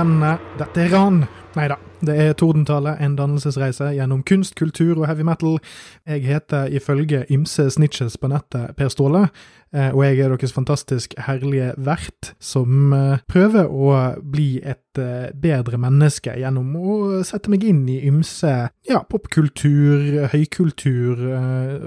Hendene, 0.00 0.38
dette 0.56 0.80
er 0.80 0.94
ran! 0.94 1.26
Nei 1.58 1.66
da, 1.66 1.80
det 2.06 2.14
er 2.14 2.34
Tordentale, 2.38 2.92
en 3.02 3.16
dannelsesreise 3.18 3.88
gjennom 3.96 4.20
kunst, 4.26 4.54
kultur 4.54 5.00
og 5.00 5.08
heavy 5.08 5.24
metal. 5.26 5.56
Jeg 6.06 6.22
heter 6.28 6.70
ifølge 6.70 7.24
ymse 7.26 7.66
snitches 7.74 8.14
på 8.22 8.30
nettet 8.30 8.76
Per 8.78 8.92
Ståle, 8.92 9.24
eh, 9.74 9.88
og 9.90 10.04
jeg 10.04 10.20
er 10.20 10.30
deres 10.30 10.54
fantastisk 10.54 11.16
herlige 11.26 11.72
vert 11.74 12.30
som 12.38 12.94
eh, 12.94 13.18
prøver 13.26 13.66
å 13.66 13.96
bli 14.22 14.60
et 14.62 15.02
eh, 15.02 15.34
bedre 15.34 15.82
menneske 15.82 16.36
gjennom 16.38 16.70
å 16.78 17.00
sette 17.26 17.50
meg 17.50 17.66
inn 17.66 17.82
i 17.90 17.98
ymse 18.06 18.54
ja, 18.86 19.02
popkultur, 19.10 20.30
høykultur 20.30 21.26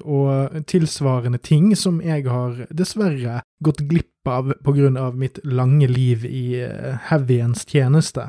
og 0.04 0.62
tilsvarende 0.68 1.40
ting 1.40 1.72
som 1.80 2.04
jeg 2.04 2.28
har 2.28 2.66
dessverre 2.68 3.40
gått 3.64 3.88
glipp 3.88 4.28
av 4.28 4.52
av 4.60 5.18
mitt 5.20 5.40
lange 5.44 5.88
liv 5.88 6.28
i 6.28 6.64
heavyens 7.10 7.64
tjeneste. 7.68 8.28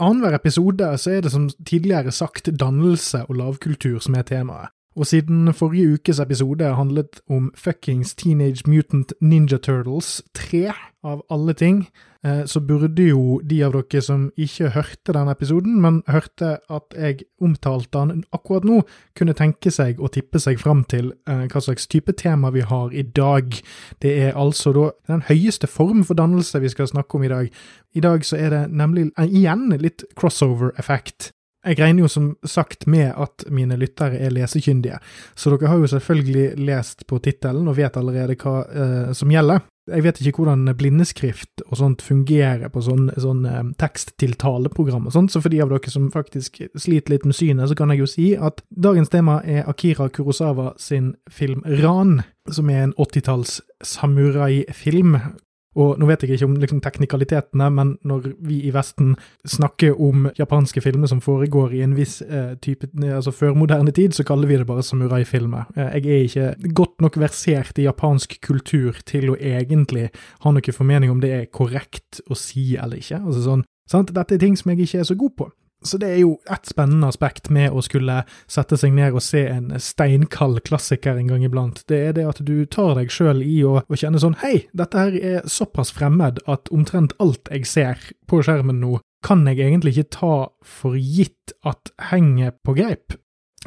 Annenhver 0.00 0.34
episode 0.34 0.86
så 0.98 1.16
er 1.18 1.24
det 1.24 1.32
som 1.32 1.50
tidligere 1.68 2.12
sagt 2.12 2.48
dannelse 2.60 3.26
og 3.28 3.36
lavkultur 3.36 3.98
som 4.00 4.16
er 4.16 4.24
temaet. 4.24 4.72
Og 4.96 5.06
siden 5.06 5.52
forrige 5.54 5.94
ukes 5.94 6.18
episode 6.18 6.74
handlet 6.74 7.20
om 7.30 7.52
fuckings 7.54 8.14
Teenage 8.14 8.66
Mutant 8.66 9.12
Ninja 9.20 9.58
Turtles 9.62 10.22
3, 10.34 10.72
av 11.02 11.22
alle 11.30 11.54
ting, 11.54 11.88
eh, 12.24 12.44
så 12.44 12.60
burde 12.60 13.06
jo 13.08 13.40
de 13.44 13.62
av 13.64 13.72
dere 13.72 14.02
som 14.04 14.26
ikke 14.36 14.72
hørte 14.74 15.14
den 15.16 15.30
episoden, 15.32 15.78
men 15.80 16.02
hørte 16.08 16.58
at 16.68 16.96
jeg 16.96 17.24
omtalte 17.40 18.02
den 18.10 18.24
akkurat 18.36 18.66
nå, 18.68 18.82
kunne 19.16 19.36
tenke 19.36 19.72
seg 19.72 20.00
å 20.00 20.10
tippe 20.12 20.40
seg 20.42 20.60
fram 20.60 20.84
til 20.84 21.14
eh, 21.28 21.46
hva 21.48 21.64
slags 21.64 21.88
type 21.88 22.12
tema 22.20 22.52
vi 22.52 22.60
har 22.60 22.92
i 22.92 23.02
dag. 23.02 23.56
Det 24.02 24.14
er 24.26 24.36
altså 24.36 24.74
da 24.76 24.90
den 25.08 25.24
høyeste 25.30 25.70
form 25.70 26.04
for 26.04 26.18
dannelse 26.18 26.60
vi 26.60 26.72
skal 26.72 26.90
snakke 26.90 27.16
om 27.16 27.24
i 27.24 27.32
dag. 27.32 27.50
I 27.96 28.04
dag 28.04 28.24
så 28.24 28.36
er 28.36 28.52
det 28.52 28.64
nemlig 28.70 29.10
eh, 29.16 29.30
igjen 29.40 29.70
litt 29.80 30.04
crossover-effekt. 30.20 31.32
Jeg 31.66 31.76
regner 31.76 32.06
jo 32.06 32.08
som 32.08 32.30
sagt 32.46 32.86
med 32.88 33.10
at 33.20 33.44
mine 33.52 33.76
lyttere 33.76 34.16
er 34.16 34.32
lesekyndige, 34.32 34.96
så 35.36 35.52
dere 35.52 35.68
har 35.68 35.82
jo 35.82 35.90
selvfølgelig 35.92 36.46
lest 36.56 37.04
på 37.10 37.18
tittelen 37.20 37.68
og 37.68 37.76
vet 37.76 37.98
allerede 38.00 38.38
hva 38.40 38.62
eh, 38.64 39.10
som 39.16 39.32
gjelder. 39.32 39.60
Jeg 39.90 40.04
vet 40.06 40.20
ikke 40.22 40.44
hvordan 40.44 40.70
blindeskrift 40.78 41.64
og 41.66 41.76
sånt 41.80 42.04
fungerer 42.04 42.70
på 42.72 42.80
sånn, 42.84 43.10
sånn 43.20 43.44
eh, 43.48 43.60
tekst-til-tale-program 43.80 45.10
og 45.10 45.16
sånt, 45.16 45.34
så 45.34 45.42
for 45.44 45.52
de 45.52 45.60
av 45.60 45.72
dere 45.72 45.92
som 45.92 46.08
faktisk 46.14 46.62
sliter 46.80 47.16
litt 47.16 47.28
med 47.28 47.36
synet, 47.36 47.68
så 47.68 47.76
kan 47.76 47.92
jeg 47.92 48.04
jo 48.04 48.08
si 48.08 48.30
at 48.40 48.64
dagens 48.70 49.12
tema 49.12 49.40
er 49.44 49.68
Akira 49.68 50.08
Kurosawa 50.08 50.72
sin 50.80 51.12
film 51.28 51.60
Ran, 51.82 52.22
som 52.48 52.72
er 52.72 52.86
en 52.86 52.96
80-talls 52.96 53.60
samurai-film 53.84 55.18
og 55.78 56.00
nå 56.00 56.06
vet 56.08 56.24
jeg 56.24 56.34
ikke 56.34 56.48
om 56.48 56.56
liksom, 56.58 56.80
teknikalitetene, 56.82 57.68
men 57.70 57.92
når 58.06 58.32
vi 58.46 58.60
i 58.66 58.72
Vesten 58.74 59.12
snakker 59.46 59.94
om 60.02 60.26
japanske 60.38 60.82
filmer 60.82 61.10
som 61.10 61.22
foregår 61.22 61.76
i 61.78 61.84
en 61.84 61.94
viss 61.94 62.18
eh, 62.26 62.56
type 62.62 62.88
altså 63.06 63.30
førmoderne 63.34 63.94
tid, 63.94 64.16
så 64.16 64.26
kaller 64.26 64.50
vi 64.50 64.58
det 64.58 64.66
bare 64.66 64.82
samuraifilmer. 64.86 65.70
Eh, 65.76 66.00
jeg 66.00 66.10
er 66.10 66.26
ikke 66.26 66.74
godt 66.82 67.06
nok 67.06 67.20
versert 67.22 67.78
i 67.78 67.86
japansk 67.86 68.40
kultur 68.42 68.98
til 69.06 69.30
å 69.30 69.38
egentlig 69.38 70.08
ha 70.42 70.54
noe 70.54 70.74
formening 70.74 71.14
om 71.14 71.22
det 71.22 71.32
er 71.36 71.50
korrekt 71.54 72.22
å 72.26 72.38
si 72.38 72.74
eller 72.74 72.98
ikke. 72.98 73.22
Altså 73.22 73.46
sånn, 73.46 73.64
sant? 73.90 74.10
Dette 74.16 74.34
er 74.34 74.42
ting 74.42 74.58
som 74.58 74.74
jeg 74.74 74.88
ikke 74.88 75.04
er 75.04 75.10
så 75.12 75.18
god 75.18 75.36
på. 75.38 75.50
Så 75.82 75.96
det 76.00 76.10
er 76.12 76.18
jo 76.20 76.34
et 76.52 76.68
spennende 76.68 77.08
aspekt 77.08 77.48
med 77.52 77.72
å 77.72 77.82
skulle 77.84 78.20
sette 78.50 78.76
seg 78.80 78.92
ned 78.96 79.16
og 79.16 79.24
se 79.24 79.46
en 79.48 79.72
steinkald 79.80 80.60
klassiker 80.68 81.16
en 81.16 81.30
gang 81.30 81.44
iblant. 81.46 81.80
Det 81.88 82.00
er 82.08 82.16
det 82.16 82.26
at 82.28 82.42
du 82.44 82.66
tar 82.68 82.96
deg 82.98 83.12
sjøl 83.12 83.40
i 83.44 83.62
å, 83.64 83.80
å 83.80 84.00
kjenne 84.00 84.20
sånn 84.20 84.36
Hei, 84.42 84.66
dette 84.76 85.00
her 85.00 85.16
er 85.16 85.48
såpass 85.48 85.92
fremmed 85.96 86.42
at 86.50 86.68
omtrent 86.74 87.16
alt 87.22 87.48
jeg 87.52 87.68
ser 87.68 88.10
på 88.28 88.42
skjermen 88.44 88.80
nå, 88.82 88.98
kan 89.24 89.44
jeg 89.48 89.60
egentlig 89.60 89.96
ikke 89.96 90.16
ta 90.20 90.34
for 90.64 90.96
gitt 90.96 91.56
at 91.66 91.92
henger 92.10 92.54
på 92.64 92.76
greip. 92.76 93.16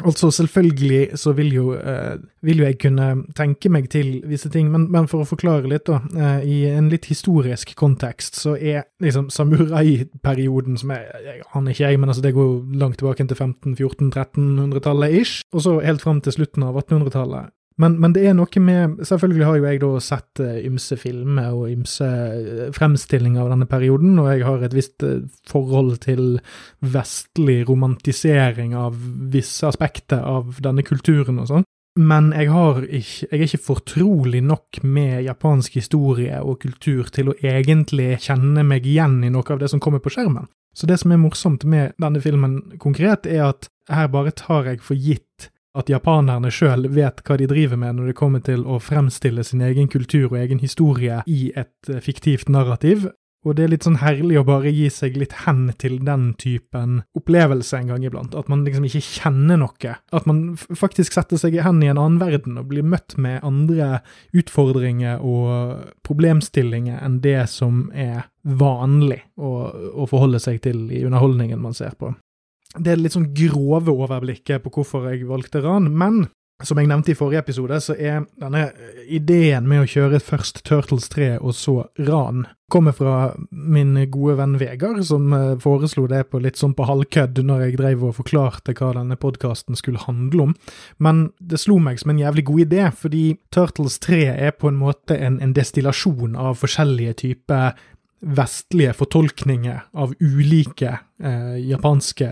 Altså, 0.02 0.32
selvfølgelig 0.32 1.18
så 1.22 1.32
vil 1.38 1.54
jo, 1.54 1.74
eh, 1.74 2.18
vil 2.42 2.58
jo, 2.58 2.66
jeg 2.66 2.80
kunne 2.82 3.26
tenke 3.38 3.70
meg 3.70 3.92
til 3.94 4.24
visse 4.26 4.50
ting, 4.50 4.72
men, 4.72 4.88
men 4.92 5.06
for 5.08 5.22
å 5.22 5.28
forklare 5.30 5.70
litt, 5.70 5.86
da. 5.86 6.00
Eh, 6.18 6.48
I 6.50 6.56
en 6.74 6.90
litt 6.90 7.06
historisk 7.12 7.76
kontekst 7.78 8.40
så 8.42 8.56
er 8.58 8.88
liksom 9.04 9.30
samurai-perioden 9.30 10.80
som 10.82 10.96
er 10.96 11.06
jeg 11.22 11.44
aner 11.54 11.76
ikke 11.76 11.86
jeg, 11.86 12.00
men 12.02 12.10
altså 12.10 12.26
det 12.26 12.34
går 12.34 12.56
langt 12.82 12.98
tilbake 12.98 13.28
til 13.30 13.38
15-14-1300-tallet 13.38 15.20
ish, 15.22 15.44
og 15.54 15.62
så 15.62 15.76
helt 15.86 16.02
fram 16.02 16.24
til 16.26 16.40
slutten 16.40 16.66
av 16.66 16.82
1800-tallet. 16.82 17.54
Men, 17.82 17.96
men, 17.98 18.14
det 18.14 18.28
er 18.30 18.36
noe 18.38 18.62
med 18.62 19.00
Selvfølgelig 19.08 19.46
har 19.48 19.58
jo 19.58 19.66
jeg 19.66 19.82
da 19.82 19.92
sett 20.04 20.42
uh, 20.44 20.58
ymse 20.62 20.98
filmer 21.02 21.56
og 21.58 21.72
ymse 21.72 22.06
uh, 22.06 22.68
fremstillinger 22.76 23.42
av 23.42 23.54
denne 23.56 23.68
perioden, 23.70 24.18
og 24.22 24.30
jeg 24.30 24.46
har 24.46 24.66
et 24.66 24.76
visst 24.78 25.06
uh, 25.06 25.24
forhold 25.50 25.98
til 26.06 26.38
vestlig 26.86 27.64
romantisering 27.70 28.76
av 28.78 28.98
visse 29.34 29.66
aspekter 29.68 30.22
av 30.22 30.60
denne 30.64 30.86
kulturen 30.86 31.42
og 31.42 31.50
sånn. 31.50 31.68
Men 32.00 32.32
jeg, 32.34 32.50
ikke, 32.50 33.28
jeg 33.30 33.38
er 33.38 33.46
ikke 33.46 33.66
fortrolig 33.68 34.42
nok 34.42 34.80
med 34.82 35.20
japansk 35.28 35.76
historie 35.78 36.40
og 36.42 36.64
kultur 36.64 37.10
til 37.14 37.30
å 37.30 37.38
egentlig 37.38 38.16
kjenne 38.26 38.66
meg 38.66 38.88
igjen 38.90 39.20
i 39.22 39.30
noe 39.34 39.46
av 39.54 39.62
det 39.62 39.70
som 39.70 39.82
kommer 39.82 40.02
på 40.02 40.14
skjermen. 40.14 40.50
Så 40.74 40.90
det 40.90 40.98
som 41.04 41.14
er 41.14 41.22
morsomt 41.22 41.66
med 41.70 41.94
denne 42.02 42.22
filmen 42.22 42.80
konkret, 42.82 43.30
er 43.30 43.52
at 43.52 43.70
her 43.94 44.10
bare 44.10 44.34
tar 44.34 44.72
jeg 44.72 44.82
for 44.82 44.98
gitt 44.98 45.52
at 45.74 45.90
japanerne 45.90 46.52
sjøl 46.54 46.88
vet 46.94 47.24
hva 47.26 47.38
de 47.40 47.50
driver 47.50 47.80
med 47.82 47.98
når 47.98 48.12
det 48.12 48.20
kommer 48.20 48.44
til 48.46 48.66
å 48.70 48.80
fremstille 48.82 49.44
sin 49.46 49.64
egen 49.66 49.90
kultur 49.92 50.30
og 50.30 50.40
egen 50.44 50.62
historie 50.62 51.24
i 51.30 51.50
et 51.56 51.90
eh, 51.90 52.02
fiktivt 52.04 52.52
narrativ. 52.54 53.10
Og 53.44 53.58
det 53.58 53.66
er 53.66 53.72
litt 53.74 53.84
sånn 53.84 54.00
herlig 54.00 54.38
å 54.40 54.46
bare 54.48 54.72
gi 54.72 54.86
seg 54.94 55.18
litt 55.20 55.34
hen 55.44 55.66
til 55.76 55.98
den 56.08 56.30
typen 56.40 57.02
opplevelse 57.18 57.76
en 57.76 57.90
gang 57.92 58.06
iblant. 58.08 58.38
At 58.40 58.48
man 58.48 58.64
liksom 58.64 58.86
ikke 58.88 59.02
kjenner 59.04 59.60
noe. 59.60 59.96
At 60.16 60.30
man 60.30 60.56
faktisk 60.56 61.18
setter 61.18 61.42
seg 61.42 61.58
hen 61.66 61.82
i 61.84 61.90
en 61.92 62.00
annen 62.00 62.22
verden 62.22 62.62
og 62.62 62.70
blir 62.72 62.88
møtt 62.88 63.18
med 63.20 63.44
andre 63.44 64.00
utfordringer 64.32 65.20
og 65.20 65.90
problemstillinger 66.08 67.04
enn 67.04 67.20
det 67.26 67.42
som 67.52 67.90
er 67.92 68.30
vanlig 68.48 69.20
å, 69.36 69.74
å 69.92 70.08
forholde 70.08 70.40
seg 70.44 70.64
til 70.64 70.86
i 70.92 71.04
underholdningen 71.04 71.60
man 71.60 71.76
ser 71.76 72.00
på 72.00 72.14
det 72.80 72.96
litt 73.00 73.16
sånn 73.16 73.34
grove 73.36 73.94
overblikket 73.94 74.64
på 74.64 74.72
hvorfor 74.78 75.12
jeg 75.12 75.28
valgte 75.30 75.62
ran, 75.64 75.92
men 75.94 76.24
som 76.64 76.80
jeg 76.80 76.88
nevnte 76.88 77.12
i 77.12 77.18
forrige 77.18 77.42
episode, 77.44 77.78
så 77.84 77.96
er 77.98 78.24
denne 78.40 78.68
ideen 79.12 79.66
med 79.68 79.84
å 79.84 79.88
kjøre 79.90 80.22
først 80.24 80.62
Turtles 80.68 81.10
3 81.12 81.34
og 81.42 81.56
så 81.58 81.76
Ran 82.08 82.46
kommer 82.72 82.96
fra 82.96 83.34
min 83.52 83.98
gode 84.10 84.38
venn 84.40 84.56
Vegard, 84.62 85.02
som 85.06 85.34
eh, 85.36 85.58
foreslo 85.62 86.06
det 86.10 86.24
på 86.32 86.40
litt 86.42 86.58
sånn 86.58 86.76
på 86.78 86.88
halvkødd 86.88 87.44
når 87.46 87.66
jeg 87.66 87.80
drev 87.82 88.06
og 88.08 88.16
forklarte 88.18 88.74
hva 88.78 88.94
denne 88.98 89.18
podkasten 89.20 89.78
skulle 89.78 90.02
handle 90.06 90.48
om. 90.48 90.56
Men 91.04 91.26
det 91.38 91.62
slo 91.62 91.78
meg 91.84 92.00
som 92.02 92.14
en 92.14 92.22
jævlig 92.24 92.48
god 92.50 92.64
idé, 92.66 92.86
fordi 93.04 93.26
Turtles 93.54 94.00
3 94.06 94.24
er 94.34 94.56
på 94.58 94.72
en 94.72 94.80
måte 94.80 95.18
en, 95.20 95.42
en 95.44 95.54
destillasjon 95.54 96.38
av 96.40 96.58
forskjellige 96.64 97.20
typer 97.26 97.74
vestlige 98.24 98.94
fortolkninger 98.96 99.82
av 100.00 100.14
ulike 100.24 100.96
eh, 101.24 101.58
japanske 101.70 102.30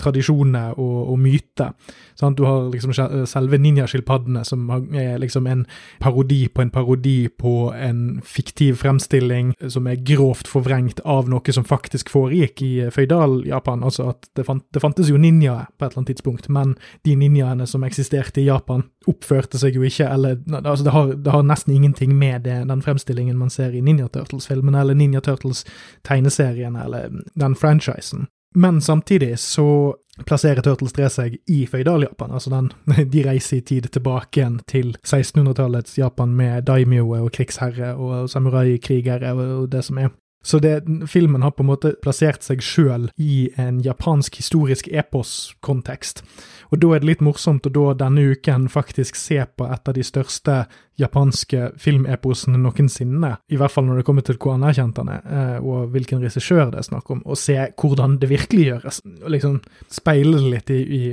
tradisjoner 0.00 0.78
og, 0.78 1.12
og 1.12 1.18
myter. 1.18 1.74
Sant? 2.14 2.38
du 2.38 2.44
har 2.46 2.70
liksom 2.70 2.94
selve 3.26 3.58
ninjaskilpaddene, 3.58 4.44
som 4.46 4.68
er 4.94 5.18
liksom 5.22 5.46
en 5.50 5.64
parodi 6.02 6.48
på 6.48 6.62
en 6.62 6.70
parodi 6.70 7.28
på 7.28 7.72
en 7.74 8.20
fiktiv 8.24 8.80
fremstilling 8.82 9.54
som 9.70 9.86
er 9.90 10.02
grovt 10.06 10.48
forvrengt 10.50 11.00
av 11.04 11.28
noe 11.30 11.54
som 11.54 11.66
faktisk 11.66 12.10
foregikk 12.12 12.62
i 12.62 12.72
eh, 12.84 12.92
føydal-Japan. 12.94 13.84
Altså 13.86 14.10
at 14.12 14.28
det, 14.36 14.46
fant, 14.48 14.64
det, 14.74 14.82
fantes 14.82 15.10
jo 15.10 15.20
ninjaer 15.20 15.68
på 15.74 15.84
et 15.84 15.90
eller 15.90 16.02
annet 16.02 16.12
tidspunkt, 16.14 16.48
men 16.48 16.74
de 17.06 17.16
ninjaene 17.18 17.66
som 17.70 17.84
eksisterte 17.86 18.42
i 18.42 18.48
Japan, 18.48 18.86
oppførte 19.10 19.58
seg 19.60 19.76
jo 19.76 19.84
ikke, 19.84 20.06
eller 20.08 20.38
altså 20.62 20.84
det 20.86 20.92
har, 20.94 21.10
det 21.26 21.32
har 21.34 21.42
nesten 21.44 21.74
ingenting 21.74 22.14
med 22.16 22.46
det, 22.46 22.56
den 22.70 22.82
fremstillingen 22.82 23.36
man 23.36 23.52
ser 23.52 23.74
i 23.76 23.82
Ninja 23.84 24.08
Turtles-filmene, 24.08 24.80
eller 24.80 24.96
Ninja 24.96 25.20
Turtles-tegneserien, 25.24 26.76
eller 26.80 27.12
den 27.34 27.56
franchisen. 27.58 28.23
Men 28.54 28.80
samtidig 28.80 29.38
så 29.42 29.94
plasserer 30.22 30.62
Turtles 30.62 30.94
3 30.94 31.08
seg 31.10 31.38
i 31.50 31.64
føydal-Japan. 31.66 32.34
Altså 32.36 32.52
den, 32.52 32.70
de 33.12 33.24
reiser 33.26 33.58
i 33.58 33.64
tid 33.66 33.88
tilbake 33.94 34.40
igjen 34.40 34.60
til 34.70 34.94
1600-tallets 35.02 35.98
Japan 35.98 36.36
med 36.38 36.68
daimyoer 36.68 37.26
og 37.26 37.32
krigsherre 37.34 37.94
og 37.98 38.30
samuraikrigere 38.30 39.34
og 39.34 39.72
det 39.72 39.82
som 39.88 39.98
er. 39.98 40.14
Så 40.44 40.60
det, 40.60 40.84
filmen 41.08 41.42
har 41.42 41.54
på 41.56 41.64
en 41.64 41.70
måte 41.72 41.94
plassert 42.04 42.44
seg 42.44 42.62
sjøl 42.62 43.08
i 43.16 43.48
en 43.60 43.80
japansk 43.84 44.36
historisk 44.42 44.90
epos-kontekst. 44.92 46.20
Og 46.68 46.80
da 46.82 46.92
er 46.92 47.02
det 47.02 47.08
litt 47.08 47.24
morsomt 47.24 47.64
å 47.68 47.72
da 47.72 47.86
denne 48.04 48.26
uken 48.34 48.68
faktisk 48.72 49.16
se 49.16 49.40
på 49.56 49.66
et 49.72 49.88
av 49.88 49.96
de 49.96 50.04
største 50.04 50.58
japanske 51.00 51.72
filmeposene 51.80 52.60
noensinne, 52.60 53.34
i 53.48 53.58
hvert 53.58 53.72
fall 53.72 53.88
når 53.88 54.00
det 54.00 54.06
kommer 54.06 54.26
til 54.26 54.38
hvor 54.38 54.58
anerkjent 54.58 55.00
han 55.00 55.10
er, 55.16 55.22
eh, 55.24 55.58
og 55.64 55.94
hvilken 55.94 56.22
regissør 56.22 56.68
det 56.74 56.82
er 56.82 56.90
snakk 56.92 57.10
om, 57.10 57.24
og 57.24 57.40
se 57.40 57.56
hvordan 57.80 58.18
det 58.22 58.30
virkelig 58.30 58.68
gjøres, 58.68 59.00
og 59.22 59.32
liksom 59.34 59.60
speile 59.90 60.38
det 60.38 60.52
litt 60.52 60.74
i, 60.74 60.82
i 60.84 61.04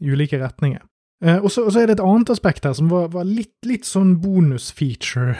i 0.00 0.10
ulike 0.10 0.38
retninger. 0.38 0.82
Eh, 1.24 1.38
og, 1.42 1.50
så, 1.50 1.66
er 1.66 1.88
det 1.90 1.96
et 1.96 2.04
annet 2.04 2.30
aspekt 2.30 2.66
her 2.68 2.76
som 2.78 2.90
var, 2.92 3.08
var 3.10 3.26
litt, 3.26 3.56
litt, 3.66 3.86
sånn 3.88 4.14
bonusfeature 4.22 5.34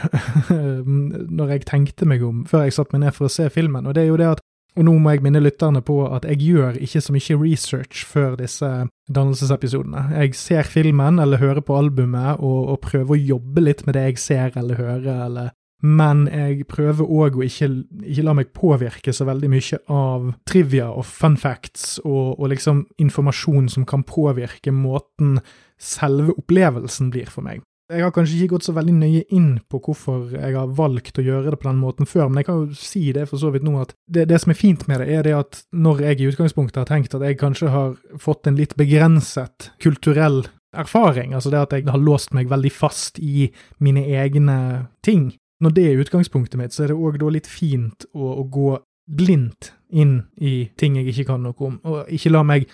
når 1.39 1.53
jeg 1.53 1.67
tenkte 1.69 2.07
meg 2.09 2.25
om 2.25 2.41
før 2.49 2.65
jeg 2.67 2.75
satte 2.75 2.97
meg 2.97 3.05
ned 3.05 3.15
for 3.15 3.29
å 3.29 3.31
se 3.31 3.47
filmen, 3.53 3.87
og 3.87 3.95
det 3.95 4.03
er 4.03 4.11
jo 4.11 4.19
det 4.19 4.31
at 4.35 4.45
Og 4.77 4.85
nå 4.85 4.91
må 5.01 5.11
jeg 5.11 5.23
minne 5.25 5.41
lytterne 5.41 5.81
på 5.81 5.95
at 6.05 6.27
jeg 6.29 6.43
gjør 6.45 6.75
ikke 6.83 7.01
så 7.01 7.13
mye 7.15 7.37
research 7.41 8.03
før 8.05 8.35
disse 8.37 8.67
dannelsesepisodene. 9.09 10.03
Jeg 10.13 10.35
ser 10.37 10.69
filmen 10.69 11.19
eller 11.19 11.41
hører 11.41 11.63
på 11.65 11.75
albumet 11.75 12.37
og, 12.37 12.59
og 12.75 12.77
prøver 12.85 13.15
å 13.15 13.23
jobbe 13.33 13.63
litt 13.65 13.81
med 13.87 13.97
det 13.97 14.03
jeg 14.11 14.21
ser 14.21 14.59
eller 14.61 14.77
hører, 14.77 15.25
eller 15.25 15.49
men 15.79 16.25
jeg 16.27 16.65
prøver 16.67 17.07
òg 17.07 17.37
å 17.39 17.45
ikke, 17.45 17.69
ikke, 18.03 18.25
la 18.27 18.35
meg 18.35 18.51
påvirke 18.55 19.13
så 19.15 19.27
veldig 19.29 19.49
mye 19.51 19.79
av 19.95 20.27
trivia 20.49 20.89
og 20.91 21.07
fun 21.07 21.37
facts 21.39 22.01
og, 22.03 22.35
og, 22.35 22.49
liksom 22.51 22.83
informasjon 22.99 23.71
som 23.71 23.87
kan 23.87 24.03
påvirke 24.07 24.73
måten 24.75 25.39
selve 25.79 26.35
opplevelsen 26.35 27.11
blir 27.13 27.31
for 27.31 27.47
meg. 27.47 27.63
Jeg 27.89 28.03
har 28.05 28.11
kanskje 28.13 28.35
ikke 28.37 28.53
gått 28.53 28.67
så 28.67 28.75
veldig 28.75 28.93
nøye 28.99 29.23
inn 29.33 29.47
på 29.65 29.79
hvorfor 29.81 30.35
jeg 30.35 30.53
har 30.53 30.75
valgt 30.77 31.17
å 31.17 31.25
gjøre 31.25 31.55
det 31.55 31.57
på 31.57 31.71
den 31.71 31.79
måten 31.81 32.05
før, 32.05 32.27
men 32.27 32.43
jeg 32.43 32.49
kan 32.51 32.59
jo 32.59 32.77
si 32.77 33.07
det 33.15 33.25
for 33.31 33.41
så 33.41 33.49
vidt 33.55 33.65
nå 33.65 33.79
at 33.81 33.95
det, 34.05 34.27
det 34.29 34.37
som 34.43 34.53
er 34.53 34.59
fint 34.59 34.85
med 34.91 35.01
det, 35.01 35.07
er 35.09 35.25
det 35.25 35.33
at 35.39 35.63
når 35.73 36.03
jeg 36.05 36.19
i 36.19 36.29
utgangspunktet 36.29 36.83
har 36.83 36.91
tenkt 36.91 37.15
at 37.17 37.25
jeg 37.25 37.39
kanskje 37.39 37.73
har 37.73 37.95
fått 38.21 38.45
en 38.45 38.59
litt 38.59 38.75
begrenset 38.77 39.71
kulturell 39.81 40.43
erfaring, 40.77 41.33
altså 41.33 41.49
det 41.49 41.63
at 41.63 41.73
jeg 41.73 41.89
har 41.89 42.03
låst 42.03 42.35
meg 42.37 42.51
veldig 42.51 42.71
fast 42.75 43.17
i 43.23 43.49
mine 43.81 44.05
egne 44.05 44.59
ting, 45.01 45.31
når 45.63 45.75
det 45.75 45.87
er 45.87 46.03
utgangspunktet 46.03 46.59
mitt, 46.59 46.75
så 46.75 46.85
er 46.85 46.93
det 46.93 46.99
òg 46.99 47.19
da 47.21 47.31
litt 47.33 47.49
fint 47.49 48.05
å, 48.13 48.35
å 48.41 48.43
gå 48.47 48.77
blindt 49.09 49.73
inn 49.89 50.21
i 50.37 50.69
ting 50.77 50.99
jeg 50.99 51.11
ikke 51.11 51.31
kan 51.31 51.43
noe 51.43 51.65
om, 51.65 51.79
og 51.83 52.11
ikke 52.13 52.31
la 52.31 52.45
meg 52.45 52.69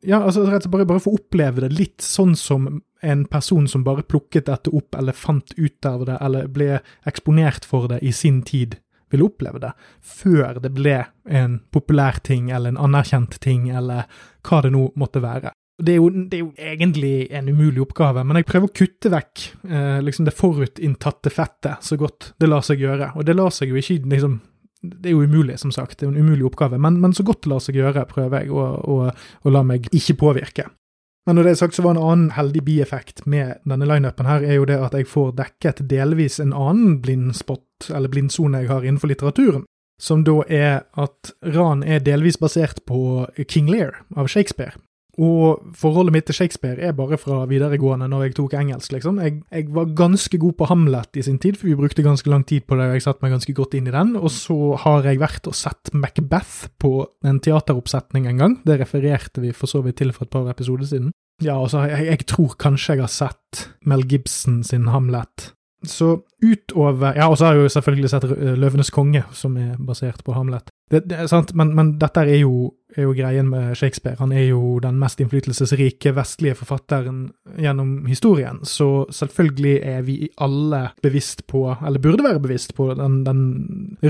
ja, 0.00 0.22
altså 0.22 0.46
rett 0.46 0.62
og 0.62 0.62
slett 0.62 0.72
bare, 0.72 0.86
bare 0.88 1.02
få 1.04 1.12
oppleve 1.18 1.60
det 1.66 1.74
litt 1.76 2.04
sånn 2.04 2.32
som 2.38 2.68
en 3.04 3.24
person 3.28 3.66
som 3.68 3.84
bare 3.84 4.04
plukket 4.08 4.46
dette 4.48 4.72
opp, 4.72 4.96
eller 4.96 5.16
fant 5.16 5.52
ut 5.56 5.88
av 5.88 6.06
det, 6.08 6.16
eller 6.24 6.48
ble 6.48 6.78
eksponert 7.08 7.66
for 7.68 7.88
det 7.90 8.00
i 8.00 8.12
sin 8.16 8.40
tid, 8.46 8.78
ville 9.12 9.26
oppleve 9.28 9.60
det, 9.60 9.74
før 10.00 10.60
det 10.62 10.72
ble 10.72 11.02
en 11.28 11.58
populær 11.74 12.20
ting, 12.24 12.48
eller 12.48 12.72
en 12.72 12.80
anerkjent 12.88 13.36
ting, 13.44 13.68
eller 13.68 14.08
hva 14.46 14.62
det 14.64 14.72
nå 14.72 14.86
måtte 15.00 15.20
være. 15.24 15.52
Det 15.80 15.94
er, 15.94 15.96
jo, 15.96 16.10
det 16.12 16.36
er 16.36 16.42
jo 16.42 16.50
egentlig 16.60 17.14
en 17.32 17.48
umulig 17.48 17.80
oppgave, 17.80 18.22
men 18.26 18.36
jeg 18.36 18.48
prøver 18.50 18.68
å 18.68 18.76
kutte 18.76 19.12
vekk 19.12 19.44
eh, 19.64 20.00
liksom 20.04 20.26
det 20.26 20.36
forutinntatte 20.36 21.32
fettet 21.32 21.86
så 21.86 21.96
godt 22.00 22.34
det 22.40 22.50
lar 22.50 22.64
seg 22.66 22.82
gjøre. 22.84 23.14
Og 23.16 23.24
det 23.24 23.36
lar 23.38 23.54
seg 23.54 23.72
jo 23.72 23.80
ikke 23.80 24.02
liksom 24.12 24.40
det 24.80 25.10
er 25.10 25.12
jo 25.12 25.24
umulig, 25.28 25.58
som 25.60 25.72
sagt. 25.72 25.98
Det 25.98 26.06
er 26.06 26.10
jo 26.10 26.16
en 26.16 26.26
umulig 26.26 26.46
oppgave. 26.48 26.78
Men, 26.80 27.00
men 27.00 27.12
så 27.12 27.24
godt 27.26 27.44
det 27.44 27.52
lar 27.52 27.64
seg 27.64 27.76
gjøre, 27.76 28.06
prøver 28.08 28.44
jeg 28.44 28.52
å, 28.52 28.66
å, 28.80 28.98
å, 29.12 29.52
la 29.52 29.62
meg 29.66 29.90
ikke 29.92 30.16
påvirke. 30.22 30.70
Men 31.28 31.36
når 31.36 31.46
det 31.46 31.52
er 31.52 31.58
sagt, 31.60 31.76
så 31.76 31.84
var 31.84 31.96
en 31.96 32.02
annen 32.02 32.30
heldig 32.32 32.62
bieffekt 32.64 33.26
med 33.28 33.60
denne 33.68 33.88
lineupen 33.88 34.28
her, 34.28 34.44
er 34.44 34.56
jo 34.56 34.68
det 34.68 34.78
at 34.80 34.96
jeg 34.96 35.08
får 35.10 35.34
dekket 35.36 35.82
delvis 35.90 36.40
en 36.40 36.56
annen 36.56 36.96
blindspot, 37.04 37.90
eller 37.92 38.12
blindsone 38.12 38.64
jeg 38.64 38.72
har 38.72 38.86
innenfor 38.86 39.12
litteraturen. 39.12 39.66
Som 40.00 40.24
da 40.24 40.38
er 40.48 40.86
at 40.96 41.34
Ran 41.44 41.84
er 41.84 42.00
delvis 42.00 42.40
basert 42.40 42.80
på 42.88 43.26
King 43.44 43.68
Lear 43.68 44.00
av 44.16 44.32
Shakespeare. 44.32 44.72
Og 45.20 45.74
forholdet 45.76 46.14
mitt 46.14 46.26
til 46.30 46.38
Shakespeare 46.38 46.80
er 46.80 46.94
bare 46.96 47.18
fra 47.20 47.42
videregående, 47.48 48.08
når 48.08 48.22
jeg 48.24 48.36
tok 48.38 48.54
engelsk, 48.56 48.94
liksom. 48.94 49.18
Jeg, 49.20 49.42
jeg, 49.52 49.66
var 49.76 49.90
ganske 49.98 50.40
god 50.40 50.56
på 50.56 50.68
Hamlet 50.70 51.20
i 51.20 51.24
sin 51.26 51.38
tid, 51.42 51.58
for 51.60 51.68
vi 51.68 51.76
brukte 51.76 52.04
ganske 52.06 52.32
lang 52.32 52.46
tid 52.48 52.64
på 52.64 52.78
det, 52.78 52.88
og 52.88 52.96
jeg 52.96 53.04
satte 53.04 53.24
meg 53.24 53.34
ganske 53.36 53.54
godt 53.56 53.76
inn 53.76 53.90
i 53.90 53.94
den. 53.94 54.14
Og 54.16 54.32
så 54.32 54.56
har 54.80 55.04
jeg 55.04 55.20
vært 55.20 55.50
og 55.50 55.58
sett 55.58 55.92
Macbeth 55.92 56.70
på 56.80 56.94
en 57.28 57.42
teateroppsetning 57.44 58.30
en 58.30 58.40
gang. 58.40 58.58
Det 58.64 58.80
refererte 58.80 59.44
vi 59.44 59.52
for 59.56 59.68
så 59.68 59.84
vidt 59.84 60.00
til 60.00 60.14
for 60.16 60.24
et 60.24 60.32
par 60.32 60.48
episoder 60.48 60.88
siden. 60.88 61.12
Ja, 61.44 61.58
altså, 61.60 61.84
jeg, 61.88 62.08
jeg 62.08 62.26
tror 62.28 62.56
kanskje 62.60 62.96
jeg 62.96 63.04
har 63.04 63.12
sett 63.12 63.66
Mel 63.88 64.04
Gibson 64.08 64.62
sin 64.64 64.88
Hamlet. 64.92 65.50
Så 65.86 66.20
utover 66.44 67.16
Ja, 67.16 67.28
og 67.28 67.38
så 67.38 67.46
har 67.46 67.54
jeg 67.54 67.62
jo 67.62 67.72
selvfølgelig 67.72 68.10
sett 68.12 68.26
Løvenes 68.60 68.90
konge, 68.92 69.24
som 69.32 69.56
er 69.56 69.78
basert 69.78 70.24
på 70.24 70.34
Hamlet. 70.36 70.68
Det, 70.90 71.04
det 71.08 71.16
er 71.16 71.28
sant, 71.30 71.54
men, 71.54 71.70
men 71.76 71.92
dette 72.00 72.24
er 72.26 72.40
jo, 72.42 72.72
er 72.96 73.06
jo, 73.06 73.12
greien 73.14 73.48
med 73.48 73.76
Shakespeare. 73.78 74.18
Han 74.18 74.32
er 74.34 74.48
jo 74.48 74.78
den 74.82 74.98
mest 75.00 75.20
innflytelsesrike 75.22 76.12
vestlige 76.16 76.56
forfatteren 76.58 77.28
gjennom 77.56 78.06
historien, 78.10 78.58
så 78.66 79.06
selvfølgelig 79.14 79.76
er 79.86 80.02
vi 80.04 80.16
alle 80.36 80.88
bevisst 81.02 81.46
på, 81.46 81.68
eller 81.86 82.02
burde 82.02 82.26
være 82.26 82.42
bevisst 82.42 82.74
på, 82.74 82.90
den, 82.98 83.22
den 83.24 83.44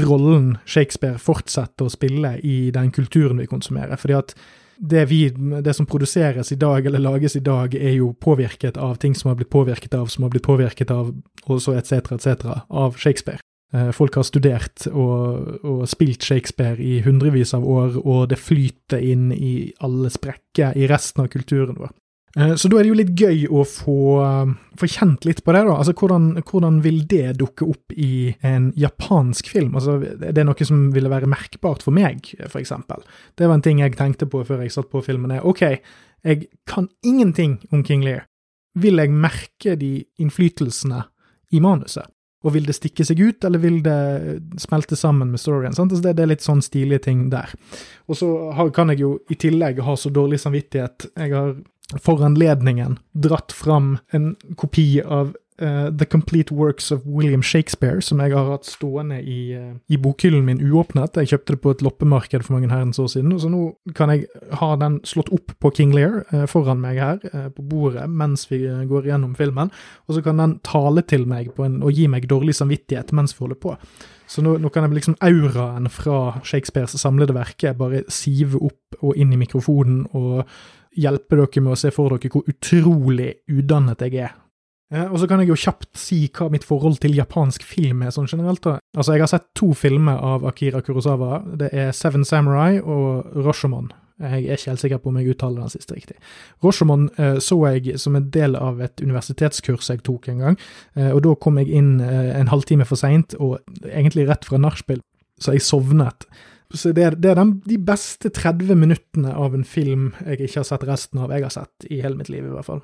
rollen 0.09 0.57
Shakespeare 0.65 1.21
fortsetter 1.21 1.87
å 1.87 1.93
spille 1.93 2.39
i 2.43 2.71
den 2.75 2.91
kulturen 2.97 3.43
vi 3.43 3.51
konsumerer. 3.51 4.01
fordi 4.01 4.17
at 4.17 4.35
det, 4.81 5.05
vi, 5.11 5.29
det 5.63 5.75
som 5.77 5.87
produseres 5.87 6.53
i 6.53 6.57
dag, 6.57 6.87
eller 6.87 6.99
lages 6.99 7.37
i 7.37 7.45
dag, 7.45 7.75
er 7.75 7.99
jo 7.99 8.15
påvirket 8.17 8.79
av 8.81 8.97
ting 8.97 9.15
som 9.15 9.29
har 9.29 9.37
blitt 9.37 9.53
påvirket 9.53 9.95
av, 9.95 10.07
som 10.07 10.25
har 10.25 10.33
blitt 10.33 10.47
påvirket 10.47 10.91
av, 10.91 11.13
og 11.45 11.63
så 11.63 11.77
etc., 11.77 12.13
etc., 12.17 12.47
av 12.69 12.97
Shakespeare. 12.97 13.43
Eh, 13.73 13.91
folk 13.95 14.17
har 14.19 14.27
studert 14.27 14.87
og, 14.91 15.61
og, 15.63 15.83
spilt 15.91 16.25
Shakespeare 16.27 16.81
i 16.83 17.01
hundrevis 17.05 17.53
av 17.55 17.67
år, 17.69 18.01
og 18.01 18.31
det 18.33 18.41
flyter 18.41 19.05
inn 19.05 19.29
i 19.37 19.71
alle 19.85 20.11
sprekker 20.11 20.75
i 20.75 20.89
resten 20.91 21.27
av 21.27 21.31
kulturen 21.31 21.77
vår. 21.79 21.93
Eh, 22.39 22.55
så 22.55 22.69
da 22.71 22.79
er 22.79 22.87
det 22.87 22.93
jo 22.93 22.99
litt 22.99 23.15
gøy 23.19 23.47
å 23.51 23.65
få, 23.67 24.01
eh, 24.23 24.53
få 24.79 24.87
kjent 24.87 25.25
litt 25.27 25.43
på 25.45 25.53
det, 25.53 25.65
da. 25.67 25.77
Altså, 25.77 25.95
hvordan, 25.99 26.43
hvordan, 26.43 26.81
vil 26.83 27.03
det 27.07 27.39
dukke 27.39 27.67
opp 27.67 27.93
i 27.97 28.37
en 28.43 28.73
japansk 28.77 29.49
film? 29.51 29.75
Altså, 29.75 29.99
Er 30.03 30.33
det 30.33 30.47
noe 30.47 30.65
som 30.65 30.93
ville 30.93 31.11
være 31.11 31.27
merkbart 31.27 31.83
for 31.83 31.91
meg, 31.91 32.35
eksempel. 32.39 33.03
Det 33.37 33.49
var 33.49 33.55
en 33.55 33.63
ting 33.63 33.81
jeg 33.81 33.97
tenkte 33.97 34.31
på 34.31 34.45
før 34.47 34.63
jeg 34.63 34.73
satt 34.73 34.91
på 34.91 35.03
filmen. 35.03 35.33
Er, 35.33 35.45
ok, 35.45 35.81
jeg 36.25 36.49
kan 36.67 36.89
ingenting 37.03 37.59
om 37.73 37.83
King 37.83 38.05
Lear. 38.05 38.27
Vil 38.77 38.97
jeg 38.97 39.11
merke 39.11 39.77
de 39.77 40.05
innflytelsene 40.21 41.05
i 41.53 41.59
manuset? 41.59 42.07
Og 42.45 42.55
vil 42.55 42.65
det 42.65 42.75
stikke 42.75 43.05
seg 43.05 43.21
ut, 43.21 43.45
eller 43.45 43.59
vil 43.59 43.83
det 43.83 44.61
smelte 44.63 44.97
sammen 44.97 45.31
med 45.31 45.41
storyen? 45.41 45.75
Sant? 45.75 45.93
Altså 45.93 46.07
det, 46.07 46.17
det, 46.17 46.23
er 46.23 46.31
litt 46.31 46.47
sånn 46.47 46.63
stilige 46.63 47.03
ting 47.05 47.29
der. 47.29 47.53
Og 48.09 48.17
så 48.17 48.71
kan 48.73 48.89
jeg 48.89 49.03
jo 49.03 49.19
i 49.29 49.37
tillegg 49.37 49.83
ha 49.85 49.97
så 49.97 50.09
dårlig 50.09 50.41
samvittighet. 50.41 51.11
Jeg 51.17 51.35
har 51.35 51.53
for 51.99 52.23
anledningen 52.25 52.99
dratt 53.13 53.53
fram 53.53 53.97
en 54.15 54.35
kopi 54.57 55.01
av 55.03 55.33
uh, 55.63 55.91
The 55.97 56.07
Complete 56.07 56.55
Works 56.55 56.91
of 56.91 57.01
William 57.05 57.43
Shakespeare, 57.43 58.03
som 58.03 58.21
jeg 58.21 58.35
har 58.35 58.49
hatt 58.51 58.69
stående 58.69 59.21
i, 59.21 59.55
uh, 59.57 59.75
i 59.89 59.99
bokhyllen 60.01 60.45
min 60.47 60.61
uåpnet. 60.63 61.19
Jeg 61.21 61.33
kjøpte 61.33 61.57
det 61.57 61.63
på 61.65 61.75
et 61.75 61.85
loppemarked 61.85 62.45
for 62.47 62.57
mange 62.57 62.71
herrens 62.73 63.01
år 63.03 63.11
siden, 63.13 63.35
og 63.35 63.43
så 63.43 63.51
nå 63.53 63.65
kan 63.97 64.13
jeg 64.15 64.29
ha 64.61 64.71
den 64.81 65.01
slått 65.09 65.33
opp 65.35 65.57
på 65.61 65.73
King 65.77 65.95
Lear 65.97 66.23
uh, 66.33 66.47
foran 66.51 66.83
meg 66.83 67.01
her 67.01 67.21
på 67.55 67.65
bordet 67.67 68.07
mens 68.11 68.47
vi 68.51 68.63
går 68.65 69.11
gjennom 69.11 69.35
filmen, 69.39 69.73
og 70.09 70.17
så 70.17 70.25
kan 70.25 70.41
den 70.41 70.59
tale 70.67 71.05
til 71.07 71.27
meg 71.31 71.53
en, 71.61 71.81
og 71.85 71.95
gi 71.97 72.09
meg 72.11 72.29
dårlig 72.31 72.57
samvittighet 72.59 73.15
mens 73.17 73.37
vi 73.37 73.45
holder 73.45 73.61
på. 73.61 73.77
Så 74.31 74.45
nå, 74.47 74.55
nå, 74.63 74.71
kan 74.71 74.85
jeg 74.87 74.95
liksom 74.95 75.17
auraen 75.27 75.89
fra 75.91 76.37
Shakespeares 76.47 76.95
samlede 77.01 77.35
verke 77.35 77.73
bare 77.75 78.05
sive 78.13 78.61
opp 78.63 79.01
og 79.01 79.19
inn 79.19 79.33
i 79.35 79.41
mikrofonen 79.41 80.05
og 80.15 80.45
hjelpe 80.97 81.39
dere 81.39 81.63
med 81.63 81.77
å 81.77 81.81
se 81.81 81.93
for 81.95 82.15
dere 82.15 82.33
hvor 82.33 82.49
utrolig 82.51 83.35
udannet 83.49 84.07
jeg 84.07 84.23
er 84.27 84.39
Eh, 84.91 85.07
og 85.07 85.21
så 85.23 85.29
kan 85.31 85.39
jeg 85.43 85.53
jo 85.53 85.59
kjapt 85.59 85.99
si 85.99 86.25
hva 86.35 86.49
mitt 86.51 86.67
forhold 86.67 86.99
til 87.03 87.15
japansk 87.15 87.63
film 87.67 88.03
er 88.03 88.15
sånn 88.15 88.29
generelt. 88.31 88.63
da. 88.63 88.79
Altså, 88.97 89.13
Jeg 89.13 89.21
har 89.21 89.29
sett 89.29 89.55
to 89.55 89.73
filmer 89.73 90.19
av 90.19 90.45
Akira 90.45 90.83
Kurosawa. 90.83 91.45
Det 91.57 91.71
er 91.73 91.93
Seven 91.93 92.25
Samurai 92.25 92.81
og 92.81 93.25
Rashomon. 93.37 93.93
Jeg 94.21 94.45
er 94.45 94.57
ikke 94.57 94.71
helt 94.71 94.81
sikker 94.81 94.99
på 94.99 95.09
om 95.09 95.17
jeg 95.17 95.31
uttaler 95.31 95.61
den 95.61 95.71
siste 95.71 95.95
riktig. 95.95 96.17
Rashomon 96.63 97.09
eh, 97.17 97.39
så 97.39 97.57
jeg 97.73 97.99
som 97.99 98.17
en 98.17 98.29
del 98.31 98.57
av 98.57 98.81
et 98.81 99.01
universitetskurs 99.01 99.89
jeg 99.89 100.03
tok 100.03 100.29
en 100.29 100.39
gang, 100.39 100.59
eh, 100.97 101.11
og 101.15 101.23
da 101.23 101.35
kom 101.35 101.57
jeg 101.57 101.71
inn 101.71 102.01
eh, 102.01 102.37
en 102.37 102.49
halvtime 102.49 102.85
for 102.85 102.97
seint, 102.97 103.35
og 103.39 103.61
egentlig 103.87 104.29
rett 104.29 104.45
fra 104.45 104.59
nachspiel, 104.59 105.01
så 105.41 105.53
jeg 105.53 105.63
sovnet. 105.63 106.27
Så 106.75 106.93
det 106.95 107.23
det 107.23 107.31
er 107.33 107.39
den, 107.39 107.57
de 107.67 107.79
beste 107.79 108.31
30 108.31 108.75
minuttene 108.79 109.35
av 109.35 109.55
en 109.55 109.65
film 109.65 110.13
jeg 110.25 110.47
ikke 110.47 110.61
har 110.61 110.69
sett 110.69 110.87
resten 110.87 111.19
av 111.19 111.33
jeg 111.35 111.43
har 111.43 111.55
sett 111.55 111.87
i 111.91 112.01
hele 112.01 112.17
mitt 112.17 112.31
liv, 112.31 112.45
i 112.47 112.55
hvert 112.55 112.69
fall. 112.69 112.83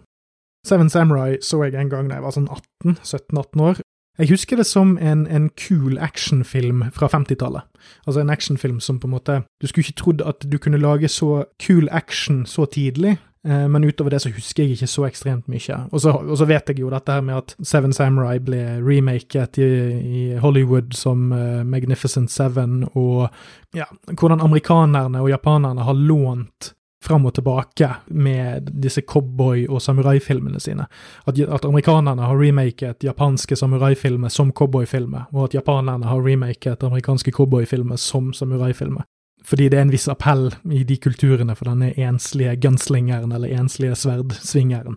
Seven 0.66 0.90
Samurai 0.90 1.36
så 1.42 1.62
jeg 1.64 1.74
en 1.78 1.90
gang 1.90 2.08
da 2.08 2.18
jeg 2.18 2.24
var 2.24 2.34
sånn 2.34 2.48
18, 2.50 2.98
17-18 3.04 3.62
år. 3.62 3.82
Jeg 4.18 4.30
husker 4.30 4.56
det 4.56 4.66
som 4.66 4.96
en, 4.98 5.26
en 5.28 5.50
cool 5.60 5.98
actionfilm 6.00 6.86
fra 6.96 7.08
50-tallet. 7.12 7.66
Altså 8.06 8.22
en 8.22 8.32
actionfilm 8.32 8.80
som 8.80 8.98
på 8.98 9.06
en 9.06 9.12
måte 9.12 9.42
Du 9.60 9.66
skulle 9.68 9.84
ikke 9.84 10.00
trodd 10.00 10.22
at 10.24 10.46
du 10.52 10.56
kunne 10.58 10.80
lage 10.80 11.08
så 11.12 11.44
cool 11.66 11.88
action 11.92 12.46
så 12.46 12.64
tidlig, 12.64 13.18
men 13.46 13.84
utover 13.86 14.10
det 14.10 14.20
så 14.24 14.32
husker 14.34 14.64
jeg 14.64 14.76
ikke 14.76 14.88
så 14.90 15.04
ekstremt 15.06 15.50
mye. 15.50 15.76
Og 15.92 16.00
så, 16.02 16.14
og 16.16 16.38
så 16.38 16.48
vet 16.48 16.72
jeg 16.72 16.80
jo 16.82 16.90
dette 16.90 17.14
her 17.14 17.24
med 17.24 17.38
at 17.38 17.54
Seven 17.62 17.92
Samurai 17.94 18.40
ble 18.42 18.62
remaket 18.82 19.60
i, 19.62 19.68
i 20.02 20.24
Hollywood 20.42 20.96
som 20.98 21.28
uh, 21.32 21.62
Magnificent 21.66 22.32
Seven, 22.32 22.82
og 22.94 23.28
ja, 23.76 23.86
hvordan 24.12 24.42
amerikanerne 24.42 25.22
og 25.22 25.30
japanerne 25.30 25.86
har 25.86 25.94
lånt 25.94 26.72
fram 27.06 27.26
og 27.26 27.34
tilbake 27.34 27.88
med 28.06 28.70
disse 28.82 29.00
cowboy- 29.00 29.66
og 29.68 29.82
samuraifilmene 29.82 30.60
sine. 30.60 30.86
At, 31.26 31.38
at, 31.38 31.64
amerikanerne 31.64 32.22
har 32.22 32.38
remaket 32.40 33.04
japanske 33.04 33.56
samuraifilmer 33.56 34.28
som 34.28 34.52
cowboyfilmer, 34.52 35.28
og 35.32 35.44
at 35.44 35.54
japanerne 35.54 36.06
har 36.06 36.24
remaket 36.24 36.82
amerikanske 36.82 37.30
cowboyfilmer 37.30 37.96
som 37.96 38.32
samuraifilmer. 38.32 39.06
Fordi 39.46 39.68
det 39.70 39.78
er 39.78 39.86
en 39.86 39.94
viss 39.94 40.08
appell 40.10 40.48
i 40.74 40.82
de 40.86 40.96
kulturene 40.98 41.54
for 41.54 41.70
denne 41.70 41.92
enslige 41.94 42.56
gunslingeren, 42.62 43.32
eller 43.32 43.52
enslige 43.54 43.94
sverdsvingeren. 43.98 44.96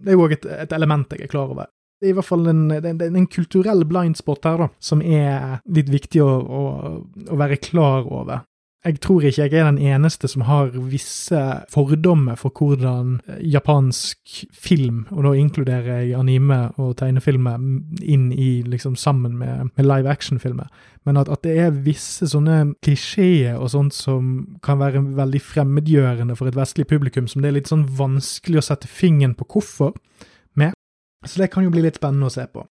Det 0.00 0.12
er 0.12 0.16
jo 0.16 0.24
òg 0.24 0.38
et, 0.38 0.46
et, 0.48 0.72
element 0.72 1.12
jeg 1.12 1.26
er 1.26 1.32
klar 1.32 1.52
over. 1.52 1.68
Det 2.00 2.08
er 2.08 2.14
i 2.14 2.16
hvert 2.16 2.26
fall 2.26 2.48
en, 2.50 2.64
en, 2.74 3.02
en 3.04 3.28
kulturell 3.30 3.84
blindspot 3.88 4.48
her, 4.48 4.64
da, 4.64 4.68
som 4.82 5.04
er 5.04 5.60
litt 5.76 5.92
viktig 5.92 6.22
å, 6.24 6.32
å, 6.32 6.62
å 7.30 7.38
være 7.40 7.60
klar 7.62 8.08
over. 8.08 8.42
Jeg 8.84 9.00
tror 9.00 9.24
ikke 9.24 9.46
jeg 9.46 9.52
er 9.56 9.70
den 9.70 9.78
eneste 9.80 10.28
som 10.28 10.44
har 10.44 10.74
visse 10.90 11.40
fordommer 11.72 12.36
for 12.36 12.52
hvordan 12.52 13.16
japansk 13.40 14.44
film, 14.52 15.06
og 15.10 15.24
da 15.24 15.32
inkluderer 15.40 16.02
jeg 16.02 16.18
anime 16.18 16.58
og 16.76 16.96
tegnefilmer 17.00 17.56
inn 18.02 18.26
i 18.32 18.60
liksom 18.68 18.96
sammen 19.00 19.38
med, 19.40 19.70
med 19.76 19.88
live 19.88 20.10
action-filmer, 20.10 20.68
men 21.04 21.16
at, 21.16 21.28
at, 21.32 21.40
det 21.44 21.56
er 21.60 21.80
visse 21.86 22.28
sånne 22.28 22.74
klisjeer 22.84 23.56
og 23.56 23.72
sånt 23.72 23.96
som 23.96 24.58
kan 24.64 24.80
være 24.80 25.00
veldig 25.16 25.40
fremmedgjørende 25.40 26.36
for 26.36 26.48
et 26.48 26.58
vestlig 26.58 26.86
publikum, 26.90 27.28
som 27.28 27.40
det 27.40 27.50
er 27.50 27.58
litt 27.58 27.72
sånn 27.72 27.88
vanskelig 27.96 28.60
å 28.60 28.68
sette 28.68 28.90
fingeren 28.90 29.36
på 29.38 29.48
hvorfor 29.48 29.96
med. 30.60 30.76
Så 31.24 31.40
det 31.40 31.48
kan 31.52 31.64
jo 31.64 31.72
bli 31.72 31.86
litt 31.86 32.00
spennende 32.00 32.28
å 32.28 32.36
se 32.36 32.44
på. 32.52 32.66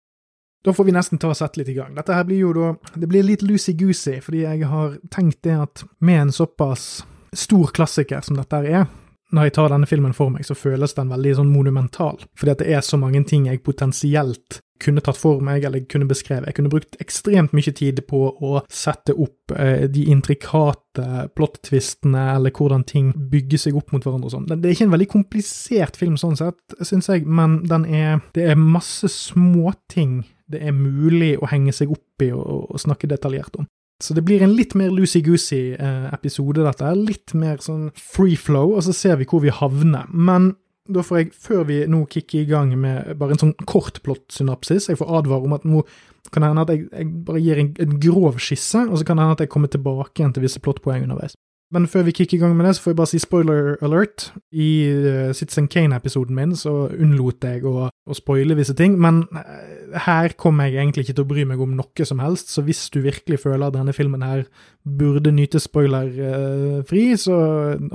Da 0.63 0.73
får 0.73 0.87
vi 0.87 0.95
nesten 0.95 1.19
ta 1.19 1.33
og 1.33 1.39
sette 1.39 1.59
litt 1.59 1.73
i 1.73 1.77
gang. 1.77 1.95
Dette 1.97 2.15
her 2.15 2.27
blir 2.29 2.39
jo 2.45 2.53
da 2.55 2.73
Det 2.95 3.09
blir 3.11 3.27
litt 3.27 3.43
loosey-goosey, 3.43 4.21
fordi 4.23 4.45
jeg 4.45 4.69
har 4.71 4.99
tenkt 5.11 5.43
det 5.43 5.59
at 5.59 5.85
med 5.99 6.29
en 6.29 6.35
såpass 6.35 7.05
stor 7.33 7.73
klassiker 7.75 8.21
som 8.23 8.37
dette 8.37 8.61
her 8.61 8.83
er, 8.83 8.91
når 9.33 9.49
jeg 9.49 9.55
tar 9.57 9.73
denne 9.73 9.89
filmen 9.89 10.13
for 10.13 10.33
meg, 10.33 10.45
så 10.45 10.57
føles 10.57 10.93
den 10.95 11.09
veldig 11.13 11.39
sånn 11.39 11.53
monumental. 11.53 12.21
Fordi 12.37 12.53
at 12.53 12.61
det 12.61 12.75
er 12.77 12.85
så 12.85 12.99
mange 13.01 13.23
ting 13.29 13.49
jeg 13.49 13.65
potensielt 13.65 14.61
kunne 14.83 15.03
tatt 15.05 15.17
for 15.17 15.41
meg, 15.45 15.65
eller 15.65 15.85
kunne 15.91 16.09
beskrevet. 16.11 16.49
Jeg 16.51 16.57
kunne 16.59 16.73
brukt 16.73 16.99
ekstremt 17.01 17.55
mye 17.55 17.73
tid 17.79 18.03
på 18.09 18.25
å 18.35 18.63
sette 18.73 19.15
opp 19.15 19.55
eh, 19.55 19.87
de 19.93 20.09
intrikate 20.11 21.29
plot-tvistene, 21.39 22.25
eller 22.37 22.55
hvordan 22.57 22.85
ting 22.89 23.13
bygger 23.33 23.63
seg 23.63 23.79
opp 23.79 23.95
mot 23.95 24.05
hverandre 24.05 24.29
og 24.29 24.35
sånn. 24.35 24.49
Det 24.51 24.59
er 24.59 24.75
ikke 24.75 24.89
en 24.91 24.97
veldig 24.97 25.11
komplisert 25.15 25.99
film 26.01 26.19
sånn 26.21 26.37
sett, 26.41 26.59
syns 26.83 27.09
jeg, 27.13 27.25
men 27.25 27.63
er 27.87 28.21
Det 28.35 28.51
er 28.51 28.59
masse 28.59 29.09
småting 29.13 30.23
det 30.53 30.63
er 30.63 30.77
mulig 30.77 31.35
å 31.41 31.49
henge 31.51 31.75
seg 31.77 31.93
opp 31.95 32.25
i 32.25 32.33
og, 32.35 32.69
og 32.73 32.83
snakke 32.83 33.11
detaljert 33.11 33.57
om. 33.61 33.69
Så 34.03 34.17
det 34.17 34.25
blir 34.27 34.43
en 34.43 34.57
litt 34.57 34.75
mer 34.75 34.91
loosey-goosey 34.91 35.77
eh, 35.77 36.09
episode, 36.15 36.65
dette. 36.67 36.89
Litt 36.99 37.35
mer 37.39 37.61
sånn 37.63 37.91
free 37.95 38.39
flow, 38.39 38.75
og 38.75 38.83
så 38.87 38.95
ser 38.97 39.21
vi 39.21 39.29
hvor 39.31 39.45
vi 39.45 39.55
havner. 39.55 40.09
Men 40.11 40.57
da 40.91 41.05
får 41.07 41.21
jeg, 41.21 41.29
før 41.39 41.63
vi 41.69 41.77
nå 41.91 42.03
kicker 42.11 42.41
i 42.41 42.49
gang 42.49 42.73
med 42.75 43.13
bare 43.21 43.37
en 43.37 43.43
sånn 43.45 43.55
kort 43.71 44.01
plott-synapsis, 44.03 44.89
jeg 44.91 44.99
får 44.99 45.13
advare 45.21 45.47
om 45.47 45.55
at 45.55 45.67
nå 45.69 45.85
kan 46.33 46.43
det 46.43 46.51
hende 46.51 46.65
at 46.65 46.73
jeg, 46.73 46.89
jeg 46.91 47.13
bare 47.29 47.43
gir 47.45 47.61
en, 47.61 47.71
en, 47.85 47.95
grov 48.03 48.41
skisse, 48.43 48.83
og 48.89 48.99
så 48.99 49.07
kan 49.07 49.19
det 49.19 49.27
hende 49.27 49.37
at 49.39 49.45
jeg 49.45 49.53
kommer 49.53 49.71
tilbake 49.71 50.19
igjen 50.19 50.35
til 50.35 50.47
visse 50.47 50.63
plottpoeng 50.63 51.07
underveis. 51.07 51.37
Men 51.73 51.87
før 51.89 52.05
vi 52.05 52.13
kicker 52.13 52.37
i 52.37 52.41
gang 52.43 52.53
med 52.57 52.67
det, 52.67 52.75
så 52.77 52.83
får 52.85 52.93
jeg 52.93 52.97
bare 52.99 53.09
si 53.09 53.19
spoiler 53.23 53.77
alert. 53.85 54.27
I 54.53 54.69
uh, 54.93 55.33
Citizen 55.33 55.71
Kane-episoden 55.73 56.37
min 56.37 56.53
så 56.57 56.73
unnlot 56.93 57.47
jeg 57.49 57.65
å, 57.65 57.87
å, 57.89 58.17
spoile 58.17 58.57
visse 58.59 58.75
ting, 58.77 58.99
men 59.01 59.23
uh, 59.33 59.97
her 60.05 60.35
kommer 60.37 60.69
jeg 60.69 60.83
egentlig 60.83 61.07
ikke 61.07 61.17
til 61.17 61.25
å 61.25 61.31
bry 61.31 61.47
meg 61.49 61.63
om 61.65 61.73
noe 61.79 62.09
som 62.09 62.21
helst, 62.21 62.53
så 62.53 62.65
hvis 62.67 62.85
du 62.93 63.01
virkelig 63.07 63.41
føler 63.47 63.65
at 63.71 63.77
denne 63.79 63.95
filmen 63.97 64.25
her 64.27 64.45
burde 64.85 65.33
nyte 65.33 65.63
spoiler-fri, 65.65 67.07
uh, 67.15 67.23
så 67.23 67.39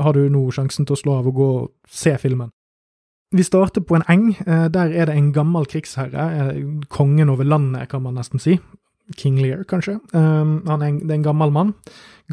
har 0.07 0.17
du 0.17 0.25
nå 0.33 0.41
sjansen 0.57 0.89
til 0.89 0.97
å 0.97 1.01
slå 1.03 1.19
av 1.19 1.29
og 1.29 1.37
gå 1.37 1.51
og 1.59 1.69
se 1.85 2.15
filmen. 2.21 2.49
Vi 3.35 3.43
starter 3.43 3.83
på 3.83 3.99
en 3.99 4.07
eng. 4.09 4.31
Uh, 4.47 4.65
der 4.73 4.89
er 4.89 5.11
det 5.11 5.19
en 5.19 5.29
gammel 5.35 5.69
krigsherre, 5.69 6.49
kongen 6.89 7.29
over 7.29 7.45
landet, 7.45 7.91
kan 7.93 8.01
man 8.01 8.17
nesten 8.17 8.41
si. 8.41 8.57
King 9.15 9.37
Lear, 9.39 9.61
kanskje. 9.69 9.99
Um, 10.17 10.63
han 10.65 10.81
er 10.81 10.89
en, 10.89 10.99
det 11.05 11.13
er 11.13 11.19
en 11.21 11.29
gammel 11.29 11.53
mann, 11.55 11.69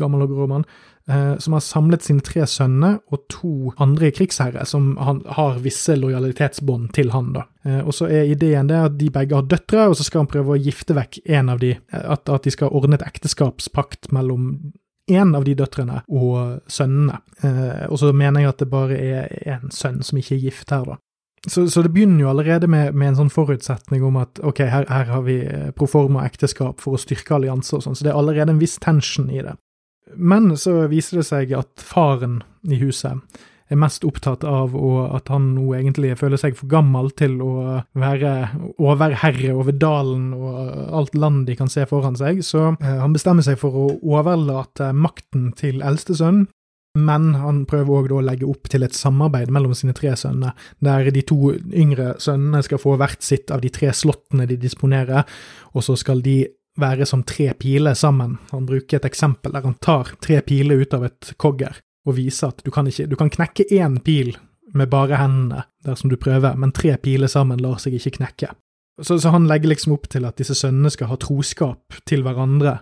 gammel 0.00 0.24
og 0.24 0.32
grå 0.32 0.48
mann, 0.50 0.64
Eh, 0.66 0.93
som 1.04 1.52
har 1.52 1.60
samlet 1.60 2.00
sine 2.06 2.22
tre 2.24 2.46
sønner 2.48 2.94
og 3.12 3.26
to 3.28 3.72
andre 3.82 4.08
krigsherrer 4.14 4.64
som 4.64 4.94
har 4.96 5.58
visse 5.60 5.98
lojalitetsbånd 6.00 6.94
til 6.96 7.12
han. 7.12 7.34
da. 7.34 7.42
Eh, 7.64 7.80
og 7.80 7.94
så 7.94 8.08
er 8.12 8.28
ideen 8.28 8.68
det 8.68 8.80
at 8.88 8.96
de 9.00 9.10
begge 9.12 9.36
har 9.36 9.46
døtre, 9.48 9.88
og 9.88 9.96
så 9.96 10.06
skal 10.06 10.24
han 10.24 10.30
prøve 10.30 10.54
å 10.54 10.60
gifte 10.60 10.96
vekk 10.96 11.22
en 11.24 11.52
av 11.54 11.62
de, 11.62 11.74
eh, 11.76 12.04
at, 12.04 12.28
at 12.28 12.44
de 12.44 12.52
skal 12.52 12.72
ordne 12.72 12.98
et 12.98 13.06
ekteskapspakt 13.06 14.12
mellom 14.12 14.50
en 15.12 15.34
av 15.36 15.44
de 15.44 15.54
døtrene 15.56 16.02
og 16.08 16.60
sønnene. 16.70 17.20
Eh, 17.44 17.86
og 17.88 17.98
så 18.00 18.12
mener 18.12 18.44
jeg 18.44 18.54
at 18.54 18.62
det 18.62 18.70
bare 18.72 19.00
er 19.00 19.58
en 19.58 19.72
sønn 19.72 20.02
som 20.04 20.20
ikke 20.20 20.36
er 20.36 20.46
gift 20.48 20.72
her, 20.74 20.86
da. 20.94 21.00
Så, 21.44 21.66
så 21.68 21.82
det 21.84 21.90
begynner 21.92 22.22
jo 22.22 22.30
allerede 22.30 22.68
med, 22.72 22.94
med, 22.96 23.10
en 23.10 23.18
sånn 23.18 23.32
forutsetning 23.32 24.00
om 24.06 24.14
at 24.16 24.38
ok, 24.40 24.62
her, 24.64 24.86
her 24.88 25.10
har 25.10 25.26
vi 25.26 25.42
proforma 25.76 26.22
ekteskap 26.24 26.80
for 26.80 26.96
å 26.96 27.00
styrke 27.00 27.34
allianser 27.36 27.76
og 27.76 27.84
sånn, 27.84 27.98
så 27.98 28.06
det 28.06 28.14
er 28.14 28.16
allerede 28.16 28.54
en 28.54 28.62
viss 28.62 28.78
tension 28.80 29.28
i 29.28 29.42
det. 29.44 29.52
Men 30.16 30.54
så 30.60 30.84
viser 30.90 31.20
det 31.20 31.28
seg 31.28 31.52
at 31.58 31.82
faren 31.82 32.42
i 32.64 32.78
huset 32.80 33.42
er 33.72 33.80
mest 33.80 34.04
opptatt 34.04 34.44
av 34.44 34.74
at 35.16 35.30
han 35.32 35.52
nå 35.56 35.70
egentlig 35.76 36.14
føler 36.20 36.40
seg 36.40 36.56
for 36.58 36.70
gammel 36.70 37.10
til 37.16 37.38
å 37.42 37.80
være 37.96 38.32
overherre 38.76 39.54
over 39.56 39.76
dalen 39.76 40.32
og 40.36 40.58
alt 41.00 41.16
land 41.16 41.46
de 41.48 41.56
kan 41.58 41.72
se 41.72 41.86
foran 41.88 42.18
seg, 42.18 42.42
så 42.44 42.74
eh, 42.74 42.98
han 43.00 43.14
bestemmer 43.16 43.46
seg 43.46 43.56
for 43.60 43.76
å 43.78 43.86
overlate 44.04 44.92
makten 44.92 45.52
til 45.58 45.82
eldstesønnen. 45.84 46.48
Men 46.94 47.32
han 47.34 47.64
prøver 47.66 47.90
òg 47.90 48.12
å 48.14 48.20
legge 48.22 48.46
opp 48.46 48.68
til 48.70 48.84
et 48.86 48.94
samarbeid 48.94 49.50
mellom 49.50 49.72
sine 49.74 49.96
tre 49.98 50.12
sønner, 50.14 50.52
der 50.78 51.08
de 51.10 51.24
to 51.26 51.50
yngre 51.74 52.12
sønnene 52.22 52.60
skal 52.62 52.78
få 52.78 52.94
hvert 53.00 53.24
sitt 53.26 53.50
av 53.50 53.64
de 53.64 53.72
tre 53.74 53.90
slottene 53.90 54.46
de 54.46 54.60
disponerer, 54.62 55.26
og 55.74 55.82
så 55.82 55.96
skal 55.98 56.22
de 56.22 56.44
være 56.80 57.06
som 57.06 57.22
tre 57.26 57.52
piler 57.58 57.94
sammen. 57.98 58.38
Han 58.50 58.66
bruker 58.66 58.98
et 58.98 59.08
eksempel 59.08 59.54
der 59.54 59.66
han 59.66 59.78
tar 59.82 60.14
tre 60.24 60.40
piler 60.46 60.82
ut 60.82 60.96
av 60.96 61.06
et 61.10 61.34
kogger 61.40 61.78
og 62.04 62.18
viser 62.18 62.52
at 62.52 62.64
du 62.64 62.70
kan, 62.74 62.88
ikke, 62.88 63.06
du 63.08 63.16
kan 63.16 63.32
knekke 63.32 63.68
én 63.72 64.00
pil 64.04 64.34
med 64.74 64.90
bare 64.92 65.16
hendene 65.20 65.64
dersom 65.86 66.10
du 66.10 66.18
prøver, 66.20 66.56
men 66.58 66.74
tre 66.74 66.96
piler 67.00 67.30
sammen 67.30 67.62
lar 67.62 67.78
seg 67.80 67.96
ikke 67.96 68.18
knekke. 68.18 68.50
Så, 69.02 69.16
så, 69.18 69.32
han 69.34 69.48
legger 69.50 69.72
liksom 69.72 69.96
opp 69.96 70.06
til 70.10 70.26
at 70.26 70.38
disse 70.38 70.54
sønnene 70.54 70.90
skal 70.92 71.08
ha 71.10 71.16
troskap 71.18 71.96
til 72.06 72.22
hverandre 72.22 72.76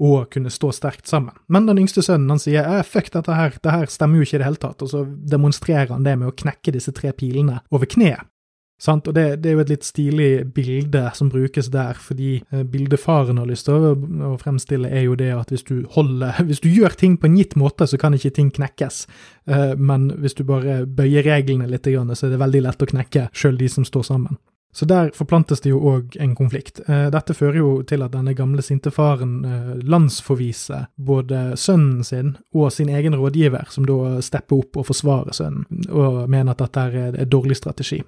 og 0.00 0.30
kunne 0.32 0.52
stå 0.52 0.70
sterkt 0.72 1.10
sammen. 1.10 1.34
Men 1.52 1.66
den 1.68 1.82
yngste 1.82 2.04
sønnen 2.04 2.30
han 2.32 2.40
sier 2.40 2.64
eh, 2.64 2.86
fuck 2.86 3.10
dette 3.12 3.36
her, 3.36 3.58
det 3.60 3.74
her 3.74 3.92
stemmer 3.92 4.20
jo 4.20 4.24
ikke 4.28 4.38
i 4.38 4.40
det 4.40 4.48
hele 4.48 4.62
tatt, 4.62 4.84
og 4.84 4.92
så 4.92 5.04
demonstrerer 5.04 5.92
han 5.92 6.06
det 6.06 6.16
med 6.20 6.30
å 6.30 6.36
knekke 6.36 6.72
disse 6.72 6.94
tre 6.96 7.12
pilene 7.16 7.60
over 7.74 7.90
kneet. 7.90 8.24
Sant? 8.78 9.08
Og 9.10 9.14
det, 9.14 9.40
det, 9.42 9.50
er 9.50 9.56
jo 9.56 9.62
et 9.64 9.72
litt 9.72 9.86
stilig 9.86 10.30
bilde 10.54 11.02
som 11.18 11.30
brukes 11.32 11.66
der, 11.74 11.98
fordi 11.98 12.36
eh, 12.54 12.62
bildet 12.62 13.02
faren 13.02 13.40
har 13.42 13.48
lyst 13.50 13.66
til 13.66 13.88
å, 13.90 14.36
fremstille, 14.38 14.86
er 14.86 15.08
jo 15.08 15.16
det 15.18 15.32
at 15.34 15.50
hvis 15.50 15.66
du 15.66 15.80
holder 15.96 16.38
Hvis 16.48 16.62
du 16.62 16.68
gjør 16.70 16.94
ting 16.98 17.16
på 17.18 17.26
en 17.26 17.38
gitt 17.38 17.56
måte, 17.58 17.88
så 17.90 17.98
kan 17.98 18.14
ikke 18.14 18.30
ting 18.36 18.52
knekkes. 18.54 19.06
Eh, 19.50 19.72
men 19.74 20.12
hvis 20.22 20.38
du 20.38 20.44
bare 20.46 20.84
bøyer 20.86 21.26
reglene 21.26 21.66
litt, 21.66 21.88
så 21.88 22.28
er 22.28 22.36
det 22.36 22.44
veldig 22.44 22.62
lett 22.68 22.84
å 22.84 22.88
knekke 22.92 23.24
sjøl 23.34 23.58
de 23.58 23.68
som 23.72 23.86
står 23.86 24.06
sammen. 24.06 24.38
Så 24.74 24.86
der 24.86 25.08
forplantes 25.16 25.64
det 25.64 25.72
jo 25.72 25.80
òg 25.90 26.14
en 26.22 26.36
konflikt. 26.38 26.78
Eh, 26.86 27.08
dette 27.10 27.34
fører 27.34 27.58
jo 27.58 27.70
til 27.88 28.04
at 28.06 28.12
denne 28.14 28.34
gamle 28.38 28.62
sinte 28.62 28.92
faren 28.94 29.40
landsforviser 29.82 30.86
både 30.94 31.56
sønnen 31.58 32.04
sin 32.06 32.36
og 32.54 32.70
sin 32.70 32.92
egen 32.94 33.16
rådgiver, 33.18 33.66
som 33.74 33.88
da 33.88 34.20
stepper 34.22 34.62
opp 34.62 34.78
og 34.78 34.86
forsvarer 34.92 35.34
sønnen, 35.34 35.66
og 35.90 36.28
mener 36.30 36.54
at 36.54 36.62
dette 36.62 36.86
er 37.18 37.26
dårlig 37.26 37.58
strategi. 37.58 37.98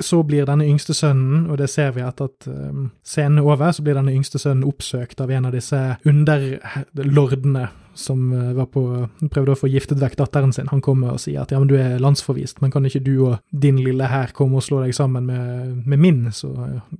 Så 0.00 0.22
blir 0.22 0.46
denne 0.46 0.66
yngste 0.68 0.94
sønnen, 0.94 1.48
og 1.50 1.58
det 1.58 1.66
ser 1.72 1.90
vi 1.96 2.04
etter 2.06 2.28
at 2.30 2.46
um, 2.46 2.90
scenen 3.02 3.40
er 3.40 3.48
over, 3.48 3.72
så 3.74 3.82
blir 3.82 3.98
denne 3.98 4.14
yngste 4.14 4.38
sønnen 4.38 4.66
oppsøkt 4.68 5.20
av 5.24 5.32
en 5.34 5.48
av 5.48 5.56
disse 5.56 5.80
underlordene 6.06 7.64
som 7.98 8.28
var 8.54 8.68
på, 8.70 8.82
prøvde 9.26 9.56
å 9.56 9.58
få 9.58 9.70
giftet 9.72 9.98
vekk 9.98 10.14
datteren 10.20 10.52
sin. 10.54 10.68
Han 10.70 10.82
kommer 10.84 11.16
og 11.16 11.22
sier 11.22 11.42
at 11.42 11.50
ja, 11.50 11.58
men 11.58 11.66
du 11.70 11.74
er 11.80 11.98
landsforvist, 11.98 12.60
men 12.62 12.70
kan 12.70 12.86
ikke 12.86 13.02
du 13.02 13.14
og 13.26 13.40
din 13.50 13.80
lille 13.82 14.06
hær 14.06 14.30
komme 14.36 14.60
og 14.60 14.66
slå 14.68 14.84
deg 14.84 14.94
sammen 14.94 15.26
med, 15.26 15.80
med 15.82 16.02
min, 16.02 16.20
så 16.30 16.52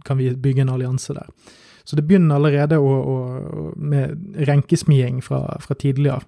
kan 0.06 0.18
vi 0.18 0.32
bygge 0.34 0.66
en 0.66 0.74
allianse 0.74 1.14
der. 1.14 1.30
Så 1.88 1.96
det 1.96 2.04
begynner 2.04 2.36
allerede 2.36 2.76
å, 2.82 2.88
å, 2.98 3.68
med 3.80 4.42
renkesmiing 4.48 5.22
fra, 5.24 5.40
fra 5.62 5.76
tidligere. 5.78 6.26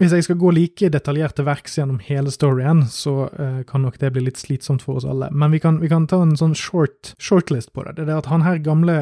Hvis 0.00 0.10
jeg 0.10 0.24
skal 0.26 0.38
gå 0.40 0.50
like 0.50 0.88
detaljert 0.90 1.36
til 1.38 1.46
verks 1.46 1.76
gjennom 1.78 2.00
hele 2.02 2.32
storyen, 2.34 2.82
så 2.90 3.28
uh, 3.30 3.60
kan 3.68 3.84
nok 3.86 4.00
det 4.02 4.10
bli 4.16 4.24
litt 4.26 4.40
slitsomt 4.40 4.82
for 4.82 4.98
oss 4.98 5.06
alle. 5.06 5.28
Men 5.30 5.54
vi 5.54 5.60
kan, 5.62 5.78
vi 5.78 5.90
kan 5.90 6.08
ta 6.10 6.18
en 6.24 6.34
sånn 6.38 6.56
short, 6.58 7.12
shortlist 7.22 7.70
på 7.76 7.84
det. 7.86 8.00
Det 8.00 8.08
er 8.08 8.18
at 8.18 8.30
han 8.32 8.42
her 8.42 8.58
gamle, 8.64 8.96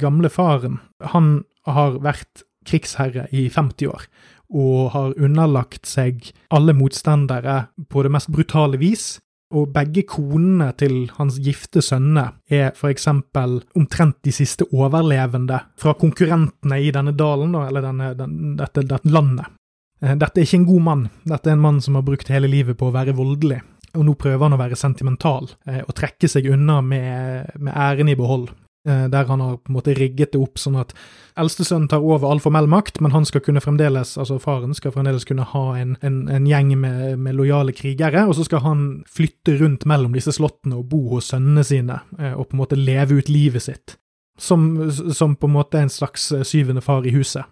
gamle 0.00 0.32
faren, 0.32 0.80
han 1.12 1.42
har 1.68 1.98
vært 2.00 2.46
krigsherre 2.66 3.26
i 3.34 3.50
50 3.52 3.92
år. 3.92 4.08
Og 4.56 4.90
har 4.94 5.20
underlagt 5.20 5.84
seg 5.90 6.30
alle 6.54 6.72
motstandere 6.76 7.66
på 7.90 8.06
det 8.06 8.14
mest 8.16 8.32
brutale 8.32 8.80
vis. 8.80 9.18
Og 9.54 9.68
begge 9.74 10.02
konene 10.08 10.72
til 10.80 11.10
hans 11.18 11.36
gifte 11.44 11.82
sønner 11.84 12.32
er 12.50 12.72
for 12.74 12.90
eksempel 12.90 13.60
omtrent 13.78 14.18
de 14.26 14.32
siste 14.34 14.66
overlevende 14.72 15.60
fra 15.78 15.94
konkurrentene 15.98 16.80
i 16.82 16.90
denne 16.94 17.14
dalen, 17.14 17.54
eller 17.60 17.84
denne, 17.84 18.10
den, 18.18 18.56
dette, 18.58 18.82
dette 18.88 19.12
landet. 19.12 19.52
Eh, 20.02 20.16
dette 20.18 20.40
er 20.40 20.44
ikke 20.48 20.60
en 20.60 20.68
god 20.68 20.84
mann, 20.90 21.08
dette 21.24 21.50
er 21.50 21.56
en 21.56 21.64
mann 21.64 21.80
som 21.84 21.96
har 21.96 22.04
brukt 22.06 22.30
hele 22.32 22.50
livet 22.50 22.76
på 22.78 22.90
å 22.90 22.94
være 22.94 23.16
voldelig, 23.16 23.62
og 23.96 24.04
nå 24.04 24.14
prøver 24.20 24.44
han 24.44 24.56
å 24.56 24.60
være 24.60 24.78
sentimental 24.78 25.48
eh, 25.68 25.80
og 25.86 25.96
trekke 25.96 26.28
seg 26.28 26.50
unna 26.52 26.82
med, 26.84 27.56
med 27.56 27.72
æren 27.72 28.12
i 28.12 28.18
behold. 28.18 28.50
Eh, 28.86 29.06
der 29.10 29.26
han 29.26 29.40
har 29.40 29.56
på 29.56 29.72
en 29.72 29.78
måte 29.78 29.96
rigget 29.96 30.34
det 30.36 30.38
opp 30.38 30.60
sånn 30.62 30.76
at 30.78 30.92
eldstesønnen 31.40 31.88
tar 31.90 32.04
over 32.04 32.28
all 32.28 32.42
formell 32.44 32.68
makt, 32.70 33.00
men 33.02 33.16
han 33.16 33.24
skal 33.26 33.42
kunne 33.42 33.64
fremdeles, 33.64 34.14
altså 34.20 34.36
faren 34.42 34.76
skal 34.76 34.94
fremdeles 34.94 35.26
kunne 35.26 35.48
ha 35.48 35.66
en, 35.80 35.96
en, 36.06 36.20
en 36.30 36.46
gjeng 36.46 36.76
med, 36.78 37.16
med, 37.18 37.38
lojale 37.40 37.74
krigere, 37.74 38.28
og 38.28 38.36
så 38.36 38.46
skal 38.46 38.62
han 38.68 38.86
flytte 39.10 39.56
rundt 39.62 39.88
mellom 39.88 40.14
disse 40.14 40.36
slottene 40.36 40.78
og 40.78 40.90
bo 40.92 41.06
hos 41.16 41.32
sønnene 41.32 41.64
sine, 41.66 42.02
og 42.36 42.46
på 42.46 42.54
en 42.54 42.62
måte 42.62 42.78
leve 42.78 43.18
ut 43.18 43.32
livet 43.32 43.64
sitt. 43.64 43.96
Som, 44.38 44.90
som 44.92 45.32
på 45.40 45.48
en 45.48 45.54
måte 45.54 45.80
en 45.80 45.88
slags 45.88 46.28
syvende 46.44 46.82
far 46.84 47.06
i 47.08 47.14
huset. 47.14 47.48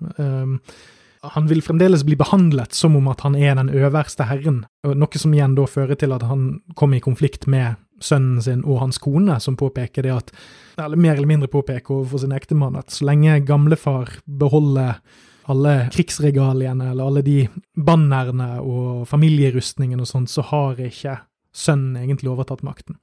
Han 1.32 1.46
vil 1.48 1.62
fremdeles 1.64 2.04
bli 2.04 2.16
behandlet 2.20 2.76
som 2.76 2.96
om 2.98 3.08
at 3.08 3.24
han 3.24 3.36
er 3.38 3.56
den 3.56 3.70
øverste 3.72 4.26
herren, 4.28 4.64
noe 4.84 5.20
som 5.20 5.32
igjen 5.32 5.56
da 5.56 5.64
fører 5.70 5.96
til 5.96 6.12
at 6.12 6.24
han 6.28 6.60
kommer 6.76 7.00
i 7.00 7.04
konflikt 7.04 7.48
med 7.48 7.80
sønnen 8.04 8.42
sin 8.44 8.64
og 8.64 8.82
hans 8.82 8.98
kone, 9.00 9.38
som 9.40 9.56
påpeker 9.56 10.04
det 10.04 10.12
at, 10.12 10.32
eller 10.76 11.00
mer 11.00 11.16
eller 11.16 11.30
mindre 11.30 11.48
påpeker 11.48 11.94
overfor 11.94 12.24
sin 12.24 12.34
ektemann, 12.36 12.76
at 12.76 12.92
så 12.92 13.06
lenge 13.08 13.38
gamlefar 13.46 14.18
beholder 14.26 14.98
alle 15.50 15.74
krigsregaliene 15.92 16.90
eller 16.90 17.08
alle 17.08 17.22
de 17.24 17.38
bannerne 17.76 18.58
og 18.60 19.04
familierustningen 19.08 20.00
og 20.00 20.08
sånt, 20.08 20.32
så 20.32 20.44
har 20.50 20.80
ikke 20.80 21.18
sønnen 21.54 22.00
egentlig 22.00 22.32
overtatt 22.32 22.64
makten. 22.66 22.98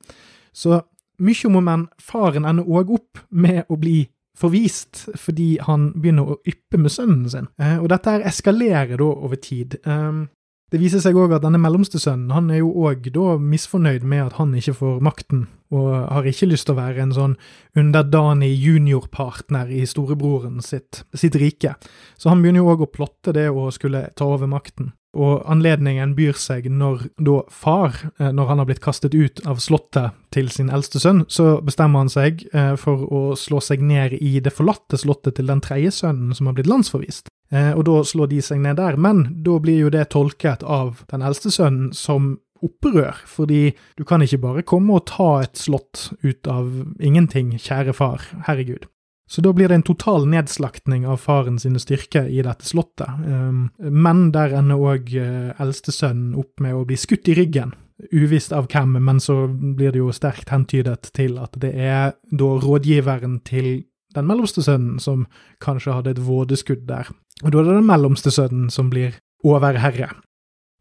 Så 0.53 0.81
mye 1.21 1.47
om 1.47 1.61
men 1.63 1.85
faren 2.01 2.47
ender 2.49 2.67
òg 2.67 2.91
opp 2.97 3.21
med 3.29 3.69
å 3.69 3.77
bli 3.79 4.03
forvist 4.37 5.05
fordi 5.19 5.55
han 5.65 5.91
begynner 5.95 6.33
å 6.33 6.37
yppe 6.47 6.79
med 6.81 6.93
sønnen 6.93 7.29
sin. 7.31 7.49
Eh, 7.61 7.77
og 7.79 7.89
dette 7.91 8.15
her 8.15 8.27
eskalerer 8.27 8.97
da 9.01 9.09
over 9.11 9.39
tid. 9.41 9.77
Um, 9.85 10.29
det 10.71 10.79
viser 10.79 11.01
seg 11.03 11.17
òg 11.19 11.33
at 11.35 11.43
denne 11.43 11.59
mellomste 11.59 11.99
sønnen 11.99 12.31
han 12.31 12.47
er 12.53 12.61
jo 12.61 12.69
òg 12.87 13.09
da 13.11 13.35
misfornøyd 13.43 14.05
med 14.07 14.29
at 14.29 14.37
han 14.37 14.53
ikke 14.55 14.77
får 14.77 15.01
makten, 15.03 15.43
og 15.75 15.89
har 16.07 16.27
ikke 16.27 16.47
lyst 16.47 16.69
til 16.69 16.77
å 16.77 16.79
være 16.79 17.03
en 17.03 17.11
sånn 17.15 17.33
underdanig 17.79 18.53
juniorpartner 18.55 19.71
i 19.71 19.83
storebroren 19.87 20.63
sitt, 20.63 21.03
sitt 21.11 21.35
rike. 21.39 21.75
Så 22.15 22.31
han 22.31 22.43
begynner 22.43 22.63
jo 22.63 22.71
òg 22.71 22.85
å 22.87 22.91
plotte 22.91 23.35
det 23.35 23.49
å 23.51 23.67
skulle 23.75 24.07
ta 24.15 24.29
over 24.31 24.47
makten. 24.51 24.93
Og 25.11 25.41
anledningen 25.51 26.13
byr 26.15 26.37
seg 26.39 26.69
når 26.71 27.09
da 27.19 27.41
far, 27.51 27.97
eh, 28.17 28.31
når 28.31 28.47
han 28.47 28.61
har 28.61 28.69
blitt 28.69 28.83
kastet 28.83 29.15
ut 29.15 29.41
av 29.45 29.59
slottet 29.59 30.15
til 30.31 30.47
sin 30.53 30.71
eldste 30.71 31.01
sønn, 31.03 31.25
så 31.27 31.59
bestemmer 31.59 32.05
han 32.05 32.11
seg 32.11 32.45
eh, 32.53 32.77
for 32.79 33.03
å 33.11 33.21
slå 33.35 33.59
seg 33.59 33.83
ned 33.83 34.15
i 34.21 34.39
det 34.39 34.53
forlatte 34.55 34.99
slottet 35.01 35.35
til 35.35 35.51
den 35.51 35.63
tredje 35.63 35.91
sønnen 35.99 36.31
som 36.37 36.47
har 36.47 36.55
blitt 36.55 36.71
landsforvist. 36.71 37.27
Eh, 37.51 37.73
og 37.75 37.83
da 37.89 37.97
slår 38.07 38.31
de 38.31 38.39
seg 38.45 38.63
ned 38.63 38.79
der. 38.79 38.95
Men 38.95 39.25
da 39.43 39.57
blir 39.59 39.83
jo 39.83 39.91
det 39.91 40.07
tolket 40.15 40.63
av 40.63 41.03
den 41.11 41.27
eldste 41.27 41.51
sønnen 41.51 41.91
som 41.91 42.37
opprør, 42.61 43.17
fordi 43.25 43.73
du 43.97 44.05
kan 44.07 44.21
ikke 44.21 44.39
bare 44.41 44.63
komme 44.63 44.95
og 44.95 45.07
ta 45.09 45.41
et 45.41 45.57
slott 45.57 46.11
ut 46.21 46.47
av 46.47 46.69
ingenting, 47.01 47.55
kjære 47.57 47.95
far, 47.97 48.27
herregud. 48.45 48.85
Så 49.31 49.41
da 49.41 49.53
blir 49.55 49.69
det 49.71 49.77
en 49.79 49.85
total 49.87 50.25
nedslaktning 50.27 51.05
av 51.07 51.21
faren 51.23 51.55
sine 51.59 51.79
styrker 51.79 52.25
i 52.27 52.41
dette 52.43 52.67
slottet. 52.67 53.07
Ehm, 53.07 53.69
men 53.79 54.25
der 54.35 54.51
ender 54.59 54.81
òg 54.81 55.13
eh, 55.15 55.53
eldstesønnen 55.55 56.33
opp 56.35 56.59
med 56.59 56.75
å 56.75 56.83
bli 56.89 56.97
skutt 56.99 57.31
i 57.31 57.37
ryggen. 57.37 57.71
Uvisst 58.11 58.51
av 58.51 58.67
hvem, 58.73 58.97
men 58.99 59.21
så 59.23 59.45
blir 59.47 59.93
det 59.93 60.01
jo 60.01 60.11
sterkt 60.11 60.51
hentydet 60.51 61.13
til 61.15 61.37
at 61.39 61.55
det 61.63 61.71
er 61.71 62.17
da 62.27 62.49
rådgiveren 62.59 63.39
til 63.47 63.85
den 64.11 64.27
mellomste 64.27 64.65
sønnen 64.65 64.99
som 64.99 65.23
kanskje 65.63 65.95
hadde 65.95 66.17
et 66.17 66.23
vådeskudd 66.25 66.83
der. 66.89 67.07
Og 67.45 67.53
da 67.53 67.61
er 67.61 67.69
det 67.69 67.77
den 67.77 67.87
mellomste 67.87 68.33
sønnen 68.35 68.67
som 68.73 68.89
blir 68.91 69.15
overherre. 69.47 70.09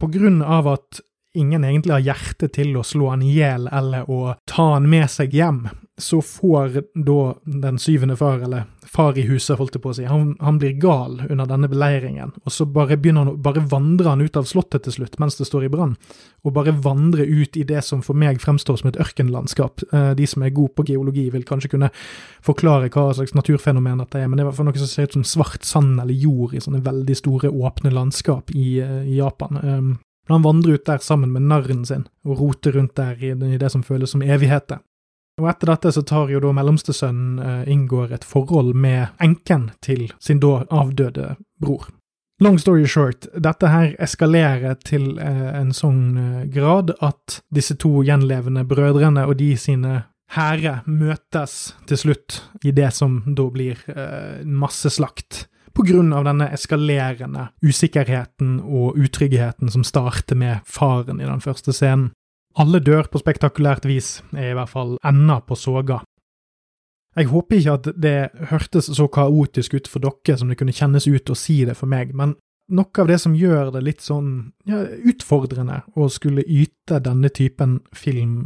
På 0.00 0.10
grunn 0.10 0.40
av 0.42 0.66
at 0.66 1.04
ingen 1.38 1.62
egentlig 1.62 1.94
har 1.94 2.02
hjerte 2.02 2.50
til 2.50 2.74
å 2.80 2.82
slå 2.82 3.12
han 3.12 3.22
i 3.22 3.30
hjel 3.36 3.68
eller 3.70 4.10
å 4.10 4.34
ta 4.50 4.72
han 4.74 4.88
med 4.90 5.06
seg 5.12 5.36
hjem, 5.38 5.68
så 6.00 6.20
får 6.22 6.80
da 6.94 7.34
den 7.44 7.78
syvende 7.78 8.16
far, 8.16 8.40
eller 8.40 8.64
far 8.86 9.18
i 9.18 9.22
huset, 9.28 9.58
holdt 9.58 9.76
jeg 9.76 9.82
på 9.84 9.92
å 9.92 9.96
si, 9.96 10.06
han, 10.08 10.32
han 10.40 10.58
blir 10.58 10.74
gal 10.82 11.20
under 11.28 11.46
denne 11.46 11.68
beleiringen, 11.70 12.32
og 12.44 12.54
så 12.54 12.66
bare 12.66 12.98
han, 12.98 13.30
bare 13.42 13.62
vandrer 13.70 14.10
han 14.10 14.24
ut 14.24 14.36
av 14.36 14.48
slottet 14.48 14.86
til 14.86 14.96
slutt 14.96 15.18
mens 15.22 15.38
det 15.38 15.46
står 15.48 15.68
i 15.68 15.72
brann, 15.72 15.94
og 16.42 16.56
bare 16.56 16.74
vandrer 16.74 17.28
ut 17.28 17.56
i 17.60 17.64
det 17.68 17.84
som 17.86 18.02
for 18.02 18.18
meg 18.18 18.40
fremstår 18.42 18.80
som 18.80 18.90
et 18.90 19.00
ørkenlandskap. 19.00 19.84
Eh, 19.92 20.10
de 20.18 20.26
som 20.26 20.42
er 20.42 20.54
gode 20.56 20.74
på 20.74 20.88
geologi, 20.90 21.28
vil 21.30 21.46
kanskje 21.46 21.72
kunne 21.76 21.92
forklare 22.46 22.90
hva 22.90 23.10
slags 23.14 23.36
naturfenomen 23.36 24.02
dette 24.02 24.20
er, 24.20 24.28
men 24.28 24.38
det 24.38 24.44
er 24.44 24.48
i 24.48 24.50
hvert 24.50 24.60
fall 24.60 24.70
noe 24.70 24.82
som 24.82 24.90
ser 24.90 25.08
ut 25.08 25.18
som 25.20 25.26
svart 25.36 25.66
sand 25.66 26.00
eller 26.00 26.16
jord 26.16 26.56
i 26.56 26.62
sånne 26.64 26.82
veldig 26.84 27.18
store, 27.18 27.52
åpne 27.52 27.94
landskap 27.94 28.54
i, 28.56 28.80
eh, 28.82 29.02
i 29.06 29.20
Japan. 29.20 29.60
Um, 29.62 29.98
han 30.30 30.42
vandrer 30.42 30.78
ut 30.78 30.86
der 30.86 30.98
sammen 31.02 31.32
med 31.32 31.42
narren 31.42 31.82
sin, 31.86 32.06
og 32.24 32.38
roter 32.38 32.72
rundt 32.72 32.94
der 32.94 33.18
i 33.18 33.58
det 33.58 33.70
som 33.72 33.82
føles 33.82 34.12
som 34.14 34.22
evigheter. 34.22 34.78
Og 35.40 35.48
etter 35.48 35.72
dette 35.72 35.92
så 35.96 36.02
tar 36.06 36.30
jo 36.32 36.42
da 36.44 36.52
mellomstesønnen 36.56 37.40
uh, 37.40 37.70
inngår 37.70 38.12
et 38.16 38.26
forhold 38.26 38.74
med 38.76 39.08
enken 39.22 39.70
til 39.84 40.10
sin 40.20 40.42
da 40.42 40.60
avdøde 40.68 41.34
bror. 41.60 41.88
Long 42.40 42.56
story 42.60 42.86
short, 42.88 43.26
dette 43.36 43.68
her 43.68 43.94
eskalerer 44.00 44.78
til 44.84 45.18
uh, 45.18 45.50
en 45.56 45.72
sånn 45.76 46.04
uh, 46.16 46.44
grad 46.52 46.94
at 47.04 47.40
disse 47.52 47.76
to 47.80 48.04
gjenlevende 48.06 48.66
brødrene 48.68 49.26
og 49.28 49.38
de 49.40 49.54
sine 49.60 50.02
hære 50.30 50.80
møtes 50.86 51.74
til 51.90 51.98
slutt 51.98 52.42
i 52.62 52.70
det 52.70 52.92
som 52.94 53.16
da 53.34 53.48
blir 53.50 53.80
masseslakt 54.46 55.48
på 55.74 55.82
grunn 55.88 56.12
av 56.14 56.22
denne 56.28 56.46
eskalerende 56.54 57.48
usikkerheten 57.66 58.60
og 58.62 58.98
utryggheten 58.98 59.70
som 59.74 59.82
starter 59.86 60.38
med 60.38 60.62
faren 60.70 61.18
i 61.18 61.26
den 61.26 61.42
første 61.42 61.74
scenen. 61.74 62.12
Alle 62.58 62.80
dør 62.82 63.06
på 63.10 63.20
spektakulært 63.22 63.86
vis, 63.86 64.20
er 64.34 64.50
i 64.50 64.56
hvert 64.58 64.72
fall 64.72 64.96
enda 65.06 65.38
på 65.46 65.54
soga. 65.54 66.00
Jeg 67.18 67.30
håper 67.30 67.58
ikke 67.58 67.74
at 67.78 67.88
det 67.98 68.16
hørtes 68.50 68.90
så 68.94 69.06
kaotisk 69.10 69.74
ut 69.74 69.90
for 69.90 70.02
dere 70.02 70.38
som 70.38 70.50
det 70.50 70.58
kunne 70.58 70.74
kjennes 70.74 71.06
ut 71.10 71.30
å 71.30 71.38
si 71.38 71.60
det 71.66 71.76
for 71.78 71.90
meg, 71.90 72.14
men 72.14 72.36
noe 72.70 73.02
av 73.02 73.10
det 73.10 73.18
som 73.18 73.34
gjør 73.34 73.72
det 73.74 73.82
litt 73.82 74.02
sånn 74.04 74.52
ja, 74.68 74.84
utfordrende 75.10 75.80
å 75.98 76.06
skulle 76.12 76.46
yte 76.46 77.00
denne 77.02 77.30
typen 77.34 77.80
film 77.96 78.44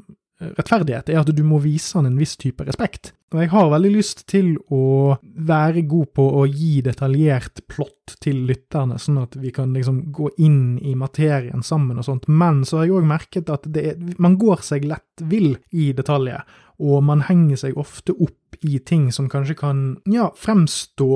rettferdighet, 0.57 1.11
er 1.11 1.21
at 1.23 1.31
du 1.35 1.43
må 1.47 1.61
vise 1.63 1.97
han 1.99 2.09
en 2.09 2.19
viss 2.21 2.37
type 2.41 2.65
respekt. 2.67 3.13
Og 3.35 3.41
jeg 3.43 3.51
har 3.51 3.71
veldig 3.73 3.91
lyst 3.91 4.25
til 4.31 4.53
å 4.73 5.17
være 5.23 5.83
god 5.91 6.13
på 6.15 6.27
å 6.39 6.45
gi 6.47 6.79
detaljert 6.87 7.65
plott 7.71 8.15
til 8.23 8.45
lytterne, 8.49 8.99
sånn 9.01 9.23
at 9.25 9.35
vi 9.41 9.51
kan 9.55 9.75
liksom 9.75 10.05
gå 10.15 10.31
inn 10.45 10.77
i 10.79 10.95
materien 10.99 11.65
sammen 11.67 11.99
og 11.99 12.07
sånt, 12.07 12.29
men 12.29 12.63
så 12.69 12.79
har 12.79 12.89
jeg 12.89 12.99
òg 13.01 13.09
merket 13.11 13.51
at 13.51 13.67
er, 13.75 13.99
man 14.23 14.39
går 14.39 14.63
seg 14.67 14.87
lett 14.87 15.25
vill 15.31 15.57
i 15.75 15.91
detaljer, 15.97 16.45
og 16.85 17.03
man 17.07 17.25
henger 17.27 17.65
seg 17.67 17.79
ofte 17.81 18.15
opp 18.15 18.59
i 18.63 18.79
ting 18.87 19.11
som 19.15 19.31
kanskje 19.31 19.59
kan 19.59 19.87
ja, 20.11 20.31
fremstå 20.39 21.11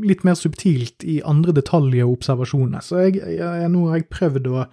litt 0.00 0.24
mer 0.24 0.36
subtilt 0.38 1.04
i 1.04 1.20
andre 1.28 1.52
detaljer 1.56 2.06
og 2.06 2.18
observasjoner. 2.18 2.84
Så 2.84 3.06
jeg, 3.06 3.20
jeg, 3.36 3.68
nå 3.72 3.86
har 3.90 4.00
jeg 4.00 4.12
prøvd 4.12 4.48
å 4.52 4.66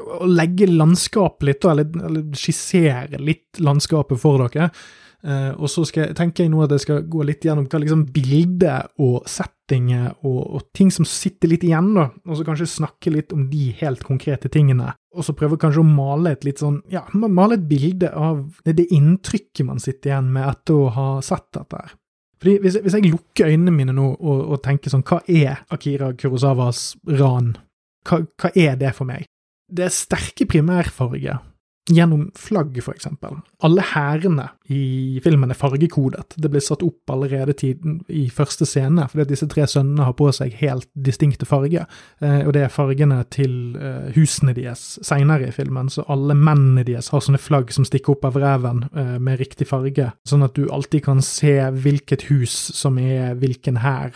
å 0.00 0.28
legge 0.28 0.68
landskapet 0.70 1.48
litt, 1.48 1.66
eller, 1.68 1.90
eller, 2.08 2.28
skissere 2.36 3.20
litt 3.22 3.60
landskapet 3.62 4.20
for 4.20 4.46
dere. 4.46 4.70
Uh, 5.26 5.50
og 5.56 5.70
så 5.72 5.82
skal, 5.88 6.12
tenker 6.14 6.44
jeg 6.44 6.52
nå 6.52 6.60
at 6.62 6.74
jeg 6.76 6.84
skal 6.84 7.06
gå 7.10 7.24
litt 7.26 7.42
gjennom 7.42 7.64
hva 7.66 7.80
liksom 7.82 8.04
bildet 8.14 8.92
og 9.02 9.24
settinger 9.26 10.12
og, 10.20 10.42
og, 10.44 10.66
ting 10.76 10.92
som 10.94 11.08
sitter 11.08 11.50
litt 11.50 11.64
igjen, 11.66 11.88
da, 11.96 12.04
og 12.28 12.38
så 12.38 12.44
kanskje 12.46 12.68
snakke 12.70 13.10
litt 13.10 13.34
om 13.34 13.48
de 13.50 13.72
helt 13.80 14.04
konkrete 14.06 14.52
tingene. 14.52 14.92
Og 15.16 15.26
så 15.26 15.34
prøve 15.34 15.58
kanskje 15.58 15.82
å 15.82 15.88
male 15.88 16.36
et 16.36 16.46
litt 16.46 16.60
sånn, 16.62 16.82
ja, 16.92 17.02
male 17.16 17.56
et 17.56 17.66
bilde 17.66 18.12
av 18.12 18.44
det, 18.68 18.76
det 18.78 18.90
inntrykket 18.94 19.66
man 19.66 19.82
sitter 19.82 20.12
igjen 20.12 20.30
med 20.36 20.46
etter 20.52 20.76
å 20.76 20.90
ha 20.94 21.08
sett 21.24 21.48
dette 21.56 21.80
her. 21.80 21.96
Fordi 22.36 22.58
hvis, 22.62 22.76
hvis 22.84 22.96
jeg 22.98 23.08
lukker 23.08 23.48
øynene 23.48 23.72
mine 23.72 23.94
nå 23.96 24.10
og, 24.12 24.40
og, 24.44 24.58
tenker 24.64 24.92
sånn, 24.92 25.04
hva 25.08 25.22
er 25.26 25.64
Akira 25.72 26.12
Kurosawas 26.14 26.90
ran? 27.16 27.54
Hva, 28.06 28.20
hva 28.36 28.52
er 28.52 28.76
det 28.78 28.92
for 28.94 29.08
meg? 29.08 29.24
Det 29.66 29.86
er 29.86 29.94
sterke 29.94 30.46
primærfarger 30.46 31.42
gjennom 31.90 32.30
flagg, 32.38 32.74
for 32.82 32.96
eksempel. 32.96 33.38
Alle 33.66 33.82
hærene 33.82 34.46
i 34.70 35.20
filmen 35.22 35.50
er 35.50 35.58
fargekodet. 35.58 36.36
Det 36.38 36.50
blir 36.50 36.62
satt 36.62 36.82
opp 36.86 37.10
allerede 37.10 37.54
tiden 37.58 38.00
i 38.10 38.26
første 38.30 38.66
scene, 38.66 39.06
fordi 39.10 39.28
disse 39.32 39.48
tre 39.50 39.66
sønnene 39.70 40.06
har 40.06 40.14
på 40.18 40.28
seg 40.34 40.54
helt 40.60 40.88
distinkte 40.94 41.46
farger. 41.48 41.86
Eh, 42.22 42.42
og 42.46 42.52
det 42.56 42.64
er 42.66 42.72
fargene 42.72 43.20
til 43.34 43.76
eh, 43.78 44.08
husene 44.16 44.54
deres 44.56 44.84
seinere 45.06 45.50
i 45.50 45.54
filmen, 45.54 45.90
så 45.92 46.06
alle 46.12 46.34
mennene 46.38 46.86
deres 46.86 47.10
har 47.14 47.22
sånne 47.24 47.42
flagg 47.42 47.72
som 47.74 47.86
stikker 47.86 48.16
opp 48.16 48.26
av 48.30 48.40
reven 48.42 48.84
eh, 48.92 49.16
med 49.22 49.40
riktig 49.42 49.68
farge, 49.70 50.10
sånn 50.26 50.46
at 50.46 50.58
du 50.58 50.66
alltid 50.70 51.06
kan 51.06 51.22
se 51.24 51.58
hvilket 51.70 52.28
hus 52.30 52.54
som 52.74 52.98
er 53.02 53.34
hvilken 53.38 53.80
hær, 53.82 54.14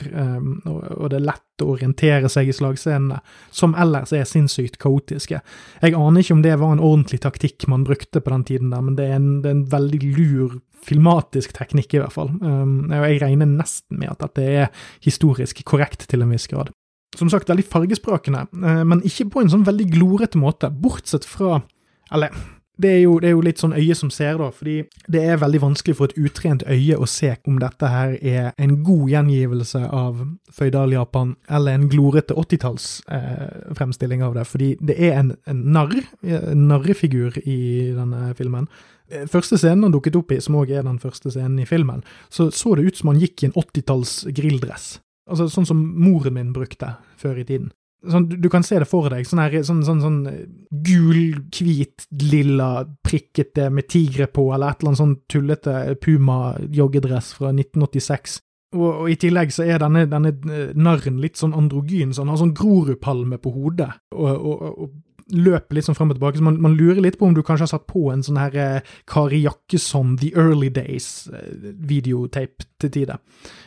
og 0.70 1.10
det 1.10 1.18
er 1.18 1.26
lett 1.30 1.46
å 1.64 1.74
orientere 1.74 2.28
seg 2.32 2.50
i 2.50 2.54
slagscenene, 2.56 3.20
som 3.54 3.74
ellers 3.78 4.12
er 4.16 4.26
sinnssykt 4.28 4.78
kaotiske. 4.80 5.40
Jeg 5.82 5.96
aner 5.96 6.22
ikke 6.22 6.36
om 6.36 6.44
det 6.44 6.56
var 6.60 6.74
en 6.74 6.82
ordentlig 6.82 7.20
taktikk 7.24 7.66
man 7.70 7.84
brukte 7.86 8.22
på 8.22 8.32
den 8.32 8.46
tiden 8.48 8.72
der, 8.72 8.84
men 8.84 8.96
det 8.98 9.08
er 9.08 9.18
en, 9.18 9.30
det 9.42 9.50
er 9.50 9.56
en 9.58 9.70
veldig 9.72 10.00
lur 10.16 10.58
filmatisk 10.86 11.52
teknikk, 11.56 11.94
i 11.94 12.02
hvert 12.02 12.14
fall. 12.14 12.30
Um, 12.40 12.92
jeg 12.92 13.20
regner 13.22 13.48
nesten 13.48 14.00
med 14.00 14.12
at 14.14 14.22
dette 14.24 14.44
er 14.44 14.86
historisk 15.04 15.60
korrekt 15.68 16.06
til 16.10 16.24
en 16.24 16.32
viss 16.32 16.48
grad. 16.50 16.72
Som 17.18 17.28
sagt, 17.32 17.50
veldig 17.50 17.66
fargesprakende, 17.68 18.46
uh, 18.62 18.82
men 18.88 19.04
ikke 19.06 19.28
på 19.34 19.42
en 19.42 19.52
sånn 19.52 19.66
veldig 19.68 19.90
glorete 19.92 20.40
måte, 20.40 20.70
bortsett 20.70 21.28
fra 21.28 21.62
Eller 22.10 22.34
det 22.80 22.90
er, 22.90 23.00
jo, 23.02 23.16
det 23.20 23.28
er, 23.28 23.34
jo, 23.34 23.42
litt 23.44 23.60
sånn 23.60 23.74
øye 23.76 23.94
som 23.98 24.10
ser, 24.14 24.38
da, 24.40 24.48
fordi 24.54 24.76
det 25.10 25.22
er 25.28 25.40
veldig 25.40 25.60
vanskelig 25.62 25.96
for 25.98 26.10
et 26.10 26.20
utrent 26.20 26.64
øye 26.68 26.96
å 26.96 27.08
se 27.10 27.34
om 27.48 27.58
dette 27.60 27.90
her 27.90 28.14
er 28.20 28.52
en 28.60 28.78
god 28.86 29.10
gjengivelse 29.12 29.82
av 29.86 30.22
Føydal-Japan, 30.56 31.34
eller 31.50 31.76
en 31.76 31.88
glorete 31.92 32.36
80-tallsfremstilling 32.40 34.24
eh, 34.24 34.28
av 34.28 34.38
det. 34.38 34.46
Fordi 34.48 34.70
det 34.80 34.96
er 34.96 35.18
en, 35.18 35.34
en 35.50 35.60
narr, 35.74 35.98
en 36.24 36.64
narrefigur 36.70 37.36
i 37.44 37.60
denne 37.96 38.32
filmen. 38.38 38.70
Eh, 39.10 39.26
første 39.30 39.58
scenen 39.60 39.88
han 39.88 39.94
dukket 39.94 40.16
opp 40.20 40.32
i, 40.32 40.40
som 40.42 40.56
òg 40.60 40.72
er 40.72 40.86
den 40.86 41.00
første 41.02 41.32
scenen 41.34 41.60
i 41.62 41.68
filmen, 41.68 42.04
så 42.32 42.50
så 42.54 42.76
det 42.78 42.86
ut 42.88 43.00
som 43.02 43.12
han 43.12 43.20
gikk 43.20 43.42
i 43.42 43.50
en 43.50 43.58
80-talls 43.58 44.22
grilldress. 44.36 44.94
Altså 45.30 45.50
sånn 45.52 45.68
som 45.68 45.82
moren 46.00 46.34
min 46.38 46.54
brukte 46.54 46.94
før 47.20 47.38
i 47.42 47.46
tiden. 47.46 47.70
Sånn, 48.00 48.28
du, 48.32 48.48
kan 48.48 48.64
se 48.64 48.78
det 48.80 48.88
for 48.88 49.10
deg. 49.12 49.26
Sånn, 49.28 49.42
her, 49.44 49.58
sånn, 49.66 49.82
sånn, 49.84 49.98
sånn 50.00 50.20
eh, 50.30 50.44
gul, 50.86 51.42
hvit, 51.52 52.06
lilla, 52.22 52.86
prikkete 53.04 53.68
med 53.72 53.90
tigre 53.92 54.30
på, 54.32 54.46
eller 54.54 54.72
et 54.72 54.80
eller 54.80 54.94
annet 54.94 55.02
sånn 55.02 55.18
tullete 55.28 55.74
Puma-joggedress 56.00 57.34
fra 57.36 57.52
1986. 57.52 58.38
Og, 58.70 58.86
og, 58.86 59.06
i 59.10 59.18
tillegg 59.18 59.50
så 59.52 59.66
er 59.66 59.82
denne, 59.82 60.06
denne 60.08 60.30
eh, 60.32 60.72
narren 60.78 61.18
litt 61.20 61.40
sånn 61.40 61.56
androgyn, 61.58 62.14
så 62.14 62.22
han 62.22 62.32
har 62.32 62.40
sånn 62.40 62.56
Grorudpalme 62.56 63.40
på 63.42 63.52
hodet. 63.56 63.90
Og, 64.14 64.30
og, 64.30 64.66
og 64.70 64.94
løper 65.32 65.76
litt 65.76 65.86
sånn 65.88 65.96
frem 65.98 66.12
og 66.12 66.18
tilbake, 66.18 66.40
så 66.40 66.46
man, 66.46 66.58
man, 66.62 66.76
lurer 66.78 67.02
litt 67.04 67.18
på 67.20 67.28
om 67.28 67.36
du 67.36 67.42
kanskje 67.42 67.66
har 67.66 67.72
satt 67.74 67.86
på 67.90 68.08
en 68.12 68.24
sånn 68.26 68.40
her 68.40 68.56
eh, 68.58 68.92
Kari 69.10 69.42
Jakkesson 69.44 70.16
The 70.20 70.32
Early 70.38 70.70
Days-videotape 70.74 72.64
eh, 72.64 72.68
til 72.80 72.92
tider. 72.94 73.20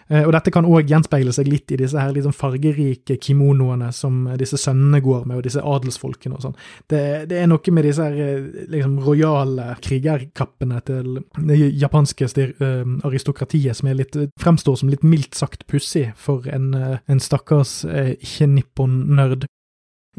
Eh, 0.09 0.23
og 0.25 0.33
dette 0.35 0.51
kan 0.53 0.67
òg 0.67 0.89
gjenspeile 0.89 1.33
seg 1.35 1.49
litt 1.49 1.71
i 1.73 1.79
disse 1.79 1.99
her 1.99 2.17
sånn 2.23 2.35
fargerike 2.35 3.17
kimonoene 3.21 3.91
som 3.95 4.25
disse 4.39 4.59
sønnene 4.61 5.01
går 5.03 5.27
med, 5.29 5.39
og 5.39 5.47
disse 5.47 5.63
adelsfolkene 5.63 6.37
og 6.37 6.45
sånn. 6.47 6.57
Det, 6.89 7.03
det, 7.31 7.39
er 7.39 7.49
noe 7.51 7.75
med 7.75 7.87
disse 7.87 8.07
her 8.07 8.19
eh, 8.25 8.67
liksom 8.73 8.99
rojale 9.03 9.69
krigerkappene 9.83 10.81
til 10.87 11.23
det 11.43 11.57
japanske 11.79 12.27
uh, 12.27 12.83
aristokratiet 13.07 13.77
som 13.77 13.89
litt, 13.95 14.15
fremstår 14.41 14.77
som 14.79 14.91
litt 14.91 15.03
mildt 15.05 15.37
sagt 15.37 15.65
pussig 15.69 16.09
for 16.19 16.47
en, 16.51 16.73
en 16.73 17.21
stakkars 17.23 17.81
ikke-nippon-nerd. 17.85 19.47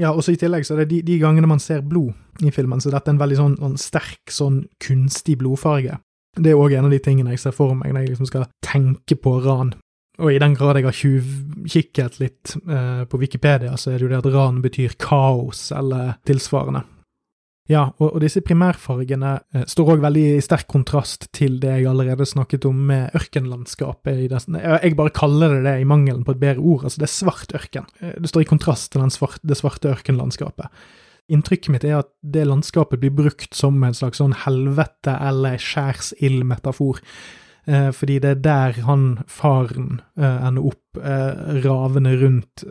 Ja, 0.01 0.11
og 0.11 0.25
så 0.27 0.35
i 0.35 0.39
tillegg 0.41 0.67
så 0.67 0.75
er 0.75 0.83
det 0.83 0.91
de, 0.91 1.03
de, 1.07 1.21
gangene 1.23 1.49
man 1.51 1.63
ser 1.63 1.85
blod 1.87 2.43
i 2.43 2.51
filmen, 2.55 2.83
så 2.83 2.91
dette 2.91 3.11
er 3.11 3.15
en 3.15 3.23
veldig 3.23 3.39
sånn, 3.39 3.57
sånn 3.61 3.79
sterk, 3.79 4.23
sånn 4.33 4.65
kunstig 4.83 5.39
blodfarge. 5.43 6.01
Det 6.35 6.51
er 6.51 6.59
òg 6.59 6.75
en 6.75 6.89
av 6.89 6.95
de 6.95 6.99
tingene 7.03 7.35
jeg 7.37 7.45
ser 7.45 7.55
for 7.55 7.77
meg 7.79 7.93
når 7.95 8.07
jeg 8.07 8.15
liksom 8.15 8.31
skal 8.31 8.49
tenke 8.65 9.19
på 9.23 9.37
ran. 9.45 9.77
Og 10.23 10.31
i 10.31 10.41
den 10.43 10.55
grad 10.55 10.79
jeg 10.79 10.87
har 10.87 10.95
tjuvkikket 10.99 12.19
litt 12.23 12.57
eh, 12.71 13.05
på 13.11 13.19
Wikipedia, 13.19 13.75
så 13.79 13.91
er 13.91 13.99
det 13.99 14.07
jo 14.07 14.11
det 14.13 14.21
at 14.21 14.29
ran 14.35 14.61
betyr 14.63 14.95
kaos, 15.03 15.69
eller 15.75 16.17
tilsvarende. 16.27 16.85
Ja, 17.71 17.87
og, 17.97 18.11
og 18.11 18.21
disse 18.21 18.43
primærfargene 18.45 19.31
eh, 19.57 19.63
står 19.71 19.95
òg 19.95 20.03
veldig 20.05 20.25
i 20.35 20.43
sterk 20.45 20.67
kontrast 20.69 21.31
til 21.33 21.57
det 21.63 21.71
jeg 21.79 21.87
allerede 21.89 22.27
snakket 22.29 22.67
om 22.69 22.83
med 22.91 23.15
ørkenlandskapet. 23.17 24.21
Jeg 24.21 24.97
bare 24.99 25.15
kaller 25.17 25.57
det 25.57 25.63
det 25.65 25.79
i 25.81 25.87
mangelen 25.89 26.27
på 26.27 26.35
et 26.35 26.43
bedre 26.43 26.61
ord. 26.61 26.85
altså 26.85 27.01
Det 27.01 27.09
er 27.09 27.15
svart 27.15 27.57
ørken. 27.57 27.89
Eh, 28.01 28.19
det 28.21 28.33
står 28.33 28.45
i 28.45 28.51
kontrast 28.51 28.93
til 28.93 29.09
svart, 29.15 29.41
det 29.41 29.57
svarte 29.57 29.95
ørkenlandskapet. 29.95 30.85
Inntrykket 31.33 31.73
mitt 31.73 31.87
er 31.89 32.03
at 32.03 32.11
det 32.21 32.45
landskapet 32.45 33.01
blir 33.01 33.15
brukt 33.17 33.57
som 33.57 33.81
en 33.81 33.97
slags 33.97 34.21
sånn 34.21 34.37
helvete- 34.45 35.17
eller 35.25 35.57
skjærsild-metafor. 35.57 37.01
Eh, 37.67 37.91
fordi 37.97 38.19
det 38.21 38.31
er 38.31 38.43
der 38.45 38.81
han, 38.85 39.25
faren, 39.25 40.03
eh, 40.21 40.47
ender 40.47 40.69
opp 40.69 41.01
eh, 41.01 41.63
ravende 41.65 42.13
rundt 42.21 42.65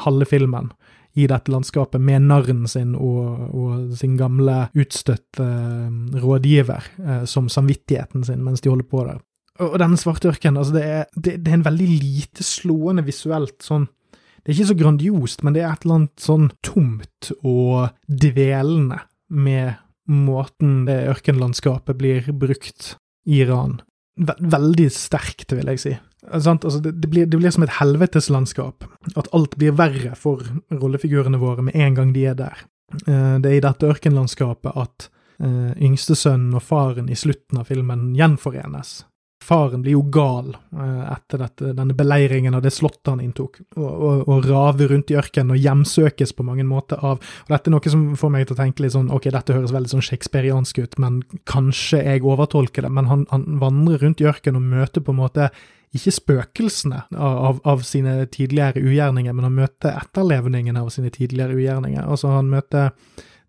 halve 0.00 0.24
filmen 0.24 0.72
i 1.18 1.26
dette 1.30 1.52
landskapet 1.52 2.02
med 2.02 2.26
narren 2.28 2.66
sin 2.70 2.94
og, 2.94 3.48
og 3.50 3.96
sin 3.98 4.16
gamle 4.18 4.68
utstøtte 4.78 5.44
uh, 5.44 6.18
rådgiver 6.22 6.90
uh, 7.02 7.24
som 7.28 7.50
samvittigheten 7.52 8.26
sin 8.28 8.44
mens 8.46 8.62
de 8.62 8.72
holder 8.72 8.88
på 8.88 9.04
der. 9.08 9.20
Og 9.64 9.74
denne 9.82 9.98
svarte 9.98 10.30
ørkenen, 10.30 10.60
altså 10.60 10.76
det 10.76 10.84
er, 10.86 11.06
det, 11.16 11.38
det 11.42 11.50
er 11.50 11.58
en 11.58 11.66
veldig 11.66 11.88
lite 11.90 12.46
slående 12.46 13.02
visuelt 13.06 13.56
sånn 13.64 13.88
Det 14.14 14.52
er 14.52 14.54
ikke 14.54 14.70
så 14.70 14.78
grandiost, 14.78 15.42
men 15.42 15.56
det 15.56 15.64
er 15.64 15.72
et 15.72 15.84
eller 15.84 15.98
annet 15.98 16.22
sånn 16.22 16.46
tomt 16.64 17.32
og 17.42 17.90
dvelende 18.06 19.02
med 19.28 19.74
måten 20.08 20.86
det 20.86 21.02
ørkenlandskapet 21.10 21.98
blir 21.98 22.30
brukt 22.32 22.94
i 23.28 23.42
Iran. 23.42 23.80
Veldig 24.16 24.86
sterkt, 24.94 25.52
vil 25.52 25.68
jeg 25.74 25.82
si. 25.82 25.92
Altså, 26.30 26.80
det, 26.80 26.92
det, 27.00 27.08
blir, 27.08 27.26
det, 27.26 27.38
blir, 27.38 27.50
som 27.50 27.64
et 27.66 27.76
helveteslandskap. 27.78 28.84
At 29.16 29.30
alt 29.36 29.56
blir 29.56 29.76
verre 29.78 30.14
for 30.18 30.44
rollefigurene 30.72 31.40
våre 31.40 31.64
med 31.66 31.76
en 31.76 31.96
gang 31.98 32.12
de 32.16 32.26
er 32.30 32.38
der. 32.38 32.64
Eh, 33.06 33.36
det 33.42 33.50
er 33.50 33.58
i 33.58 33.64
dette 33.64 33.88
ørkenlandskapet 33.88 34.76
at 34.76 35.08
uh, 35.42 35.72
yngstesønnen 35.76 36.56
og 36.56 36.64
faren 36.64 37.10
i 37.12 37.18
slutten 37.18 37.60
av 37.60 37.68
filmen 37.70 38.10
gjenforenes. 38.16 39.02
Faren 39.48 39.80
blir 39.84 39.94
jo 39.94 40.02
gal 40.12 40.50
uh, 40.52 41.04
etter 41.14 41.40
dette, 41.40 41.72
denne 41.76 41.96
beleiringen 41.96 42.56
av 42.58 42.64
det 42.64 42.72
slottet 42.74 43.08
han 43.08 43.22
inntok, 43.24 43.62
og, 43.78 43.88
og, 43.88 44.26
og 44.28 44.48
raver 44.48 44.92
rundt 44.92 45.12
i 45.12 45.16
ørkenen 45.16 45.54
og 45.54 45.62
hjemsøkes 45.62 46.34
på 46.36 46.44
mange 46.44 46.66
måter 46.68 47.00
av 47.00 47.16
og 47.18 47.52
Dette 47.52 47.70
er 47.70 47.74
noe 47.74 47.92
som 47.92 48.04
får 48.18 48.32
meg 48.34 48.46
til 48.46 48.56
å 48.56 48.60
tenke 48.60 48.84
litt 48.84 48.94
sånn 48.94 49.08
ok, 49.14 49.30
dette 49.32 49.56
høres 49.56 49.72
veldig 49.72 49.92
sånn 49.94 50.04
shakespeariansk 50.04 50.82
ut, 50.84 50.98
men 51.00 51.22
kanskje 51.48 52.02
jeg 52.04 52.24
overtolker 52.26 52.84
det. 52.84 52.92
Men 52.92 53.08
han, 53.08 53.24
han 53.32 53.46
vandrer 53.62 54.04
rundt 54.04 54.20
i 54.22 54.28
ørkenen 54.28 54.60
og 54.60 54.76
møter 54.76 55.04
på 55.04 55.14
en 55.14 55.20
måte 55.22 55.48
ikke 55.96 56.12
spøkelsene 56.12 57.00
av, 57.16 57.62
av, 57.64 57.82
sine 57.86 58.20
tidligere 58.32 58.82
ugjerninger, 58.84 59.32
men 59.32 59.48
han 59.48 59.56
møter 59.56 59.96
etterlevningene 59.96 60.82
av 60.84 60.92
sine 60.92 61.12
tidligere 61.14 61.56
ugjerninger. 61.56 62.04
Altså, 62.04 62.34
han 62.34 62.50
møter 62.52 62.92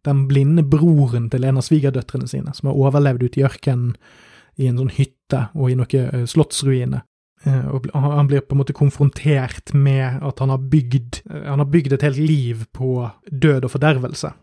den 0.08 0.24
blinde 0.30 0.64
broren 0.64 1.28
til 1.32 1.44
en 1.44 1.60
av 1.60 1.68
svigerdøtrene 1.68 2.30
sine, 2.32 2.56
som 2.56 2.72
har 2.72 2.80
overlevd 2.80 3.26
ute 3.28 3.42
i 3.42 3.48
ørkenen 3.48 3.98
i 4.60 4.70
en 4.70 4.80
sånn 4.80 4.94
hytte 4.96 5.19
og 5.38 5.72
i 5.72 5.78
noen 5.78 6.10
eh, 6.10 6.26
slottsruiner. 6.30 7.06
Eh, 7.48 7.68
og 7.72 7.88
han 7.94 8.28
blir 8.28 8.44
på 8.44 8.56
en 8.56 8.62
måte 8.62 8.76
konfrontert 8.76 9.74
med 9.74 10.20
at 10.26 10.40
han 10.44 10.52
har 10.52 10.62
bygd, 10.72 11.22
eh, 11.30 11.48
han 11.48 11.64
har 11.64 11.72
bygd 11.72 11.96
et 11.96 12.06
helt 12.08 12.20
liv 12.20 12.66
på 12.76 13.10
død 13.32 13.68
og 13.68 13.74
fordervelse. 13.78 14.34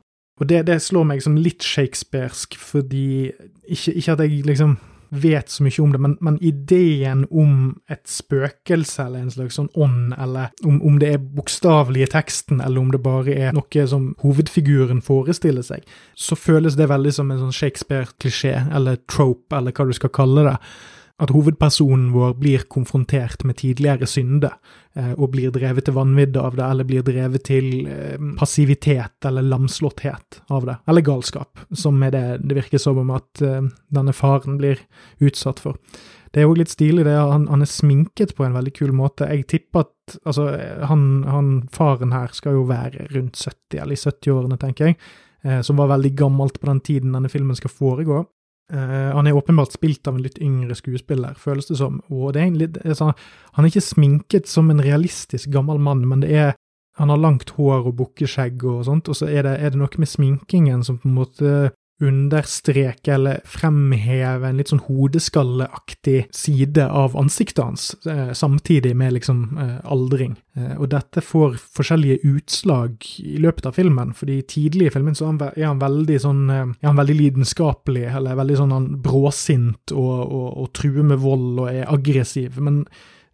Og 0.41 0.49
det, 0.49 0.67
det 0.69 0.83
slår 0.85 1.07
meg 1.09 1.23
som 1.25 1.37
litt 1.41 1.65
shakespearsk, 1.65 2.59
fordi 2.61 3.33
ikke, 3.65 3.93
ikke 3.97 4.13
at 4.13 4.25
jeg 4.25 4.45
liksom 4.49 4.77
vet 5.11 5.51
så 5.51 5.65
mye 5.65 5.83
om 5.83 5.93
det, 5.93 6.01
men, 6.03 6.17
men, 6.21 6.39
ideen 6.45 7.25
om 7.31 7.77
et 7.93 8.03
spøkelse 8.11 9.07
eller 9.07 9.25
en 9.25 9.33
slags 9.33 9.59
sånn 9.59 9.71
ånd, 9.75 10.15
eller 10.19 10.51
om, 10.67 10.81
om 10.87 10.99
det 11.03 11.13
er 11.15 11.23
bokstavelig 11.39 12.07
i 12.07 12.11
teksten, 12.17 12.61
eller 12.61 12.83
om 12.83 12.91
det 12.95 13.03
bare 13.05 13.37
er 13.37 13.57
noe 13.57 13.87
som 13.91 14.11
hovedfiguren 14.23 15.03
forestiller 15.05 15.67
seg, 15.67 15.87
så 16.15 16.39
føles 16.39 16.79
det 16.79 16.91
veldig 16.91 17.15
som 17.15 17.31
en 17.31 17.45
sånn 17.45 17.57
Shakespeare-klisjé, 17.57 18.55
eller 18.75 19.01
trope, 19.11 19.57
eller 19.57 19.75
hva 19.77 19.89
du 19.89 19.97
skal 19.97 20.15
kalle 20.15 20.47
det 20.51 20.59
at 21.17 21.33
hovedpersonen 21.33 22.11
vår 22.13 22.35
blir 22.37 22.65
konfrontert 22.69 23.45
med 23.45 23.57
tidligere 23.57 24.07
synder, 24.09 24.59
eh, 24.97 25.15
og 25.17 25.31
blir 25.33 25.53
drevet 25.55 25.87
til 25.89 25.97
vanvidde 25.97 26.43
av 26.43 26.59
det, 26.59 26.65
eller 26.67 26.89
blir 26.89 27.07
drevet 27.07 27.47
til 27.49 27.87
eh, 27.89 28.19
passivitet 28.37 29.29
eller 29.29 29.47
lamslåtthet 29.47 30.43
av 30.53 30.69
det, 30.69 30.77
eller 30.87 31.07
galskap, 31.07 31.65
som 31.73 32.03
er 32.05 32.13
det 32.13 32.27
det 32.45 32.59
virker 32.61 32.83
som 32.83 33.01
om 33.01 33.15
at 33.17 33.43
eh, 33.45 33.65
denne 33.97 34.13
faren 34.17 34.61
blir 34.61 34.85
utsatt 35.25 35.63
for. 35.65 35.81
Det 36.35 36.43
er 36.43 36.51
jo 36.51 36.59
litt 36.59 36.75
stilig, 36.75 37.07
det. 37.07 37.17
Han, 37.17 37.47
han 37.49 37.65
er 37.65 37.71
sminket 37.71 38.37
på 38.37 38.45
en 38.45 38.53
veldig 38.53 38.75
kul 38.77 38.93
måte. 38.93 39.29
Jeg 39.33 39.47
tipper 39.49 39.87
at 39.87 40.19
altså, 40.29 40.51
han, 40.85 41.23
han 41.25 41.53
faren 41.73 42.13
her 42.13 42.35
skal 42.37 42.59
jo 42.59 42.67
være 42.69 43.07
rundt 43.15 43.41
70, 43.41 43.79
eller 43.81 43.97
i 43.97 44.03
70-årene, 44.03 44.59
tenker 44.61 44.91
jeg, 44.91 44.99
som 45.65 45.79
var 45.79 45.89
veldig 45.95 46.11
gammelt 46.19 46.59
på 46.61 46.69
den 46.69 46.83
tiden 46.85 47.15
denne 47.15 47.31
filmen 47.33 47.57
skal 47.57 47.73
foregå. 47.73 48.25
Uh, 48.73 49.13
han 49.15 49.29
er 49.29 49.37
åpenbart 49.39 49.77
spilt 49.77 50.09
av 50.11 50.17
en 50.17 50.25
litt 50.25 50.41
yngre 50.43 50.75
skuespiller, 50.75 51.37
føles 51.39 51.69
det 51.69 51.79
som. 51.79 52.01
Og 52.11 52.33
det 52.35 52.41
er 52.41 52.49
egentlig, 52.49 52.71
altså, 52.83 53.13
han 53.55 53.65
er 53.65 53.71
ikke 53.71 53.85
sminket 53.89 54.51
som 54.51 54.73
en 54.73 54.83
realistisk 54.83 55.53
gammel 55.55 55.79
mann, 55.79 56.07
men 56.09 56.25
det 56.25 56.33
er 56.35 56.57
Han 56.97 57.11
har 57.13 57.19
langt 57.21 57.51
hår 57.59 57.91
og 57.91 57.99
bukkeskjegg 57.99 58.63
og 58.65 58.87
sånt, 58.87 59.11
og 59.13 59.17
så 59.19 59.27
er 59.29 59.43
det, 59.45 59.51
er 59.61 59.69
det 59.69 59.77
noe 59.77 59.99
med 60.01 60.09
sminkingen 60.09 60.81
som 60.81 60.97
på 60.97 61.11
en 61.11 61.19
måte 61.19 61.51
understreke 62.03 63.15
eller 63.15 63.41
fremheve 63.49 64.51
en 64.51 64.59
litt 64.61 64.69
sånn 64.69 64.83
hodeskalleaktig 64.85 66.27
side 66.35 66.85
av 66.85 67.17
ansiktet 67.17 67.63
hans, 67.65 67.87
eh, 68.05 68.33
samtidig 68.37 68.93
med 68.97 69.15
liksom 69.17 69.59
eh, 69.63 69.79
aldring. 69.85 70.37
Eh, 70.57 70.75
og 70.77 70.91
dette 70.93 71.25
får 71.25 71.57
forskjellige 71.79 72.21
utslag 72.29 73.01
i 73.25 73.39
løpet 73.41 73.71
av 73.71 73.79
filmen, 73.81 74.13
fordi 74.17 74.43
tidlig 74.43 74.91
i 74.91 74.95
filmen 74.99 75.17
så 75.17 75.33
er 75.49 75.65
han 75.65 75.81
veldig 75.81 76.21
sånn 76.21 76.45
er 76.51 76.85
han 76.85 77.01
veldig 77.01 77.17
lidenskapelig, 77.17 78.07
eller 78.13 78.37
veldig 78.37 78.61
sånn 78.61 78.77
han 78.77 78.89
bråsint 79.03 79.97
og, 79.97 80.17
og, 80.27 80.49
og 80.63 80.73
truer 80.77 81.07
med 81.15 81.23
vold 81.25 81.65
og 81.65 81.71
er 81.73 81.89
aggressiv. 81.93 82.61
men 82.61 82.85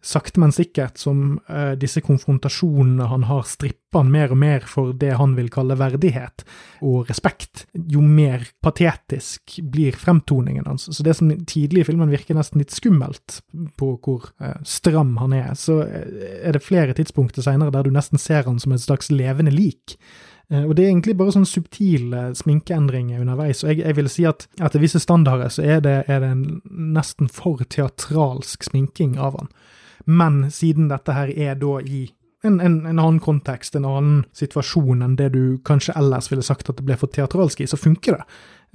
sakte, 0.03 0.39
men 0.39 0.51
sikkert, 0.51 0.97
som 0.99 1.37
uh, 1.49 1.73
disse 1.79 2.01
konfrontasjonene 2.03 3.07
han 3.07 3.23
har, 3.29 3.45
strippa 3.47 4.01
han 4.01 4.11
mer 4.11 4.33
og 4.33 4.39
mer 4.41 4.65
for 4.67 4.91
det 4.97 5.13
han 5.19 5.35
vil 5.37 5.49
kalle 5.53 5.77
verdighet 5.79 6.43
og 6.83 7.07
respekt, 7.09 7.65
jo 7.73 8.01
mer 8.03 8.43
patetisk 8.63 9.59
blir 9.71 9.95
fremtoningen 9.97 10.67
hans. 10.67 10.89
Så 10.91 11.05
det 11.05 11.15
som 11.19 11.31
tidlig 11.47 11.83
i 11.83 11.87
filmen 11.91 12.11
virker 12.11 12.37
nesten 12.37 12.61
litt 12.61 12.75
skummelt, 12.75 13.39
på 13.79 13.93
hvor 14.03 14.27
uh, 14.43 14.59
stram 14.67 15.15
han 15.21 15.37
er, 15.39 15.53
så 15.59 15.79
uh, 15.87 16.27
er 16.43 16.57
det 16.57 16.65
flere 16.65 16.95
tidspunkter 16.97 17.45
seinere 17.45 17.73
der 17.73 17.87
du 17.87 17.93
nesten 17.95 18.21
ser 18.21 18.43
han 18.49 18.59
som 18.59 18.75
et 18.75 18.83
slags 18.83 19.11
levende 19.13 19.55
lik. 19.55 19.97
Og 20.53 20.75
det 20.75 20.83
er 20.83 20.89
egentlig 20.91 21.15
bare 21.17 21.31
sånne 21.33 21.49
subtile 21.49 22.23
sminkeendringer 22.37 23.23
underveis. 23.23 23.63
Og 23.63 23.71
jeg, 23.71 23.79
jeg 23.87 23.95
vil 23.97 24.09
si 24.11 24.25
at 24.27 24.43
etter 24.61 24.83
visse 24.83 24.99
standarder 25.01 25.49
så 25.49 25.63
er 25.65 25.79
det, 25.81 25.95
er 26.11 26.19
det 26.21 26.29
en 26.29 26.43
nesten 26.93 27.31
for 27.31 27.63
teatralsk 27.73 28.67
sminking 28.67 29.15
av 29.17 29.39
han. 29.39 29.49
Men 30.05 30.43
siden 30.51 30.89
dette 30.91 31.15
her 31.15 31.31
er 31.31 31.55
da 31.59 31.79
i 31.81 32.05
en, 32.43 32.59
en, 32.59 32.85
en, 32.85 32.99
annen 32.99 33.21
kontekst, 33.23 33.75
en 33.75 33.87
annen 33.87 34.23
situasjon 34.35 35.03
enn 35.05 35.15
det 35.19 35.29
du 35.35 35.59
kanskje 35.63 35.95
ellers 35.99 36.27
ville 36.31 36.43
sagt 36.43 36.69
at 36.69 36.79
det 36.79 36.85
ble 36.87 36.97
for 36.99 37.11
teatralsk 37.11 37.63
i, 37.63 37.69
så 37.71 37.79
funker 37.79 38.19
det. 38.19 38.25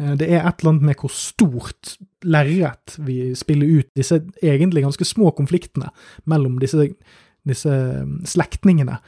Eh, 0.01 0.15
det 0.21 0.31
er 0.31 0.41
et 0.41 0.63
eller 0.63 0.75
annet 0.75 0.89
med 0.89 1.03
hvor 1.03 1.13
stort 1.13 1.97
lerret 2.25 2.97
vi 3.05 3.35
spiller 3.39 3.81
ut 3.81 3.91
disse 3.99 4.23
egentlig 4.41 4.87
ganske 4.87 5.05
små 5.05 5.35
konfliktene 5.37 5.93
mellom 6.31 6.57
disse, 6.63 6.91
disse 7.49 7.75
mm, 7.75 8.23
slektningene. 8.27 9.01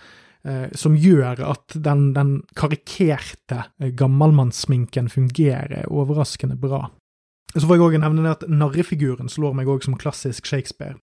eh, 0.45 0.69
som 0.73 0.95
gjør 0.97 1.43
at 1.45 1.75
den, 1.75 2.15
den 2.17 2.43
karikerte 2.57 3.65
eh, 3.81 3.91
gammelmannssminken 3.93 5.09
fungerer 5.13 5.89
overraskende 5.89 6.57
bra. 6.57 6.87
Så 7.53 7.67
får 7.67 7.77
jeg 7.77 7.85
òg 7.85 7.97
nevne 8.01 8.25
det 8.25 8.37
at 8.39 8.49
narrefiguren 8.49 9.29
slår 9.29 9.57
meg 9.59 9.69
òg 9.69 9.85
som 9.85 9.99
klassisk 9.99 10.47
Shakespeare. 10.47 10.97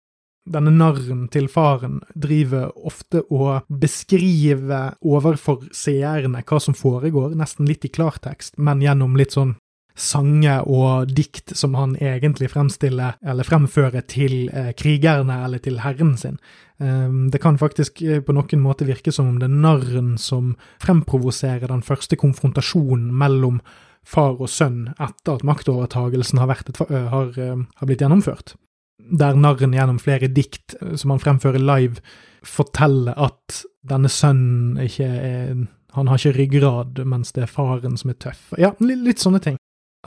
Denne 0.46 0.70
narren 0.70 1.26
til 1.34 1.48
faren 1.50 2.04
driver 2.14 2.70
ofte 2.86 3.24
å 3.34 3.62
beskrive 3.66 4.82
overfor 5.02 5.64
seerne 5.74 6.44
hva 6.46 6.60
som 6.62 6.78
foregår, 6.78 7.34
nesten 7.34 7.66
litt 7.66 7.88
i 7.88 7.90
klartekst, 7.90 8.60
men 8.62 8.84
gjennom 8.84 9.18
litt 9.18 9.34
sånn 9.34 9.56
sanger 9.96 10.68
og 10.68 11.14
dikt 11.16 11.56
som 11.56 11.76
han 11.80 11.96
egentlig 11.96 12.50
fremstiller 12.52 13.16
eller 13.24 13.48
fremfører 13.48 14.04
til 14.12 14.50
eh, 14.52 14.74
krigerne 14.78 15.40
eller 15.46 15.64
til 15.64 15.80
herren 15.82 16.14
sin. 16.20 16.38
Um, 16.78 17.30
det 17.32 17.40
kan 17.42 17.58
faktisk 17.58 18.02
eh, 18.04 18.20
på 18.20 18.36
noen 18.36 18.62
måte 18.62 18.86
virke 18.86 19.14
som 19.16 19.32
om 19.32 19.40
det 19.40 19.48
er 19.48 19.56
narren 19.56 20.18
som 20.20 20.54
fremprovoserer 20.84 21.72
den 21.72 21.86
første 21.88 22.20
konfrontasjonen 22.20 23.08
mellom 23.16 23.62
far 24.06 24.36
og 24.36 24.52
sønn 24.52 24.92
etter 25.00 25.40
at 25.40 25.48
maktovertagelsen 25.48 26.44
har, 26.44 26.52
et, 26.52 26.84
har, 26.92 27.32
har 27.40 27.88
blitt 27.88 28.04
gjennomført. 28.04 28.54
Der 28.98 29.36
narren 29.36 29.76
gjennom 29.76 30.00
flere 30.00 30.30
dikt 30.32 30.78
som 30.96 31.12
han 31.14 31.22
fremfører 31.22 31.62
live, 31.62 32.02
forteller 32.46 33.18
at 33.20 33.64
denne 33.86 34.10
sønnen 34.12 34.80
ikke 34.82 35.08
er 35.08 35.66
Han 35.96 36.10
har 36.12 36.20
ikke 36.20 36.36
ryggrad, 36.36 36.98
mens 37.08 37.32
det 37.32 37.46
er 37.46 37.48
faren 37.48 37.94
som 37.96 38.10
er 38.12 38.18
tøff. 38.20 38.50
Ja, 38.60 38.74
litt, 38.84 39.22
sånne 39.24 39.40
ting. 39.40 39.56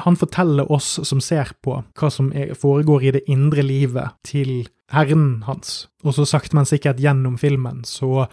Han 0.05 0.19
forteller 0.21 0.69
oss 0.71 0.99
som 1.09 1.23
ser 1.25 1.55
på, 1.65 1.79
hva 1.97 2.11
som 2.13 2.29
foregår 2.61 3.07
i 3.09 3.13
det 3.17 3.23
indre 3.33 3.65
livet 3.65 4.13
til 4.23 4.69
herren 4.93 5.43
hans, 5.47 5.89
og 6.05 6.13
så 6.13 6.27
sakte, 6.29 6.59
men 6.59 6.69
sikkert 6.69 7.01
gjennom 7.01 7.39
filmen 7.41 7.81
så 7.89 8.27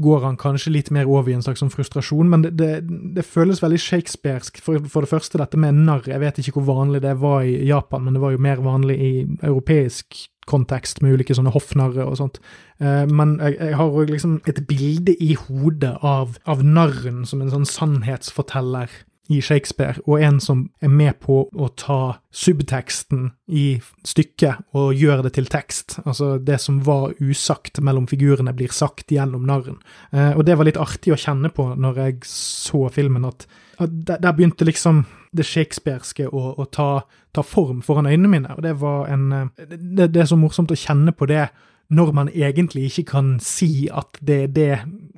går 0.00 0.24
han 0.24 0.38
kanskje 0.40 0.72
litt 0.72 0.90
mer 0.94 1.08
over 1.10 1.30
i 1.30 1.36
en 1.36 1.44
slags 1.44 1.60
sånn 1.62 1.72
frustrasjon, 1.72 2.30
men 2.32 2.44
det, 2.46 2.54
det, 2.60 2.70
det 3.16 3.24
føles 3.26 3.62
veldig 3.62 3.80
shakespearsk. 3.82 4.62
For, 4.64 4.80
for, 4.88 5.04
det 5.04 5.12
første, 5.12 5.40
dette 5.40 5.60
med 5.60 5.82
narr. 5.84 6.06
Jeg 6.08 6.22
vet 6.22 6.40
ikke 6.40 6.56
hvor 6.58 6.68
vanlig 6.82 7.02
det 7.04 7.14
var 7.20 7.44
i 7.44 7.58
Japan, 7.68 8.06
men 8.06 8.16
det 8.16 8.22
var 8.24 8.34
jo 8.34 8.42
mer 8.42 8.62
vanlig 8.64 8.98
i 8.98 9.12
europeisk 9.42 10.26
kontekst, 10.48 11.02
med 11.02 11.14
ulike 11.14 11.36
sånne 11.36 11.52
hoffnarre 11.54 12.06
og 12.08 12.16
sånt. 12.18 12.40
Eh, 12.82 13.04
men 13.10 13.36
jeg, 13.38 13.58
jeg 13.60 13.78
har 13.78 13.94
òg 14.00 14.10
liksom 14.10 14.40
et 14.50 14.62
bilde 14.66 15.14
i 15.22 15.36
hodet 15.38 15.94
av, 16.02 16.36
av 16.50 16.64
narren 16.66 17.22
som 17.28 17.44
en 17.44 17.52
sånn 17.52 17.68
sannhetsforteller 17.68 18.90
i 19.30 19.38
Shakespeare, 19.40 20.00
og 20.06 20.22
en 20.22 20.40
som 20.42 20.64
er 20.82 20.90
med 20.90 21.20
på 21.22 21.44
å 21.46 21.68
ta 21.78 22.18
subteksten 22.34 23.28
i 23.54 23.66
stykket 24.06 24.74
og 24.78 24.98
gjøre 24.98 25.28
det 25.28 25.34
til 25.36 25.46
tekst. 25.50 26.00
Altså 26.02 26.34
det 26.42 26.58
som 26.60 26.80
var 26.86 27.14
usagt 27.22 27.78
mellom 27.84 28.08
figurene, 28.10 28.54
blir 28.56 28.74
sagt 28.74 29.14
gjennom 29.14 29.46
narren. 29.46 29.78
Eh, 30.10 30.34
og 30.34 30.44
det 30.48 30.58
var 30.58 30.66
litt 30.66 30.80
artig 30.80 31.14
å 31.14 31.20
kjenne 31.20 31.52
på 31.54 31.70
når 31.78 32.02
jeg 32.06 32.18
så 32.28 32.88
filmen, 32.92 33.28
at, 33.30 33.46
at 33.82 33.94
der 34.10 34.34
begynte 34.34 34.66
liksom 34.66 35.04
det 35.32 35.46
shakespearske 35.48 36.26
å, 36.28 36.44
å 36.58 36.66
ta, 36.68 37.04
ta, 37.32 37.46
form 37.46 37.80
foran 37.86 38.10
øynene 38.10 38.34
mine, 38.34 38.56
og 38.56 38.66
det 38.66 38.74
var 38.82 39.06
en 39.12 39.30
eh, 39.32 39.68
det, 39.70 40.10
det 40.12 40.26
er 40.26 40.32
så 40.32 40.40
morsomt 40.40 40.74
å 40.74 40.78
kjenne 40.78 41.14
på 41.14 41.30
det 41.30 41.46
når 41.92 42.12
man 42.16 42.28
egentlig 42.32 42.88
ikke 42.88 43.10
kan 43.14 43.34
si 43.44 43.86
at 43.92 44.16
det 44.24 44.36
er 44.42 44.52
det 44.56 44.76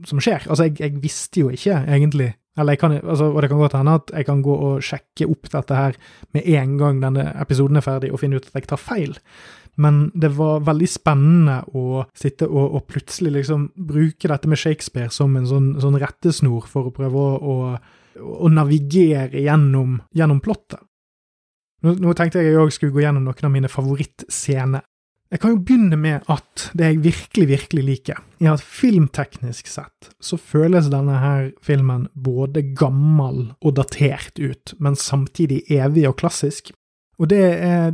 som 0.09 0.21
skjer. 0.21 0.49
Altså, 0.51 0.67
jeg, 0.67 0.81
jeg 0.83 1.03
visste 1.03 1.45
jo 1.45 1.53
ikke 1.55 1.85
egentlig 1.87 2.33
eller 2.55 2.77
jeg 2.77 2.81
kan, 2.85 2.95
altså, 3.03 3.33
og 3.33 3.43
det 3.43 3.51
kan 3.51 3.59
godt 3.59 3.77
hende 3.79 3.97
at 3.99 4.13
jeg 4.15 4.27
kan 4.29 4.43
gå 4.45 4.55
og 4.69 4.85
sjekke 4.85 5.27
opp 5.27 5.51
dette 5.51 5.79
her 5.79 5.97
med 6.37 6.47
en 6.55 6.77
gang 6.79 7.01
denne 7.03 7.27
episoden 7.43 7.81
er 7.81 7.87
ferdig, 7.87 8.13
og 8.15 8.23
finne 8.23 8.39
ut 8.39 8.47
at 8.47 8.61
jeg 8.61 8.69
tar 8.71 8.81
feil. 8.81 9.17
Men 9.83 10.05
det 10.15 10.31
var 10.37 10.63
veldig 10.63 10.87
spennende 10.87 11.59
å 11.75 12.05
sitte 12.15 12.47
og, 12.47 12.77
og 12.79 12.87
plutselig 12.87 13.33
liksom 13.41 13.67
bruke 13.75 14.31
dette 14.31 14.51
med 14.51 14.61
Shakespeare 14.61 15.11
som 15.11 15.35
en 15.35 15.49
sånn, 15.51 15.73
sånn 15.83 15.99
rettesnor 15.99 16.69
for 16.71 16.91
å 16.91 16.95
prøve 16.95 17.19
å, 17.19 17.35
å, 17.43 18.23
å 18.23 18.53
navigere 18.55 19.43
gjennom, 19.43 19.99
gjennom 20.15 20.43
plottet. 20.45 20.79
Nå, 21.85 21.99
nå, 22.01 22.15
tenkte 22.17 22.41
jeg 22.41 22.55
jeg 22.55 22.63
òg 22.63 22.71
skulle 22.73 22.95
gå 22.95 23.03
gjennom 23.03 23.27
noen 23.27 23.49
av 23.49 23.53
mine 23.53 23.69
favorittscener 23.69 24.87
jeg 25.33 25.41
kan 25.41 25.55
jo 25.55 25.63
begynne 25.67 25.97
med 25.99 26.27
at 26.31 26.69
det 26.79 26.91
jeg 26.91 27.03
virkelig, 27.05 27.47
virkelig 27.49 27.85
liker, 27.85 28.21
er 28.41 28.53
at 28.53 28.63
filmteknisk 28.63 29.67
sett 29.71 30.11
så 30.23 30.39
føles 30.39 30.91
denne 30.93 31.17
her 31.19 31.49
filmen 31.65 32.07
både 32.15 32.63
gammel 32.77 33.49
og 33.61 33.77
datert 33.81 34.39
ut, 34.39 34.75
men 34.79 34.99
samtidig 35.01 35.65
evig 35.73 36.07
og 36.09 36.19
klassisk. 36.21 36.71
Og 37.19 37.31
det, 37.31 37.43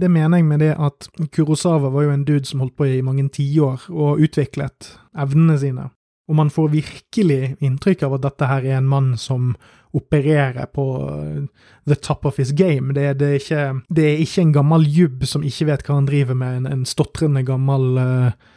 det 0.01 0.11
mener 0.11 0.41
jeg 0.41 0.49
med 0.49 0.63
det 0.65 0.75
at 0.81 1.09
Kurosawa 1.33 1.91
var 1.93 2.07
jo 2.07 2.13
en 2.15 2.25
dude 2.25 2.49
som 2.49 2.63
holdt 2.65 2.77
på 2.77 2.89
i 2.89 3.01
mange 3.05 3.29
tiår 3.29 3.89
og 3.93 4.23
utviklet 4.25 4.95
evnene 5.13 5.59
sine. 5.61 5.91
Og 6.31 6.39
man 6.39 6.53
får 6.55 6.71
virkelig 6.73 7.57
inntrykk 7.59 8.07
av 8.07 8.17
at 8.17 8.25
dette 8.29 8.49
her 8.49 8.67
er 8.69 8.79
en 8.79 8.91
mann 8.91 9.17
som 9.19 9.57
opererer 9.97 10.69
på 10.71 10.85
uh, 11.03 11.67
the 11.91 11.97
top 11.99 12.25
of 12.29 12.39
his 12.39 12.53
game. 12.55 12.95
Det, 12.95 13.09
det, 13.19 13.27
er, 13.27 13.41
ikke, 13.41 13.65
det 13.91 14.07
er, 14.07 14.23
ikke, 14.23 14.45
en 14.45 14.55
gammel 14.55 14.87
jubb 14.87 15.27
som 15.27 15.43
ikke 15.43 15.67
vet 15.73 15.83
hva 15.87 15.99
han 15.99 16.07
driver 16.07 16.39
med, 16.39 16.61
en, 16.61 16.71
en 16.71 16.87
stotrende 16.87 17.43
gammel 17.49 17.99
uh, 17.99 18.55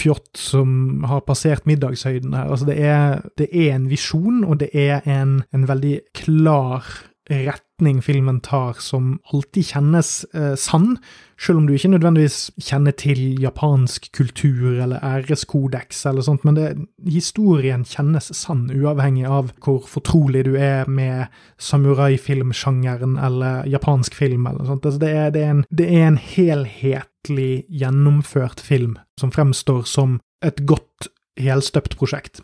fjott 0.00 0.40
som 0.40 1.04
har 1.04 1.20
passert 1.28 1.68
middagshøyden 1.68 2.32
her. 2.32 2.48
Altså, 2.48 2.70
det 2.70 2.78
er, 2.80 3.20
det 3.36 3.50
er 3.52 3.74
en 3.74 3.90
visjon, 3.90 4.40
og 4.48 4.62
det 4.62 4.70
er 4.72 5.04
en, 5.04 5.42
en 5.52 5.68
veldig 5.68 5.98
klar 6.16 6.88
retning 7.30 8.00
filmen 8.02 8.40
tar 8.44 8.80
som 8.82 9.18
alltid 9.32 9.70
kjennes 9.72 10.24
eh, 10.34 10.54
sann, 10.58 10.98
selv 11.40 11.60
om 11.60 11.66
du 11.68 11.74
ikke 11.74 11.92
nødvendigvis 11.94 12.50
kjenner 12.60 12.92
til 12.98 13.40
japansk 13.40 14.10
kultur 14.16 14.80
eller 14.82 15.00
æreskodeks 15.04 16.02
eller 16.10 16.26
sånt, 16.26 16.44
men 16.44 16.58
det, 16.58 16.66
historien 17.08 17.86
kjennes 17.88 18.30
sann, 18.36 18.66
uavhengig 18.74 19.24
av 19.28 19.52
hvor 19.64 19.86
fortrolig 19.88 20.44
du 20.48 20.56
er 20.60 20.90
med 20.90 21.30
samuraifilmsjangeren 21.58 23.16
eller 23.18 23.64
japansk 23.70 24.18
film 24.18 24.50
eller 24.50 24.68
sånt. 24.68 24.84
Altså, 24.84 25.00
det, 25.00 25.14
er, 25.14 25.30
det, 25.30 25.44
er 25.46 25.54
en, 25.54 25.64
det 25.70 25.88
er 25.88 26.10
en 26.10 26.20
helhetlig 26.20 27.64
gjennomført 27.68 28.60
film 28.60 28.98
som 29.20 29.32
fremstår 29.32 29.86
som 29.88 30.20
et 30.44 30.64
godt 30.68 31.10
helstøpt 31.40 31.96
prosjekt. 32.00 32.42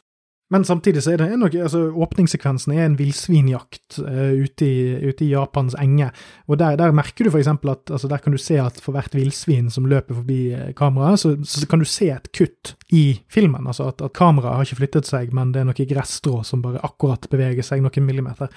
Men 0.55 0.63
samtidig 0.65 1.03
så 1.03 1.13
er 1.13 1.19
det 1.25 1.27
noe, 1.41 1.51
altså 1.51 1.81
åpningssekvensen 1.91 2.77
er 2.77 2.85
en 2.85 2.95
villsvinjakt 2.99 3.97
uh, 3.99 4.45
ute, 4.45 4.69
ute, 5.03 5.25
i 5.27 5.33
Japans 5.33 5.75
enge. 5.83 6.13
Og 6.47 6.61
der, 6.61 6.77
der 6.79 6.95
merker 6.95 7.27
du 7.27 7.33
f.eks. 7.33 7.51
at 7.51 7.91
altså 7.91 8.11
der 8.13 8.23
kan 8.23 8.37
du 8.37 8.39
se 8.39 8.61
at 8.63 8.79
for 8.83 8.95
hvert 8.95 9.17
villsvin 9.17 9.73
som 9.75 9.89
løper 9.91 10.21
forbi 10.21 10.41
uh, 10.55 10.71
kameraet, 10.79 11.25
så, 11.25 11.35
så, 11.43 11.67
kan 11.67 11.83
du 11.83 11.89
se 11.91 12.13
et 12.15 12.31
kutt 12.31 12.77
i 12.95 13.19
filmen. 13.33 13.67
Altså 13.67 13.89
at, 13.91 14.07
at 14.07 14.15
kameraet 14.15 14.61
har 14.61 14.69
ikke 14.69 14.83
flyttet 14.85 15.11
seg, 15.11 15.35
men 15.35 15.51
det 15.51 15.65
er 15.65 15.71
noe 15.71 15.91
gressstrå 15.91 16.45
som 16.47 16.63
bare 16.63 16.85
akkurat 16.87 17.27
beveger 17.33 17.67
seg 17.67 17.83
noen 17.83 18.07
millimeter. 18.07 18.53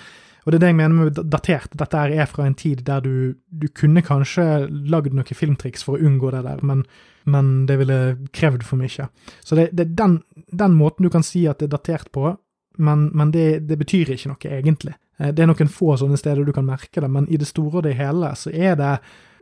Og 0.45 0.52
det 0.52 0.58
er 0.58 0.63
det 0.63 0.71
jeg 0.71 0.80
mener 0.80 0.95
med 0.95 1.21
datert. 1.32 1.73
Dette 1.78 2.02
er 2.15 2.30
fra 2.32 2.45
en 2.47 2.58
tid 2.58 2.86
der 2.88 3.04
du, 3.06 3.36
du 3.49 3.67
kunne 3.75 4.04
kanskje 4.06 4.67
lagd 4.69 5.13
noen 5.13 5.38
filmtriks 5.38 5.84
for 5.86 5.97
å 5.97 6.10
unngå 6.10 6.32
det 6.36 6.45
der, 6.47 6.65
men 6.65 6.86
men 7.30 7.65
det 7.65 7.78
ville 7.78 8.17
krevd 8.32 8.63
for 8.65 8.80
mye. 8.80 9.08
Så 9.43 9.56
det, 9.56 9.69
det 9.71 9.86
er 9.86 9.95
den, 9.97 10.19
den, 10.52 10.78
måten 10.78 11.06
du 11.06 11.12
kan 11.13 11.25
si 11.25 11.45
at 11.47 11.60
det 11.60 11.69
er 11.69 11.75
datert 11.78 12.12
på, 12.15 12.32
men, 12.80 13.10
men 13.13 13.32
det, 13.36 13.67
det, 13.67 13.78
betyr 13.80 14.13
ikke 14.15 14.32
noe, 14.32 14.52
egentlig. 14.60 14.95
Eh, 15.19 15.34
det 15.36 15.43
er 15.43 15.52
noen 15.52 15.71
få 15.71 15.97
sånne 15.99 16.19
steder 16.19 16.47
du 16.47 16.54
kan 16.56 16.67
merke 16.67 17.04
det, 17.04 17.12
men 17.12 17.28
i 17.30 17.39
det 17.39 17.49
store 17.49 17.82
og 17.82 17.88
det 17.88 17.97
hele 17.99 18.32
så 18.39 18.54
er 18.54 18.78
det 18.80 18.93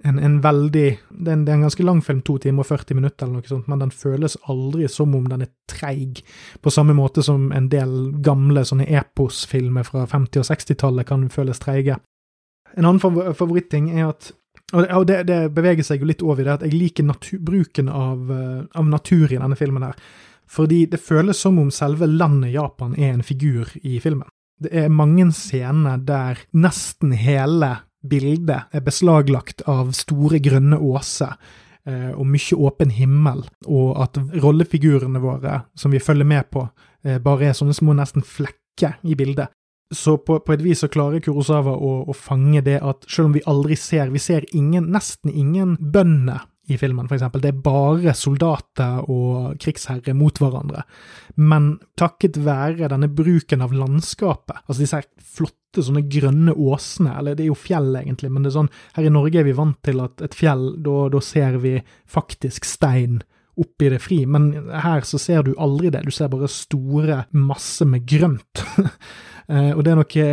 en, 0.04 0.20
en 0.20 0.42
veldig 0.42 0.88
det 1.10 1.32
er 1.32 1.34
en, 1.34 1.46
det 1.46 1.52
er 1.52 1.58
en, 1.58 1.66
ganske 1.66 1.86
lang 1.86 2.02
film, 2.06 2.22
to 2.26 2.38
timer 2.42 2.66
og 2.66 2.70
40 2.70 2.98
minutter, 3.00 3.26
eller 3.26 3.42
noe 3.42 3.50
sånt, 3.50 3.70
men 3.72 3.82
den 3.82 3.94
føles 3.94 4.38
aldri 4.52 4.90
som 4.92 5.16
om 5.18 5.26
den 5.30 5.46
er 5.48 5.54
treig, 5.70 6.22
på 6.62 6.74
samme 6.74 6.96
måte 6.98 7.24
som 7.26 7.50
en 7.56 7.70
del 7.72 7.96
gamle 8.26 8.66
sånne 8.68 8.88
eposfilmer 9.00 9.88
fra 9.88 10.06
50- 10.06 10.44
og 10.44 10.50
60-tallet 10.52 11.10
kan 11.10 11.26
føles 11.34 11.62
treige. 11.64 11.98
En 12.78 12.86
annen 12.86 13.34
favoritting 13.34 13.90
er 13.96 14.12
at 14.12 14.34
og 14.76 15.06
det, 15.08 15.22
det, 15.30 15.54
beveger 15.56 15.86
seg 15.86 16.02
jo 16.02 16.10
litt 16.10 16.24
over 16.26 16.42
i 16.42 16.48
det 16.48 16.56
at 16.58 16.64
jeg 16.66 16.76
liker 16.76 17.06
natur, 17.08 17.40
bruken 17.40 17.88
av, 17.88 18.32
eh, 18.36 18.66
av, 18.76 18.90
natur 18.92 19.32
i 19.32 19.38
denne 19.40 19.56
filmen 19.56 19.86
her. 19.88 19.96
Fordi 20.48 20.82
det 20.92 21.00
føles 21.00 21.40
som 21.40 21.60
om 21.62 21.70
selve 21.72 22.08
landet 22.08 22.52
Japan 22.52 22.96
er 23.00 23.14
en 23.14 23.24
figur 23.24 23.72
i 23.80 24.02
filmen. 24.04 24.28
Det 24.60 24.74
er 24.76 24.92
mange 24.92 25.30
scener 25.38 26.02
der 26.04 26.42
nesten 26.52 27.14
hele 27.16 27.78
bildet 28.10 28.74
er 28.74 28.84
beslaglagt 28.86 29.64
av 29.70 29.94
store, 29.98 30.40
grønne 30.44 30.80
åser 30.80 31.36
eh, 31.88 32.12
og 32.14 32.28
mye 32.30 32.58
åpen 32.70 32.94
himmel, 32.94 33.44
og 33.66 33.94
at 34.04 34.20
rollefigurene 34.44 35.22
våre, 35.24 35.62
som 35.78 35.94
vi 35.94 36.04
følger 36.04 36.28
med 36.28 36.50
på, 36.54 36.68
eh, 37.06 37.20
bare 37.24 37.50
er 37.50 37.58
sånne 37.58 37.76
små 37.78 37.96
nesten 37.98 38.26
flekker 38.26 39.00
i 39.04 39.18
bildet. 39.20 39.54
Så 39.94 40.18
på, 40.20 40.40
på, 40.44 40.52
et 40.52 40.64
vis 40.66 40.82
så 40.84 40.90
klarer 40.92 41.22
Kurosawa 41.24 41.72
å, 41.72 41.92
å, 42.12 42.14
fange 42.16 42.60
det 42.66 42.82
at 42.84 43.06
selv 43.08 43.30
om 43.30 43.36
vi 43.38 43.44
aldri 43.48 43.78
ser 43.80 44.10
Vi 44.12 44.20
ser 44.20 44.44
ingen, 44.52 44.90
nesten 44.92 45.32
ingen 45.32 45.78
bønder 45.80 46.44
i 46.68 46.78
filmen, 46.78 47.08
for 47.08 47.16
eksempel. 47.16 47.42
Det 47.44 47.52
er 47.54 47.62
bare 47.64 48.14
soldater 48.18 49.06
og 49.08 49.56
krigsherrer 49.62 50.16
mot 50.18 50.40
hverandre. 50.42 50.84
Men 51.40 51.78
takket 52.00 52.40
være 52.44 52.90
denne 52.92 53.10
bruken 53.14 53.64
av 53.64 53.76
landskapet, 53.76 54.64
altså 54.66 54.84
disse 54.84 55.00
her 55.00 55.08
flotte 55.38 55.86
sånne 55.86 56.04
grønne 56.10 56.56
åsene, 56.58 57.14
eller 57.20 57.38
det 57.38 57.46
er 57.46 57.52
jo 57.52 57.60
fjell 57.60 57.92
egentlig, 58.00 58.32
men 58.34 58.44
det 58.44 58.52
er 58.52 58.58
sånn, 58.58 58.72
her 58.98 59.08
i 59.08 59.14
Norge 59.14 59.40
er 59.40 59.48
vi 59.48 59.56
vant 59.58 59.80
til 59.86 60.02
at 60.04 60.24
et 60.26 60.38
fjell, 60.38 60.70
da, 60.84 61.24
ser 61.24 61.60
vi 61.62 61.78
faktisk 62.10 62.66
stein 62.68 63.22
opp 63.58 63.82
i 63.82 63.90
det 63.90 64.02
fri, 64.04 64.20
men 64.30 64.52
her 64.84 65.06
så 65.08 65.20
ser 65.22 65.46
du 65.46 65.56
aldri 65.58 65.90
det. 65.94 66.04
Du 66.06 66.14
ser 66.14 66.30
bare 66.30 66.50
store 66.52 67.24
masser 67.38 67.90
med 67.90 68.08
grønt. 68.10 68.66
Eh, 69.48 69.70
og 69.72 69.78
det 69.80 69.94
er 69.94 69.96
noe 69.96 70.24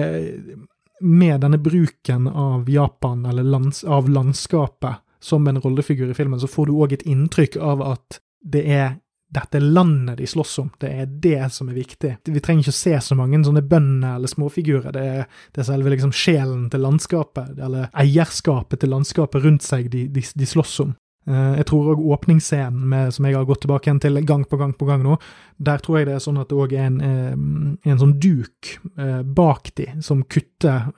med 1.07 1.45
denne 1.45 1.59
bruken 1.63 2.25
av 2.27 2.67
Japan, 2.67 3.21
eller 3.31 3.47
lands, 3.47 3.85
av 3.85 4.09
landskapet, 4.11 5.04
som 5.25 5.47
en 5.49 5.61
rollefigur 5.61 6.11
i 6.11 6.17
filmen, 6.17 6.41
så 6.41 6.51
får 6.51 6.69
du 6.69 6.77
òg 6.77 6.93
et 6.99 7.07
inntrykk 7.09 7.57
av 7.65 7.83
at 7.95 8.21
det 8.45 8.65
er 8.69 8.93
dette 9.35 9.61
landet 9.61 10.19
de 10.19 10.27
slåss 10.27 10.59
om. 10.63 10.71
Det 10.79 10.91
er 10.91 11.07
det 11.07 11.53
som 11.53 11.69
er 11.69 11.79
viktig. 11.79 12.11
Vi 12.29 12.43
trenger 12.45 12.67
ikke 12.67 12.75
å 12.75 12.81
se 12.81 12.99
så 13.03 13.17
mange 13.19 13.41
sånne 13.43 13.65
bønder 13.67 14.19
eller 14.19 14.31
småfigurer. 14.31 14.93
Det 14.95 15.07
er, 15.15 15.25
det 15.55 15.63
er 15.63 15.69
selve 15.71 15.95
liksom 15.95 16.13
sjelen 16.15 16.69
til 16.71 16.85
landskapet, 16.85 17.57
eller 17.59 17.89
eierskapet 18.05 18.85
til 18.85 18.93
landskapet 18.95 19.43
rundt 19.43 19.67
seg 19.67 19.89
de, 19.91 20.07
de, 20.13 20.23
de 20.23 20.49
slåss 20.49 20.77
om. 20.85 20.93
Uh, 21.25 21.57
jeg 21.57 21.67
tror 21.71 21.95
òg 21.95 22.03
åpningsscenen, 22.15 22.85
med, 22.93 23.15
som 23.17 23.25
jeg 23.25 23.39
har 23.39 23.47
gått 23.49 23.63
tilbake 23.65 23.89
igjen 23.89 24.03
til 24.05 24.21
gang 24.29 24.45
på 24.45 24.59
gang 24.61 24.75
på 24.77 24.87
gang 24.91 25.01
nå, 25.07 25.17
der 25.57 25.81
tror 25.81 25.99
jeg 25.99 26.11
det 26.11 26.19
er 26.19 26.25
sånn 26.27 26.43
at 26.43 26.51
det 26.51 26.59
òg 26.61 26.75
er 26.77 26.91
en, 26.91 26.99
uh, 27.01 27.33
en, 27.81 28.01
sånn 28.03 28.19
duk 28.21 28.75
uh, 29.01 29.23
bak 29.25 29.73
de, 29.81 29.89
som 30.05 30.21
kutter 30.29 30.93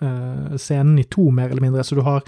scenen 0.58 0.98
i 0.98 1.06
to, 1.06 1.30
mer 1.30 1.54
eller 1.54 1.62
mindre. 1.62 1.86
Så 1.86 1.96
du 1.96 2.02
har 2.04 2.26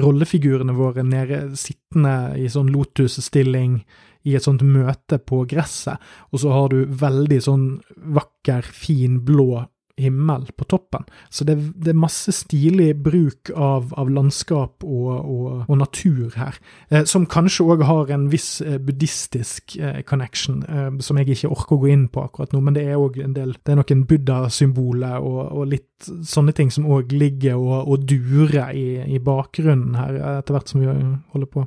rollefigurene 0.00 0.74
våre 0.76 1.04
nede 1.04 1.44
sittende 1.58 2.32
i 2.40 2.48
sånn 2.52 2.70
lotusstilling 2.72 3.80
i 4.28 4.36
et 4.38 4.44
sånt 4.44 4.62
møte 4.62 5.18
på 5.18 5.42
gresset, 5.50 5.98
og 6.30 6.42
så 6.42 6.52
har 6.54 6.72
du 6.72 6.84
veldig 6.86 7.40
sånn 7.42 7.66
vakker, 8.14 8.62
fin, 8.62 9.18
blå 9.26 9.64
himmel 10.00 10.46
på 10.56 10.64
toppen. 10.64 11.04
Så 11.30 11.44
det, 11.44 11.56
det 11.76 11.92
er 11.92 11.98
masse 11.98 12.32
stilig 12.34 12.90
bruk 13.04 13.50
av, 13.54 13.92
av 13.98 14.10
landskap 14.12 14.84
og, 14.86 15.10
og, 15.12 15.48
og, 15.66 15.74
natur 15.78 16.32
her, 16.36 16.58
eh, 16.90 17.04
som 17.08 17.26
kanskje 17.30 17.66
òg 17.74 17.84
har 17.88 18.12
en 18.14 18.28
viss 18.32 18.60
eh, 18.64 18.78
buddhistisk 18.82 19.76
eh, 19.78 20.00
connection, 20.08 20.62
eh, 20.68 20.88
som 21.04 21.20
jeg 21.20 21.32
ikke 21.34 21.52
orker 21.52 21.76
å 21.76 21.82
gå 21.84 21.92
inn 21.92 22.06
på 22.12 22.24
akkurat 22.24 22.54
nå, 22.54 22.62
men 22.64 22.78
det 22.78 22.86
er 22.86 23.00
òg 23.00 23.20
en 23.22 23.36
del 23.36 23.54
Det 23.58 23.74
er 23.74 23.80
noen 23.80 24.06
buddha-symboler 24.08 25.20
og, 25.20 25.42
og, 25.50 25.66
litt 25.72 26.08
sånne 26.26 26.54
ting 26.56 26.72
som 26.74 26.88
òg 26.90 27.12
ligger 27.14 27.60
og, 27.60 28.08
durer 28.08 28.72
i, 28.74 28.86
i 29.14 29.20
bakgrunnen 29.22 29.94
her, 29.98 30.18
etter 30.38 30.56
hvert 30.56 30.72
som 30.72 30.82
vi 30.82 30.88
holder 30.88 31.50
på. 31.50 31.66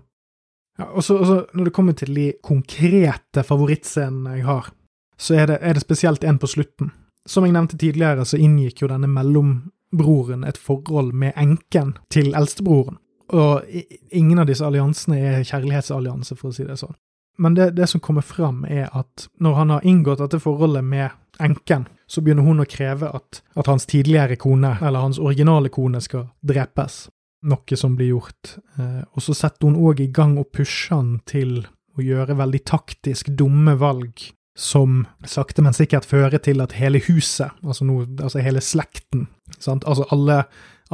Ja, 0.75 0.89
og 0.91 1.05
så 1.07 1.45
Når 1.53 1.63
det 1.69 1.73
kommer 1.73 1.95
til 1.95 2.11
de 2.15 2.33
konkrete 2.43 3.43
favorittscenene 3.47 4.37
jeg 4.39 4.45
har, 4.49 4.71
så 5.17 5.37
er 5.39 5.47
det, 5.47 5.57
er 5.61 5.77
det 5.77 5.85
spesielt 5.85 6.23
en 6.27 6.39
på 6.39 6.49
slutten. 6.51 6.91
Som 7.27 7.45
jeg 7.45 7.55
nevnte 7.55 7.77
tidligere, 7.77 8.25
så 8.25 8.37
inngikk 8.37 8.83
jo 8.83 8.91
denne 8.91 9.09
mellombroren 9.09 10.45
et 10.45 10.59
forhold 10.61 11.13
med 11.13 11.33
enken 11.39 11.95
til 12.13 12.35
eldstebroren. 12.37 12.99
Og 13.33 13.65
ingen 14.13 14.39
av 14.39 14.45
disse 14.45 14.65
alliansene 14.65 15.17
er 15.17 15.47
kjærlighetsallianse, 15.47 16.37
for 16.37 16.51
å 16.51 16.55
si 16.55 16.67
det 16.67 16.77
sånn. 16.77 16.93
Men 17.41 17.55
det, 17.57 17.71
det 17.75 17.87
som 17.91 17.99
kommer 17.99 18.21
fram, 18.21 18.63
er 18.69 18.87
at 18.93 19.25
når 19.41 19.57
han 19.57 19.73
har 19.73 19.87
inngått 19.87 20.21
dette 20.21 20.39
forholdet 20.39 20.85
med 20.85 21.09
enken, 21.41 21.87
så 22.07 22.21
begynner 22.21 22.45
hun 22.45 22.61
å 22.63 22.69
kreve 22.69 23.09
at, 23.17 23.41
at 23.57 23.67
hans 23.67 23.89
tidligere 23.89 24.37
kone, 24.39 24.75
eller 24.79 25.03
hans 25.03 25.19
originale 25.19 25.73
kone, 25.73 25.99
skal 26.01 26.29
drepes 26.45 27.07
noe 27.45 27.77
som 27.77 27.95
blir 27.97 28.13
gjort. 28.13 28.55
Eh, 28.79 29.01
og 29.11 29.25
så 29.25 29.35
setter 29.37 29.67
hun 29.67 29.79
òg 29.81 30.01
i 30.05 30.11
gang 30.13 30.37
og 30.41 30.51
pusher 30.55 30.95
han 30.95 31.17
til 31.27 31.59
å 31.95 32.03
gjøre 32.03 32.37
veldig 32.37 32.61
taktisk 32.67 33.31
dumme 33.37 33.75
valg, 33.79 34.29
som 34.55 35.03
sakte, 35.27 35.61
men 35.61 35.75
sikkert 35.75 36.07
fører 36.07 36.39
til 36.39 36.63
at 36.63 36.77
hele 36.79 37.01
huset, 37.07 37.51
altså, 37.63 37.85
no, 37.87 38.01
altså 38.21 38.39
hele 38.43 38.63
slekten, 38.63 39.27
sant? 39.59 39.83
altså 39.87 40.07
alle, 40.15 40.45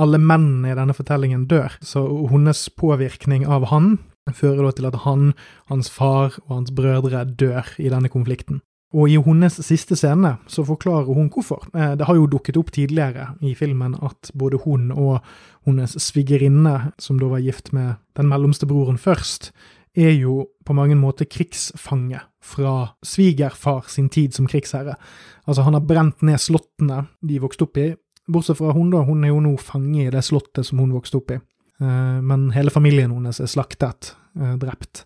alle 0.02 0.18
mennene 0.18 0.72
i 0.72 0.78
denne 0.78 0.96
fortellingen 0.98 1.46
dør. 1.50 1.78
Så 1.86 2.04
hennes 2.32 2.66
påvirkning 2.74 3.46
av 3.46 3.70
han 3.70 4.00
fører 4.34 4.66
da 4.66 4.74
til 4.78 4.90
at 4.90 5.00
han, 5.06 5.32
hans 5.70 5.90
far 5.94 6.38
og 6.48 6.56
hans 6.56 6.74
brødre 6.74 7.24
dør 7.26 7.70
i 7.82 7.90
denne 7.94 8.10
konflikten. 8.10 8.62
Og 8.92 9.08
i 9.08 9.16
hennes 9.24 9.56
siste 9.64 9.96
scene 9.96 10.34
så 10.52 10.66
forklarer 10.68 11.14
hun 11.16 11.30
hvorfor. 11.32 11.64
Eh, 11.72 11.94
det 11.96 12.08
har 12.10 12.18
jo 12.18 12.28
dukket 12.28 12.58
opp 12.60 12.74
tidligere 12.76 13.30
i 13.40 13.54
filmen 13.56 13.96
at 14.04 14.34
både 14.36 14.60
hun 14.66 14.90
og 14.92 15.22
hennes 15.68 15.96
svigerinne, 16.02 16.92
som 17.00 17.20
da 17.22 17.30
var 17.32 17.44
gift 17.44 17.72
med 17.72 17.96
den 18.20 18.28
mellomste 18.28 18.68
broren 18.68 19.00
først, 19.00 19.52
er 19.98 20.14
jo 20.16 20.46
på 20.66 20.76
mange 20.76 20.96
måter 20.96 21.28
krigsfange 21.28 22.22
fra 22.42 22.96
svigerfar 23.06 23.90
sin 23.92 24.10
tid 24.10 24.34
som 24.34 24.48
krigsherre. 24.50 24.96
Altså, 25.46 25.66
han 25.68 25.76
har 25.76 25.86
brent 25.86 26.24
ned 26.26 26.40
slottene 26.40 27.06
de 27.28 27.40
vokste 27.44 27.68
opp 27.68 27.80
i, 27.82 27.92
bortsett 28.32 28.60
fra 28.60 28.74
hun, 28.76 28.90
da. 28.94 29.04
Hun 29.06 29.26
er 29.26 29.34
jo 29.34 29.42
nå 29.44 29.56
fange 29.62 30.06
i 30.06 30.12
det 30.14 30.24
slottet 30.26 30.68
som 30.68 30.82
hun 30.82 30.94
vokste 30.96 31.20
opp 31.20 31.36
i. 31.36 31.40
Eh, 31.82 32.20
men 32.24 32.50
hele 32.56 32.74
familien 32.74 33.14
hennes 33.14 33.42
er 33.44 33.52
slaktet, 33.52 34.14
eh, 34.40 34.56
drept. 34.62 35.06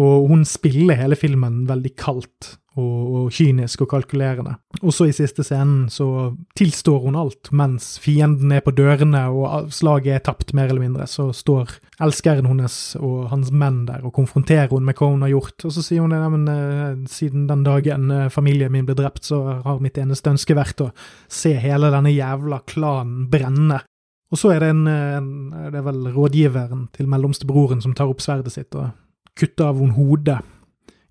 Og 0.00 0.28
hun 0.30 0.44
spiller 0.48 0.98
hele 0.98 1.18
filmen 1.18 1.64
veldig 1.68 1.94
kaldt 1.96 2.56
og, 2.74 3.14
og, 3.14 3.26
kynisk 3.34 3.84
og 3.84 3.90
kalkulerende. 3.92 4.56
Også 4.82 5.06
i 5.08 5.14
siste 5.14 5.44
scenen 5.46 5.86
så 5.92 6.34
tilstår 6.58 7.04
hun 7.06 7.18
alt, 7.18 7.50
mens 7.54 7.94
fienden 8.02 8.52
er 8.52 8.64
på 8.64 8.74
dørene 8.74 9.22
og 9.30 9.70
slaget 9.74 10.16
er 10.16 10.24
tapt, 10.26 10.54
mer 10.56 10.70
eller 10.72 10.82
mindre. 10.82 11.06
Så 11.10 11.28
står 11.36 11.76
elskeren 12.02 12.48
hennes 12.50 12.76
og 12.98 13.28
hans 13.30 13.52
menn 13.54 13.84
der 13.88 14.04
og 14.04 14.14
konfronterer 14.16 14.72
hun 14.72 14.86
med 14.86 14.98
hva 14.98 15.12
hun 15.12 15.22
har 15.26 15.34
gjort. 15.34 15.66
Og 15.68 15.74
så 15.76 15.84
sier 15.86 16.02
hun 16.02 16.14
at 16.16 16.54
eh, 16.54 17.04
siden 17.10 17.46
den 17.50 17.64
dagen 17.66 18.10
eh, 18.10 18.30
familien 18.32 18.72
min 18.74 18.88
ble 18.88 18.98
drept, 18.98 19.24
så 19.30 19.60
har 19.64 19.82
mitt 19.82 19.98
eneste 20.00 20.32
ønske 20.34 20.58
vært 20.58 20.82
å 20.82 20.90
se 21.30 21.54
hele 21.60 21.92
denne 21.94 22.12
jævla 22.14 22.64
klanen 22.70 23.28
brenne. 23.30 23.84
Og 24.34 24.40
så 24.40 24.50
er 24.50 24.64
det 24.64 24.72
en, 24.74 24.86
en 24.90 25.30
det 25.70 25.78
er 25.78 25.86
vel 25.86 26.08
rådgiveren 26.10 26.88
til 26.96 27.06
mellomstebroren 27.10 27.84
som 27.84 27.94
tar 27.94 28.10
opp 28.10 28.24
sverdet 28.24 28.56
sitt 28.56 28.74
og 28.74 28.90
kutter 29.38 29.70
av 29.70 29.78
henne 29.78 29.94
hodet 29.94 30.40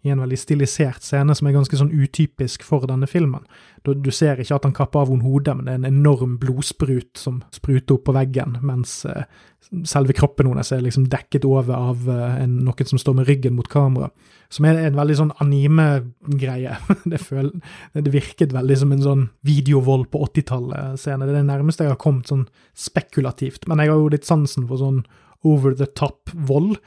i 0.03 0.11
en 0.11 0.19
veldig 0.19 0.37
stilisert 0.39 1.03
scene 1.03 1.31
som 1.35 1.47
er 1.47 1.55
ganske 1.55 1.77
sånn 1.79 1.93
utypisk 1.95 2.65
for 2.67 2.83
denne 2.89 3.07
filmen. 3.07 3.45
Du, 3.87 3.93
du 3.95 4.11
ser 4.11 4.39
ikke 4.39 4.57
at 4.57 4.67
han 4.67 4.75
kapper 4.75 5.03
av 5.03 5.13
henne 5.13 5.23
hodet, 5.23 5.55
men 5.55 5.67
det 5.67 5.73
er 5.73 5.79
en 5.79 5.87
enorm 5.87 6.35
blodsprut 6.41 7.19
som 7.19 7.39
spruter 7.55 7.95
opp 7.95 8.03
på 8.09 8.15
veggen, 8.15 8.57
mens 8.67 8.97
uh, 9.07 9.23
selve 9.87 10.15
kroppen 10.17 10.49
hennes 10.51 10.73
er 10.75 10.83
liksom 10.83 11.07
dekket 11.11 11.47
over 11.47 11.77
av 11.77 12.03
uh, 12.11 12.35
en, 12.41 12.57
noen 12.67 12.89
som 12.89 12.99
står 12.99 13.15
med 13.21 13.29
ryggen 13.31 13.55
mot 13.55 13.69
kamera. 13.71 14.11
Som 14.51 14.67
er 14.67 14.81
en 14.83 14.99
veldig 14.99 15.17
sånn 15.21 15.31
anime-greie. 15.43 16.75
det, 17.11 17.21
det, 17.95 18.13
virket 18.13 18.53
veldig 18.53 18.79
som 18.83 18.91
en 18.93 19.07
sånn 19.07 19.25
videovold 19.47 20.09
på 20.11 20.25
80-tallet-scene. 20.27 21.23
Det 21.23 21.31
er 21.31 21.39
det 21.39 21.47
nærmeste 21.47 21.87
jeg 21.87 21.95
har 21.95 22.03
kommet 22.03 22.27
sånn 22.29 22.43
spekulativt. 22.75 23.69
Men 23.71 23.79
jeg 23.79 23.93
har 23.93 24.03
jo 24.03 24.11
litt 24.11 24.27
sansen 24.27 24.67
for 24.67 24.83
sånn 24.83 25.05
over 25.47 25.75
the 25.79 25.87
top-vold. 25.95 26.77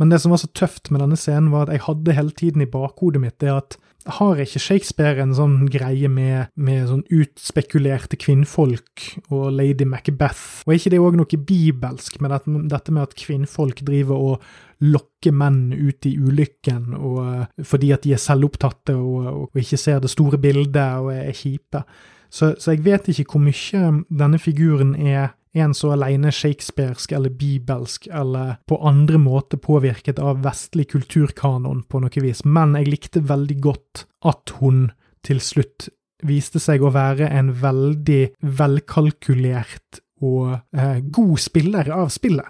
Men 0.00 0.12
det 0.12 0.22
som 0.22 0.32
var 0.32 0.42
så 0.42 0.50
tøft 0.56 0.90
med 0.90 1.02
denne 1.04 1.18
scenen, 1.20 1.52
var 1.52 1.66
at 1.66 1.76
jeg 1.76 1.86
hadde 1.86 2.16
hele 2.16 2.36
tiden 2.36 2.64
i 2.64 2.70
bakhodet 2.70 3.22
mitt 3.22 3.40
det 3.42 3.52
at 3.52 3.78
har 4.10 4.40
ikke 4.42 4.60
Shakespeare 4.62 5.22
en 5.22 5.34
sånn 5.36 5.68
greie 5.70 6.08
med, 6.10 6.50
med 6.58 6.88
sånn 6.90 7.04
utspekulerte 7.12 8.18
kvinnfolk 8.18 9.04
og 9.30 9.52
lady 9.54 9.86
Macbeth? 9.86 10.64
Og 10.64 10.74
er 10.74 10.80
ikke 10.80 10.92
det 10.94 11.02
òg 11.02 11.18
noe 11.20 11.40
bibelsk 11.50 12.18
med 12.22 12.34
dette, 12.34 12.56
dette, 12.72 12.94
med 12.94 13.06
at 13.06 13.16
kvinnfolk 13.18 13.84
driver 13.86 14.18
og 14.32 14.48
lokker 14.82 15.34
menn 15.38 15.68
ut 15.70 16.08
i 16.10 16.16
ulykken 16.18 16.96
og, 16.98 17.44
fordi 17.62 17.92
at 17.94 18.02
de 18.02 18.16
er 18.16 18.22
selvopptatte 18.22 18.96
og, 18.98 19.28
og 19.44 19.62
ikke 19.62 19.78
ser 19.78 20.02
det 20.02 20.10
store 20.10 20.40
bildet 20.42 20.98
og 20.98 21.12
er 21.14 21.30
kjipe? 21.36 21.84
Så, 22.32 22.54
så 22.58 22.72
jeg 22.74 22.82
vet 22.86 23.12
ikke 23.12 23.28
hvor 23.36 23.44
mye 23.44 23.86
denne 24.08 24.40
figuren 24.40 24.96
er 24.96 25.36
en 25.52 25.74
så 25.76 25.92
alene 25.94 26.32
shakespearsk 26.32 27.12
eller 27.12 27.32
bibelsk 27.36 28.08
eller 28.08 28.56
på 28.68 28.78
andre 28.88 29.20
måter 29.20 29.60
påvirket 29.60 30.20
av 30.22 30.42
vestlig 30.46 30.88
kulturkanon 30.94 31.84
på 31.88 32.00
noe 32.02 32.24
vis, 32.24 32.44
men 32.44 32.76
jeg 32.78 32.90
likte 32.90 33.24
veldig 33.28 33.58
godt 33.64 34.06
at 34.28 34.54
hun 34.60 34.86
til 35.26 35.42
slutt 35.42 35.90
viste 36.26 36.62
seg 36.62 36.82
å 36.82 36.92
være 36.94 37.28
en 37.34 37.50
veldig 37.62 38.22
velkalkulert 38.58 40.02
og 40.22 40.54
eh, 40.76 41.00
god 41.02 41.34
spiller 41.42 41.90
av 41.94 42.12
spillet. 42.14 42.46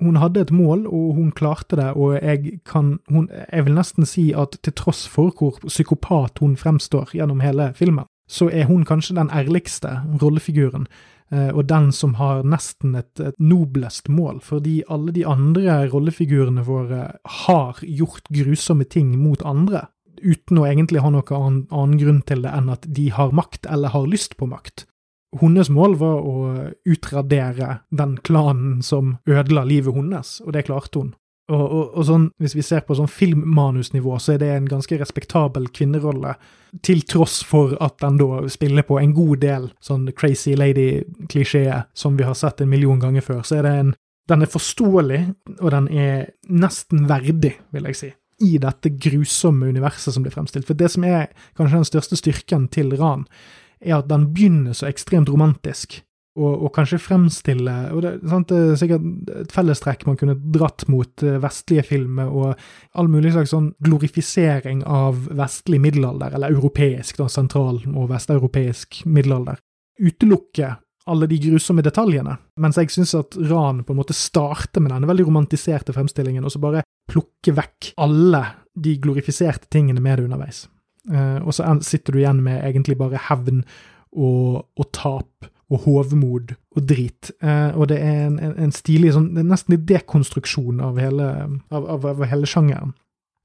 Hun 0.00 0.16
hadde 0.16 0.40
et 0.46 0.52
mål, 0.54 0.86
og 0.88 1.18
hun 1.18 1.28
klarte 1.36 1.76
det, 1.76 1.90
og 1.92 2.14
jeg 2.16 2.60
kan 2.64 2.98
hun, 3.08 3.28
Jeg 3.52 3.64
vil 3.66 3.76
nesten 3.76 4.06
si 4.08 4.30
at 4.32 4.56
til 4.64 4.72
tross 4.72 5.04
for 5.08 5.28
hvor 5.36 5.60
psykopat 5.66 6.40
hun 6.40 6.56
fremstår 6.56 7.12
gjennom 7.12 7.40
hele 7.44 7.74
filmen, 7.76 8.08
så 8.28 8.48
er 8.48 8.64
hun 8.64 8.86
kanskje 8.88 9.18
den 9.18 9.30
ærligste 9.30 10.00
rollefiguren. 10.22 10.86
Eh, 11.30 11.50
og 11.54 11.64
den 11.70 11.90
som 11.94 12.16
har 12.18 12.42
nesten 12.42 12.96
et, 12.98 13.12
et, 13.22 13.36
noblest 13.38 14.10
mål, 14.10 14.40
fordi 14.42 14.80
alle 14.90 15.14
de 15.14 15.24
andre 15.28 15.84
rollefigurene 15.92 16.64
våre 16.66 17.04
har 17.44 17.80
gjort 17.86 18.26
grusomme 18.34 18.86
ting 18.90 19.14
mot 19.20 19.42
andre, 19.46 19.86
uten 20.20 20.58
å 20.60 20.66
egentlig 20.68 21.04
ha 21.04 21.12
noen 21.14 21.36
annen, 21.36 21.60
annen 21.70 22.00
grunn 22.00 22.22
til 22.26 22.42
det 22.44 22.52
enn 22.52 22.72
at 22.74 22.84
de 22.98 23.08
har 23.14 23.30
makt 23.32 23.70
eller 23.70 23.94
har 23.94 24.10
lyst 24.10 24.36
på 24.40 24.50
makt. 24.50 24.86
Hennes 25.40 25.70
mål 25.70 25.94
var 26.00 26.26
å 26.26 26.36
utradere 26.90 27.84
den 27.94 28.16
klanen 28.26 28.80
som 28.82 29.14
ødela 29.30 29.62
livet 29.62 29.94
hennes, 29.94 30.40
og 30.42 30.56
det 30.56 30.66
klarte 30.66 31.04
hun. 31.04 31.12
Og, 31.50 31.62
og, 31.62 31.86
og, 31.98 32.04
sånn, 32.06 32.28
Hvis 32.38 32.54
vi 32.54 32.62
ser 32.64 32.84
på 32.86 32.94
sånn 32.94 33.10
filmmanusnivå, 33.10 34.16
så 34.22 34.34
er 34.34 34.42
det 34.42 34.50
en 34.54 34.68
ganske 34.70 34.98
respektabel 35.00 35.68
kvinnerolle, 35.74 36.36
til 36.86 37.02
tross 37.02 37.40
for 37.42 37.74
at 37.82 37.96
den 37.98 38.20
da 38.20 38.44
spiller 38.52 38.86
på 38.86 39.00
en 39.00 39.14
god 39.16 39.40
del 39.42 39.64
sånn 39.82 40.04
crazy 40.14 40.54
lady-klisjeer 40.54 41.88
som 41.98 42.14
vi 42.18 42.28
har 42.28 42.36
sett 42.38 42.62
en 42.62 42.70
million 42.70 43.00
ganger 43.02 43.26
før. 43.26 43.42
Så 43.42 43.58
er 43.58 43.66
det 43.66 43.74
en 43.80 43.96
Den 44.30 44.44
er 44.44 44.46
forståelig, 44.46 45.34
og 45.58 45.70
den 45.74 45.88
er 45.90 46.28
nesten 46.46 47.08
verdig, 47.08 47.56
vil 47.74 47.88
jeg 47.88 47.96
si. 47.98 48.10
i 48.40 48.58
dette 48.62 48.88
grusomme 48.88 49.66
universet 49.66 50.14
som 50.14 50.22
blir 50.22 50.32
fremstilt. 50.32 50.64
For 50.68 50.78
det 50.78 50.88
som 50.92 51.04
er 51.04 51.26
kanskje 51.58 51.76
den 51.76 51.88
største 51.88 52.16
styrken 52.16 52.68
til 52.68 52.94
Ran, 52.96 53.26
er 53.80 53.98
at 53.98 54.08
den 54.08 54.32
begynner 54.32 54.72
så 54.72 54.86
ekstremt 54.86 55.28
romantisk. 55.28 56.04
Og, 56.38 56.50
og 56.62 56.70
kanskje 56.76 57.00
fremstille 57.02 57.72
og 57.90 58.04
det, 58.04 58.10
sant, 58.30 58.52
det, 58.52 58.58
er 58.70 58.76
sikkert 58.78 59.30
et 59.40 59.50
fellestrekk 59.50 60.04
man 60.06 60.18
kunne 60.20 60.36
dratt 60.54 60.84
mot 60.86 61.24
eh, 61.26 61.40
vestlige 61.42 61.82
filmer 61.88 62.30
og 62.30 62.60
all 62.94 63.10
mulig 63.10 63.32
slags 63.34 63.50
sånn 63.50 63.72
glorifisering 63.82 64.84
av 64.86 65.24
vestlig 65.40 65.80
middelalder, 65.82 66.36
eller 66.38 66.54
europeisk, 66.54 67.18
da, 67.18 67.26
sentral- 67.26 67.82
og 67.90 68.06
vesteuropeisk 68.12 69.02
middelalder. 69.10 69.58
Utelukke 69.98 70.70
alle 71.10 71.26
de 71.26 71.38
grusomme 71.42 71.82
detaljene, 71.82 72.36
mens 72.62 72.78
jeg 72.78 72.94
syns 72.94 73.16
at 73.18 73.36
Ran 73.50 73.82
på 73.82 73.94
en 73.94 73.98
måte 73.98 74.14
starter 74.14 74.82
med 74.84 74.94
denne 74.94 75.10
veldig 75.10 75.26
romantiserte 75.26 75.94
fremstillingen, 75.96 76.46
og 76.46 76.54
så 76.54 76.62
bare 76.62 76.84
plukker 77.10 77.56
vekk 77.58 77.94
alle 78.04 78.44
de 78.78 78.94
glorifiserte 79.02 79.66
tingene 79.72 80.02
med 80.02 80.20
det 80.20 80.28
underveis. 80.28 80.68
Uh, 81.10 81.40
og 81.42 81.54
så 81.56 81.66
sitter 81.82 82.12
du 82.14 82.20
igjen 82.20 82.42
med 82.44 82.60
egentlig 82.60 82.98
bare 83.00 83.18
hevn 83.30 83.64
og, 84.12 84.68
og 84.76 84.90
tap 84.94 85.48
og 85.70 85.84
hovmod 85.86 86.54
og 86.76 86.86
drit. 86.86 87.30
Eh, 87.42 87.76
og 87.76 87.90
det 87.92 88.00
er 88.02 88.24
en, 88.26 88.38
en, 88.42 88.56
en 88.66 88.74
stilig 88.74 89.14
sånn, 89.14 89.30
nesten 89.46 89.76
en 89.76 89.86
dekonstruksjon 89.86 90.82
av 90.82 90.98
hele, 91.00 91.28
av, 91.70 91.86
av, 91.96 92.10
av 92.14 92.26
hele 92.30 92.48
sjangeren. 92.50 92.96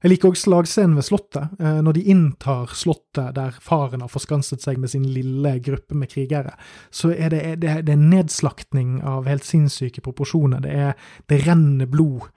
Jeg 0.04 0.12
liker 0.12 0.28
også 0.28 0.50
slagscenen 0.50 0.98
ved 0.98 1.06
Slottet, 1.06 1.54
eh, 1.56 1.78
når 1.82 1.96
de 1.96 2.02
inntar 2.12 2.74
Slottet 2.76 3.32
der 3.38 3.54
faren 3.64 4.04
har 4.04 4.12
forskanset 4.12 4.62
seg 4.62 4.78
med 4.82 4.92
sin 4.92 5.06
lille 5.08 5.56
gruppe 5.64 5.96
med 5.96 6.10
krigere. 6.12 6.52
Så 6.94 7.14
er 7.14 7.32
det, 7.32 7.40
det, 7.62 7.78
det 7.88 7.94
er 7.94 8.02
nedslaktning 8.02 9.00
av 9.06 9.26
helt 9.30 9.46
sinnssyke 9.46 10.04
proporsjoner. 10.04 10.60
Det, 10.66 10.74
er, 10.74 11.08
det 11.32 11.40
renner 11.46 11.88
blod 11.90 12.28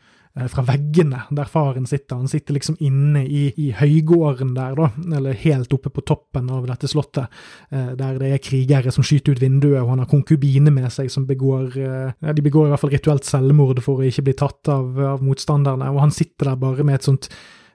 fra 0.47 0.63
veggene 0.67 1.23
der 1.35 1.49
faren 1.49 1.85
sitter. 1.89 2.21
Han 2.21 2.31
sitter 2.31 2.55
liksom 2.55 2.77
inne 2.79 3.25
i, 3.25 3.49
i 3.57 3.69
høygården 3.75 4.55
der, 4.55 4.77
da, 4.79 4.89
eller 5.17 5.37
helt 5.43 5.73
oppe 5.75 5.91
på 5.93 6.05
toppen 6.07 6.49
av 6.53 6.67
dette 6.69 6.89
slottet, 6.91 7.27
eh, 7.71 7.93
der 7.99 8.19
det 8.21 8.31
er 8.33 8.43
krigere 8.43 8.93
som 8.95 9.05
skyter 9.05 9.35
ut 9.35 9.43
vinduet, 9.43 9.81
og 9.83 9.93
han 9.93 10.03
har 10.03 10.11
konkubine 10.11 10.73
med 10.73 10.89
seg 10.93 11.11
som 11.11 11.27
begår 11.29 11.75
ja, 11.79 12.33
De 12.33 12.43
begår 12.43 12.67
i 12.67 12.71
hvert 12.71 12.81
fall 12.81 12.93
rituelt 12.93 13.27
selvmord 13.27 13.81
for 13.83 14.01
å 14.01 14.07
ikke 14.07 14.25
bli 14.29 14.35
tatt 14.37 14.69
av, 14.71 14.97
av 15.15 15.23
motstanderne, 15.25 15.89
og 15.93 16.03
han 16.03 16.13
sitter 16.13 16.51
der 16.51 16.61
bare 16.61 16.85
med 16.87 16.99
et 16.99 17.09
sånt 17.09 17.29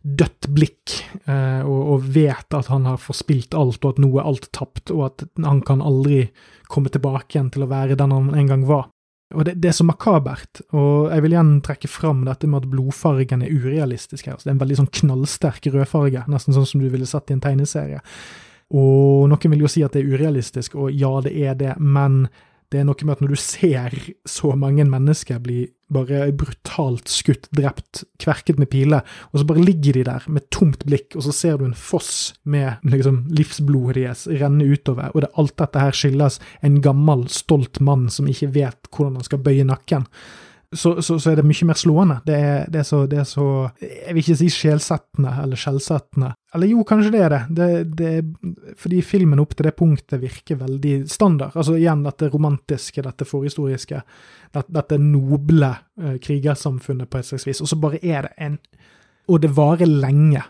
dødt 0.04 0.50
blikk 0.52 0.92
eh, 1.24 1.62
og, 1.64 1.80
og, 1.94 2.08
vet 2.12 2.56
at 2.56 2.68
han 2.68 2.84
har 2.88 3.00
forspilt 3.00 3.56
alt, 3.56 3.80
og 3.80 3.94
at 3.94 4.02
noe 4.04 4.20
er 4.20 4.28
alt 4.28 4.50
tapt, 4.52 4.92
og 4.92 5.06
at 5.08 5.24
han 5.40 5.62
kan 5.64 5.80
aldri 5.84 6.26
komme 6.68 6.92
tilbake 6.92 7.38
igjen 7.38 7.50
til 7.54 7.64
å 7.64 7.70
være 7.70 7.96
den 7.98 8.12
han 8.12 8.34
en 8.36 8.50
gang 8.50 8.66
var. 8.68 8.90
Og 9.32 9.46
det, 9.48 9.54
det 9.62 9.70
er 9.70 9.76
så 9.76 9.86
makabert, 9.88 10.60
og 10.76 11.08
jeg 11.10 11.24
vil 11.24 11.34
igjen 11.34 11.52
trekke 11.64 11.88
fram 11.88 12.26
dette 12.26 12.46
med 12.46 12.60
at 12.60 12.70
blodfargen 12.70 13.42
er 13.42 13.54
urealistisk 13.54 14.28
her. 14.28 14.36
Altså, 14.36 14.46
det 14.46 14.52
er 14.52 14.56
en 14.58 14.62
veldig 14.62 14.80
sånn 14.82 14.90
knallsterk 15.00 15.68
rødfarge, 15.72 16.26
nesten 16.30 16.54
sånn 16.54 16.68
som 16.68 16.82
du 16.82 16.90
ville 16.92 17.08
sett 17.08 17.32
i 17.32 17.36
en 17.36 17.42
tegneserie. 17.42 18.02
Og 18.76 19.24
noen 19.30 19.54
vil 19.54 19.64
jo 19.64 19.70
si 19.70 19.82
at 19.86 19.96
det 19.96 20.04
er 20.04 20.12
urealistisk, 20.12 20.76
og 20.76 20.92
ja, 20.92 21.12
det 21.24 21.32
er 21.40 21.56
det, 21.58 21.72
men 21.80 22.26
det 22.72 22.80
er 22.80 22.86
noe 22.88 23.06
med 23.06 23.16
at 23.16 23.24
når 23.24 23.34
du 23.34 23.40
ser 23.40 23.96
så 24.28 24.52
mange 24.58 24.86
mennesker 24.88 25.42
bli 25.42 25.64
bare 25.94 26.28
brutalt 26.36 27.10
skutt, 27.12 27.48
drept, 27.54 28.04
kverket 28.22 28.60
med 28.60 28.70
piler, 28.72 29.04
og 29.32 29.40
så 29.40 29.48
bare 29.48 29.64
ligger 29.64 29.98
de 29.98 30.06
der 30.10 30.28
med 30.28 30.48
tomt 30.54 30.84
blikk, 30.88 31.14
og 31.14 31.26
så 31.26 31.34
ser 31.34 31.58
du 31.60 31.66
en 31.68 31.76
foss 31.78 32.34
med 32.44 32.82
liksom 32.86 33.24
livsblodet 33.34 34.00
deres 34.00 34.26
renne 34.42 34.66
utover, 34.68 35.14
og 35.14 35.24
det, 35.24 35.32
alt 35.40 35.56
dette 35.60 35.84
her 35.86 35.96
skyldes 35.96 36.40
en 36.66 36.80
gammel, 36.84 37.28
stolt 37.32 37.80
mann 37.84 38.08
som 38.12 38.28
ikke 38.30 38.52
vet 38.54 38.90
hvordan 38.90 39.20
han 39.20 39.26
skal 39.26 39.42
bøye 39.44 39.66
nakken 39.68 40.08
så, 40.74 41.02
så, 41.02 41.18
så, 41.18 41.30
er 41.30 41.40
det 41.40 41.46
mye 41.46 41.66
mer 41.68 41.78
slående. 41.78 42.16
Det 42.26 42.36
er, 42.36 42.64
det, 42.70 42.80
er 42.82 42.86
så, 42.88 43.00
det 43.10 43.18
er, 43.22 43.26
så, 43.28 43.46
Jeg 43.80 44.14
vil 44.14 44.22
ikke 44.22 44.36
si 44.38 44.48
sjelsettende 44.52 45.32
eller 45.42 45.60
skjellsettende. 45.60 46.30
Eller 46.54 46.70
jo, 46.70 46.84
kanskje 46.86 47.12
det 47.14 47.22
er 47.24 47.34
det. 47.34 47.74
det. 47.98 48.12
Fordi 48.80 49.02
filmen 49.06 49.42
opp 49.42 49.56
til 49.56 49.68
det 49.68 49.74
punktet 49.78 50.22
virker 50.22 50.60
veldig 50.60 50.94
standard. 51.10 51.56
Altså 51.58 51.76
igjen 51.78 52.04
dette 52.06 52.30
romantiske, 52.32 53.04
dette 53.04 53.28
forhistoriske, 53.28 54.00
dette, 54.54 54.74
dette 54.78 55.00
noble 55.02 55.70
uh, 55.74 56.16
krigersamfunnet 56.22 57.10
på 57.10 57.20
et 57.20 57.30
slags 57.30 57.48
vis. 57.48 57.62
Og 57.64 57.70
så 57.70 57.80
bare 57.80 58.02
er 58.02 58.28
det 58.28 58.34
en 58.48 58.58
Og 59.32 59.40
det 59.40 59.54
varer 59.56 59.88
lenge. 59.88 60.42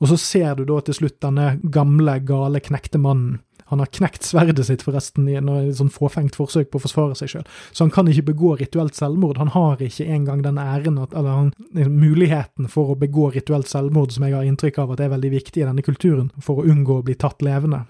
Og 0.00 0.08
så 0.08 0.16
ser 0.20 0.54
du 0.56 0.66
da 0.68 0.80
til 0.84 0.96
slutt 0.96 1.20
denne 1.24 1.54
gamle, 1.72 2.18
gale, 2.24 2.60
knekte 2.60 3.00
mannen 3.00 3.38
han 3.70 3.78
har 3.78 3.90
knekt 3.94 4.26
sverdet 4.26 4.66
sitt 4.66 4.82
forresten 4.82 5.28
i 5.30 5.36
et 5.38 5.76
sånn 5.78 5.92
fåfengt 5.94 6.34
forsøk 6.34 6.72
på 6.72 6.80
å 6.80 6.82
forsvare 6.82 7.14
seg 7.18 7.30
sjøl. 7.30 7.44
Så 7.70 7.84
han 7.84 7.92
kan 7.94 8.10
ikke 8.10 8.32
begå 8.32 8.56
rituelt 8.58 8.98
selvmord. 8.98 9.38
Han 9.38 9.52
har 9.54 9.78
ikke 9.86 10.08
engang 10.10 10.42
den 10.42 10.58
æren 10.58 10.98
at, 10.98 11.14
eller 11.14 11.36
han, 11.38 11.52
muligheten 11.86 12.66
for 12.72 12.90
å 12.90 12.98
begå 12.98 13.30
rituelt 13.36 13.70
selvmord, 13.70 14.10
som 14.10 14.26
jeg 14.26 14.34
har 14.34 14.48
inntrykk 14.48 14.82
av 14.82 14.96
at 14.96 15.04
er 15.04 15.14
veldig 15.14 15.30
viktig 15.36 15.62
i 15.62 15.68
denne 15.68 15.86
kulturen, 15.86 16.32
for 16.42 16.58
å 16.58 16.66
unngå 16.66 16.98
å 16.98 17.06
bli 17.06 17.14
tatt 17.14 17.46
levende. 17.46 17.84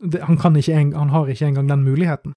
Det, 0.00 0.24
han, 0.24 0.56
ikke, 0.56 0.80
han 0.96 1.12
har 1.12 1.28
ikke 1.28 1.50
engang 1.50 1.68
den 1.68 1.84
muligheten. 1.84 2.32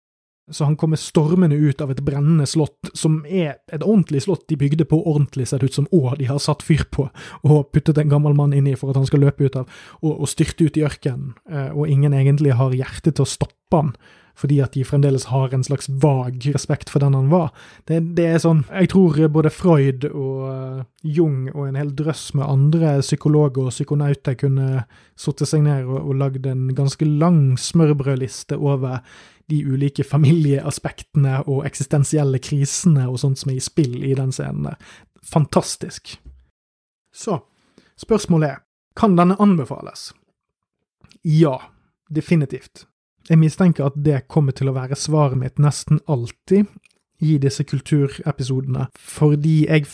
Så 0.51 0.65
han 0.65 0.77
kommer 0.79 0.99
stormende 0.99 1.55
ut 1.55 1.81
av 1.81 1.91
et 1.93 2.01
brennende 2.05 2.47
slott, 2.49 2.91
som 2.97 3.19
er 3.25 3.59
et 3.71 3.83
ordentlig 3.83 4.23
slott 4.25 4.47
de 4.49 4.57
bygde 4.59 4.87
på 4.89 4.99
ordentlig, 4.99 5.47
ser 5.49 5.61
det 5.61 5.71
ut 5.71 5.79
som, 5.79 5.89
og 5.95 6.15
de 6.19 6.29
har 6.29 6.41
satt 6.43 6.65
fyr 6.65 6.85
på 6.91 7.07
og 7.43 7.69
puttet 7.73 7.99
en 8.01 8.11
gammel 8.11 8.35
mann 8.37 8.53
inni 8.55 8.75
for 8.79 8.91
at 8.91 8.99
han 8.99 9.07
skal 9.09 9.23
løpe 9.23 9.45
ut 9.45 9.57
av, 9.59 9.69
og, 10.01 10.13
og 10.13 10.29
styrte 10.29 10.65
ut 10.65 10.79
i 10.79 10.85
ørkenen, 10.87 11.35
eh, 11.51 11.69
og 11.73 11.89
ingen 11.89 12.15
egentlig 12.17 12.55
har 12.57 12.75
hjerte 12.75 13.13
til 13.13 13.25
å 13.25 13.29
stoppe 13.29 13.77
han 13.77 13.93
fordi 14.39 14.59
at 14.63 14.75
de 14.75 14.85
fremdeles 14.87 15.27
har 15.33 15.53
en 15.53 15.63
slags 15.63 15.89
vag 16.01 16.45
respekt 16.53 16.89
for 16.89 17.03
den 17.03 17.17
han 17.17 17.27
var. 17.31 17.49
Det, 17.89 17.99
det 18.15 18.27
er 18.29 18.43
sånn 18.43 18.61
Jeg 18.69 18.91
tror 18.93 19.19
både 19.35 19.51
Freud 19.51 20.07
og 20.09 20.45
uh, 20.47 20.83
Jung 21.03 21.49
og 21.51 21.65
en 21.67 21.79
hel 21.79 21.91
drøss 21.95 22.29
med 22.39 22.47
andre 22.47 22.99
psykologer 23.03 23.67
og 23.67 23.75
psykonauter 23.75 24.37
kunne 24.39 24.85
satt 25.19 25.43
seg 25.47 25.65
ned 25.67 25.89
og, 25.89 25.99
og 26.05 26.15
lagd 26.21 26.47
en 26.47 26.69
ganske 26.77 27.07
lang 27.07 27.57
smørbrødliste 27.59 28.59
over 28.59 29.03
de 29.49 29.63
ulike 29.65 30.05
familieaspektene 30.05 31.39
og 31.49 31.65
eksistensielle 31.67 32.39
krisene 32.43 33.07
og 33.09 33.19
sånt 33.21 33.41
som 33.41 33.51
er 33.51 33.59
i 33.59 33.63
spill 33.65 33.97
i 34.05 34.15
den 34.17 34.31
scenen 34.35 34.69
der. 34.69 34.77
Fantastisk. 35.25 36.15
Så, 37.11 37.41
spørsmålet 37.99 38.53
er, 38.53 38.61
kan 38.95 39.17
denne 39.17 39.35
anbefales? 39.41 40.11
Ja, 41.25 41.57
definitivt. 42.09 42.85
Jeg 43.29 43.37
mistenker 43.37 43.89
at 43.89 43.97
det 44.01 44.23
kommer 44.27 44.55
til 44.57 44.71
å 44.71 44.75
være 44.75 44.97
svaret 44.97 45.37
mitt 45.37 45.59
nesten 45.61 46.01
alltid 46.09 46.65
i 47.19 47.35
disse 47.41 47.65
kulturepisodene, 47.67 48.87
fordi 48.95 49.65
jeg 49.67 49.85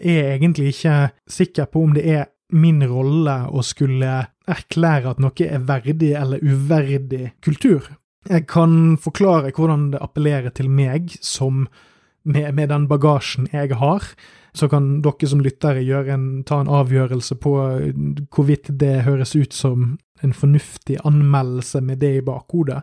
er 0.00 0.34
egentlig 0.34 0.72
ikke 0.72 0.96
sikker 1.30 1.68
på 1.68 1.82
om 1.84 1.92
det 1.94 2.04
er 2.08 2.30
min 2.52 2.82
rolle 2.88 3.36
å 3.52 3.62
skulle 3.64 4.12
erklære 4.50 5.12
at 5.12 5.20
noe 5.22 5.46
er 5.46 5.64
verdig 5.68 6.12
eller 6.18 6.42
uverdig 6.42 7.32
kultur. 7.44 7.86
Jeg 8.28 8.46
kan 8.50 8.96
forklare 9.02 9.52
hvordan 9.54 9.90
det 9.94 10.02
appellerer 10.02 10.54
til 10.54 10.70
meg 10.70 11.14
som 11.20 11.66
med, 12.24 12.52
med, 12.54 12.68
den 12.70 12.86
bagasjen 12.88 13.48
jeg 13.52 13.74
har. 13.80 14.04
Så 14.54 14.68
kan 14.70 15.00
dere 15.02 15.28
som 15.28 15.40
lyttere 15.42 15.82
en, 16.12 16.44
ta 16.46 16.60
en 16.60 16.70
avgjørelse 16.70 17.38
på 17.40 17.54
hvorvidt 18.30 18.70
det 18.78 19.02
høres 19.08 19.34
ut 19.34 19.52
som 19.56 19.96
en 20.22 20.34
fornuftig 20.36 20.98
anmeldelse 21.04 21.80
med 21.84 22.00
det 22.02 22.14
i 22.18 22.24
bakhodet. 22.24 22.82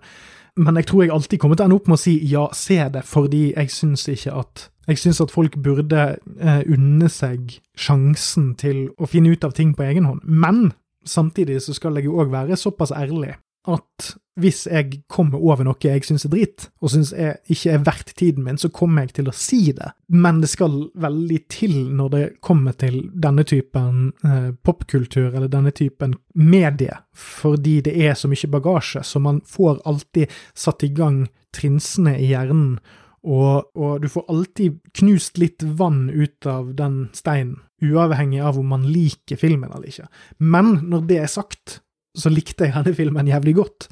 Men 0.59 0.75
jeg 0.79 0.89
tror 0.89 1.03
jeg 1.03 1.13
alltid 1.15 1.39
kommer 1.39 1.55
til 1.55 1.65
å 1.65 1.69
ende 1.69 1.79
opp 1.79 1.87
med 1.87 1.99
å 1.99 2.01
si 2.01 2.17
ja, 2.27 2.47
se 2.53 2.79
det, 2.91 3.05
fordi 3.07 3.43
jeg 3.53 3.71
syns 3.71 4.07
ikke 4.11 4.35
at 4.41 4.67
jeg 4.89 4.97
syns 4.97 5.19
at 5.21 5.31
folk 5.31 5.53
burde 5.61 6.03
eh, 6.17 6.61
unne 6.65 7.09
seg 7.13 7.59
sjansen 7.77 8.55
til 8.57 8.87
å 8.97 9.07
finne 9.09 9.35
ut 9.35 9.45
av 9.45 9.53
ting 9.57 9.75
på 9.77 9.85
egen 9.85 10.07
hånd. 10.09 10.23
Men 10.25 10.71
samtidig 11.05 11.59
så 11.61 11.75
skal 11.77 11.99
jeg 11.99 12.09
jo 12.09 12.17
òg 12.21 12.33
være 12.33 12.57
såpass 12.57 12.91
ærlig 12.95 13.35
at 13.69 14.09
hvis 14.41 14.65
jeg 14.67 15.01
kommer 15.11 15.41
over 15.41 15.65
noe 15.67 15.77
jeg 15.83 16.03
syns 16.07 16.25
er 16.27 16.33
dritt, 16.33 16.67
og 16.81 16.93
syns 16.93 17.11
ikke 17.13 17.73
er 17.73 17.83
verdt 17.85 18.13
tiden 18.19 18.45
min, 18.45 18.59
så 18.59 18.71
kommer 18.73 19.05
jeg 19.05 19.19
til 19.19 19.31
å 19.31 19.35
si 19.35 19.61
det. 19.75 19.91
Men 20.09 20.41
det 20.43 20.51
skal 20.51 20.77
veldig 20.99 21.39
til 21.51 21.75
når 21.95 22.13
det 22.13 22.23
kommer 22.45 22.77
til 22.79 23.01
denne 23.13 23.45
typen 23.47 24.13
eh, 24.25 24.51
popkultur, 24.65 25.33
eller 25.33 25.51
denne 25.51 25.73
typen 25.75 26.15
medie, 26.33 27.01
fordi 27.13 27.79
det 27.85 27.95
er 27.99 28.17
så 28.17 28.31
mye 28.31 28.51
bagasje, 28.51 29.03
så 29.03 29.21
man 29.23 29.43
får 29.45 29.83
alltid 29.89 30.39
satt 30.57 30.87
i 30.87 30.93
gang 30.95 31.25
trinsene 31.55 32.15
i 32.19 32.31
hjernen. 32.31 32.79
Og, 33.19 33.67
og 33.75 33.99
du 33.99 34.07
får 34.07 34.29
alltid 34.31 34.77
knust 34.95 35.39
litt 35.41 35.63
vann 35.63 36.07
ut 36.07 36.47
av 36.47 36.71
den 36.77 37.09
steinen, 37.15 37.57
uavhengig 37.83 38.39
av 38.43 38.59
om 38.59 38.71
man 38.71 38.87
liker 38.87 39.39
filmen 39.39 39.71
eller 39.71 39.91
ikke. 39.91 40.07
Men 40.39 40.77
når 40.87 41.07
det 41.09 41.19
er 41.23 41.31
sagt, 41.31 41.79
så 42.17 42.31
likte 42.31 42.67
jeg 42.67 42.75
denne 42.77 42.95
filmen 42.95 43.29
jævlig 43.29 43.57
godt. 43.59 43.89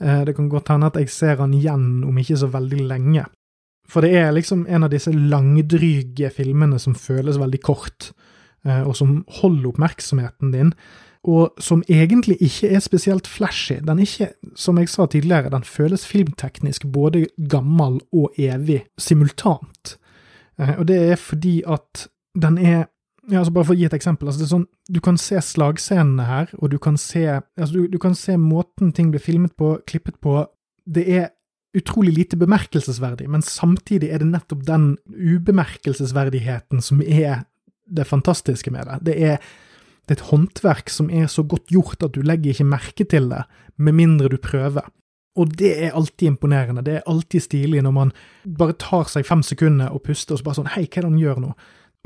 Eh, 0.00 0.24
det 0.24 0.36
kan 0.36 0.48
godt 0.48 0.72
hende 0.72 0.90
at 0.90 0.96
jeg 1.00 1.12
ser 1.12 1.36
han 1.42 1.54
igjen 1.54 2.04
om 2.08 2.18
ikke 2.18 2.38
så 2.40 2.48
veldig 2.52 2.88
lenge. 2.88 3.26
For 3.90 4.06
det 4.06 4.14
er 4.16 4.32
liksom 4.34 4.66
en 4.70 4.86
av 4.86 4.92
disse 4.92 5.12
langdryge 5.12 6.30
filmene 6.34 6.78
som 6.78 6.94
føles 6.94 7.40
veldig 7.40 7.60
kort, 7.66 8.12
eh, 8.64 8.82
og 8.82 8.94
som 8.96 9.24
holder 9.40 9.72
oppmerksomheten 9.72 10.52
din, 10.54 10.74
og 11.28 11.58
som 11.60 11.82
egentlig 11.88 12.38
ikke 12.40 12.70
er 12.72 12.80
spesielt 12.80 13.26
flashy. 13.28 13.80
Den 13.84 13.98
ikke, 14.00 14.30
som 14.56 14.78
jeg 14.78 14.88
sa 14.88 15.06
tidligere, 15.06 15.52
den 15.52 15.66
føles 15.68 16.06
filmteknisk 16.06 16.86
både 16.92 17.26
gammel 17.50 18.00
og 18.12 18.38
evig 18.38 18.84
simultant. 18.98 19.98
Eh, 20.58 20.78
og 20.78 20.88
det 20.88 20.96
er 21.10 21.20
fordi 21.20 21.60
at 21.66 22.08
den 22.40 22.58
er 22.58 22.88
Ja, 23.30 23.40
altså 23.40 23.52
Bare 23.54 23.68
for 23.68 23.76
å 23.76 23.78
gi 23.78 23.86
et 23.86 23.94
eksempel. 23.94 24.28
altså 24.28 24.46
sånn, 24.48 24.66
Du 24.90 25.00
kan 25.00 25.18
se 25.20 25.38
slagscenene 25.38 26.26
her, 26.26 26.54
og 26.58 26.70
du 26.72 26.78
kan 26.78 26.96
se 26.98 27.26
altså 27.28 27.72
du, 27.72 27.88
du 27.88 27.98
kan 27.98 28.14
se 28.18 28.36
måten 28.36 28.92
ting 28.92 29.12
blir 29.12 29.22
filmet 29.22 29.54
på, 29.56 29.78
klippet 29.86 30.20
på. 30.20 30.42
Det 30.86 31.06
er 31.06 31.30
utrolig 31.76 32.16
lite 32.16 32.36
bemerkelsesverdig, 32.36 33.28
men 33.30 33.42
samtidig 33.46 34.10
er 34.10 34.18
det 34.18 34.32
nettopp 34.32 34.64
den 34.66 34.96
ubemerkelsesverdigheten 35.06 36.82
som 36.82 37.02
er 37.02 37.44
det 37.86 38.08
fantastiske 38.08 38.72
med 38.74 38.88
det. 38.88 38.98
Det 39.06 39.14
er, 39.22 39.36
det 40.06 40.16
er 40.16 40.18
et 40.18 40.30
håndverk 40.32 40.90
som 40.90 41.10
er 41.10 41.28
så 41.30 41.44
godt 41.46 41.70
gjort 41.70 42.02
at 42.02 42.14
du 42.16 42.24
legger 42.26 42.50
ikke 42.54 42.66
merke 42.66 43.06
til 43.06 43.30
det, 43.30 43.44
med 43.78 43.94
mindre 43.94 44.32
du 44.32 44.38
prøver. 44.42 44.88
Og 45.38 45.52
det 45.58 45.70
er 45.86 45.94
alltid 45.94 46.32
imponerende. 46.32 46.82
Det 46.82 46.96
er 46.98 47.06
alltid 47.06 47.46
stilig 47.46 47.84
når 47.86 47.94
man 47.94 48.10
bare 48.58 48.74
tar 48.74 49.06
seg 49.10 49.28
fem 49.28 49.44
sekunder 49.46 49.94
og 49.94 50.02
puster, 50.02 50.34
og 50.34 50.40
så 50.40 50.48
bare 50.48 50.58
sånn 50.58 50.72
Hei, 50.74 50.88
hva 50.88 50.98
er 50.98 51.06
det 51.06 51.12
han 51.12 51.22
gjør 51.22 51.44
nå? 51.44 51.52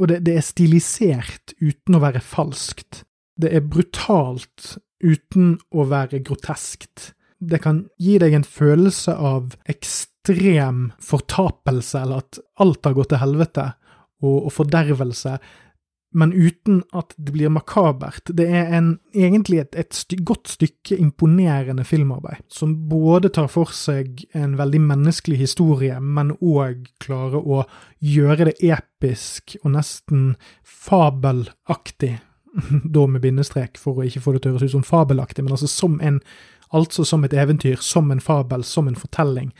Og 0.00 0.10
det, 0.10 0.22
det 0.26 0.38
er 0.38 0.46
stilisert 0.46 1.54
uten 1.62 1.96
å 1.96 2.02
være 2.02 2.22
falskt. 2.24 3.04
Det 3.38 3.50
er 3.54 3.66
brutalt 3.66 4.76
uten 5.04 5.56
å 5.74 5.86
være 5.90 6.22
groteskt. 6.24 7.12
Det 7.38 7.60
kan 7.62 7.84
gi 8.00 8.16
deg 8.22 8.34
en 8.38 8.46
følelse 8.46 9.14
av 9.14 9.54
ekstrem 9.70 10.88
fortapelse, 11.02 12.00
eller 12.00 12.24
at 12.24 12.40
alt 12.62 12.86
har 12.86 12.96
gått 12.96 13.12
til 13.12 13.22
helvete, 13.22 13.68
og, 14.24 14.46
og 14.48 14.52
fordervelse, 14.54 15.36
men 16.14 16.32
uten 16.32 16.82
at 16.94 17.14
det 17.16 17.32
blir 17.34 17.50
makabert. 17.50 18.30
Det 18.38 18.46
er 18.46 18.70
en, 18.78 18.92
egentlig 19.14 19.58
et, 19.64 19.74
et 19.78 19.96
sty 19.96 20.20
godt 20.22 20.52
stykke 20.54 20.98
imponerende 21.02 21.84
filmarbeid, 21.86 22.44
som 22.52 22.76
både 22.90 23.32
tar 23.34 23.50
for 23.50 23.74
seg 23.74 24.22
en 24.38 24.54
veldig 24.60 24.82
menneskelig 24.86 25.40
historie, 25.42 25.98
men 25.98 26.36
òg 26.38 26.86
klarer 27.02 27.42
å 27.42 27.64
gjøre 27.98 28.50
det 28.52 28.56
episk 28.62 29.56
og 29.64 29.74
nesten 29.74 30.32
fabelaktig, 30.62 32.16
da 32.94 33.06
med 33.10 33.24
bindestrek, 33.24 33.80
for 33.80 33.98
å 33.98 34.06
ikke 34.06 34.22
få 34.22 34.36
det 34.36 34.44
til 34.44 34.54
å 34.54 34.58
høres 34.58 34.70
ut 34.70 34.78
som 34.78 34.86
fabelaktig, 34.86 35.42
men 35.42 35.56
altså 35.58 35.70
som 35.70 35.98
en 36.00 36.22
Altså 36.74 37.04
som 37.06 37.22
et 37.22 37.34
eventyr, 37.38 37.76
som 37.78 38.08
en 38.10 38.22
fabel, 38.24 38.64
som 38.66 38.88
en 38.90 38.96
fortelling, 38.98 39.52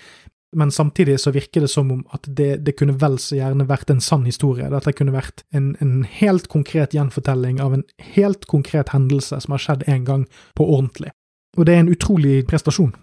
men 0.55 0.71
samtidig 0.71 1.19
så 1.21 1.33
virker 1.35 1.65
det 1.65 1.71
som 1.73 1.91
om 1.93 2.03
at 2.15 2.27
det, 2.27 2.65
det 2.67 2.77
kunne 2.79 2.97
vel 3.01 3.19
så 3.23 3.39
gjerne 3.39 3.67
vært 3.69 3.91
en 3.93 4.03
sann 4.03 4.25
historie. 4.29 4.71
Dette 4.73 4.95
kunne 4.97 5.15
vært 5.15 5.45
en, 5.55 5.73
en, 5.83 6.03
helt 6.21 6.49
konkret 6.53 6.95
gjenfortelling 6.97 7.61
av 7.63 7.75
en 7.77 7.85
helt 8.15 8.47
konkret 8.51 8.95
hendelse 8.95 9.41
som 9.45 9.57
har 9.57 9.63
skjedd 9.63 9.87
en 9.91 10.05
gang, 10.07 10.27
på 10.55 10.67
ordentlig. 10.67 11.13
Og 11.59 11.67
det 11.67 11.75
er 11.75 11.85
en 11.85 11.93
utrolig 11.93 12.43
prestasjon. 12.51 12.95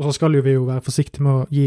Og 0.00 0.06
så 0.06 0.14
skal 0.16 0.36
jo 0.36 0.44
vi 0.44 0.54
jo 0.56 0.68
være 0.68 0.84
forsiktige 0.84 1.24
med 1.26 1.42
å 1.42 1.48
gi 1.52 1.66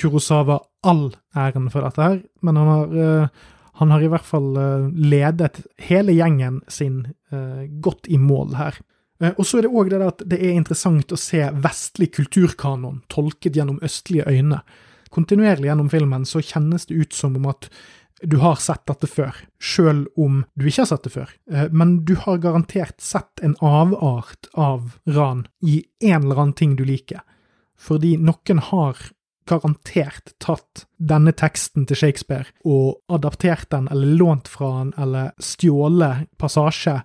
Kurosawa 0.00 0.60
all 0.88 1.10
æren 1.36 1.68
for 1.72 1.84
dette 1.84 2.00
her, 2.00 2.22
men 2.44 2.56
han 2.60 2.70
har, 2.70 2.94
uh, 2.96 3.52
han 3.80 3.92
har 3.92 4.04
i 4.04 4.10
hvert 4.12 4.28
fall 4.28 4.50
uh, 4.56 4.88
ledet 4.88 5.64
hele 5.88 6.16
gjengen 6.16 6.62
sin 6.72 7.02
uh, 7.32 7.64
godt 7.84 8.08
i 8.08 8.20
mål 8.20 8.56
her. 8.60 8.80
Eh, 9.24 9.32
og 9.38 9.48
så 9.48 9.58
er 9.58 9.66
det 9.66 9.74
òg 9.74 9.92
det 9.92 10.02
at 10.04 10.24
det 10.28 10.40
er 10.40 10.54
interessant 10.58 11.14
å 11.14 11.20
se 11.20 11.42
vestlig 11.64 12.12
kulturkanon 12.18 13.02
tolket 13.12 13.56
gjennom 13.56 13.80
østlige 13.84 14.28
øyne. 14.28 14.60
Kontinuerlig 15.14 15.70
gjennom 15.70 15.90
filmen 15.92 16.24
så 16.28 16.42
kjennes 16.42 16.88
det 16.90 16.98
ut 16.98 17.16
som 17.16 17.36
om 17.38 17.52
at 17.52 17.70
du 18.22 18.38
har 18.40 18.56
sett 18.62 18.86
dette 18.88 19.08
før, 19.10 19.36
sjøl 19.60 20.04
om 20.20 20.44
du 20.54 20.68
ikke 20.68 20.84
har 20.84 20.90
sett 20.92 21.06
det 21.06 21.14
før. 21.14 21.34
Eh, 21.50 21.68
men 21.72 21.98
du 22.08 22.14
har 22.20 22.42
garantert 22.42 23.00
sett 23.02 23.42
en 23.44 23.56
avart 23.64 24.48
av 24.54 24.96
ran 25.04 25.46
i 25.60 25.82
en 26.04 26.22
eller 26.22 26.40
annen 26.40 26.58
ting 26.58 26.76
du 26.78 26.84
liker. 26.88 27.22
Fordi 27.80 28.14
noen 28.20 28.62
har 28.70 29.00
garantert 29.48 30.32
tatt 30.40 30.86
denne 30.96 31.34
teksten 31.36 31.84
til 31.88 31.98
Shakespeare 32.00 32.48
og 32.64 33.02
adaptert 33.12 33.68
den, 33.74 33.90
eller 33.92 34.14
lånt 34.16 34.48
fra 34.48 34.70
han, 34.78 34.94
eller 34.96 35.34
stjålet 35.42 36.30
passasje 36.40 37.02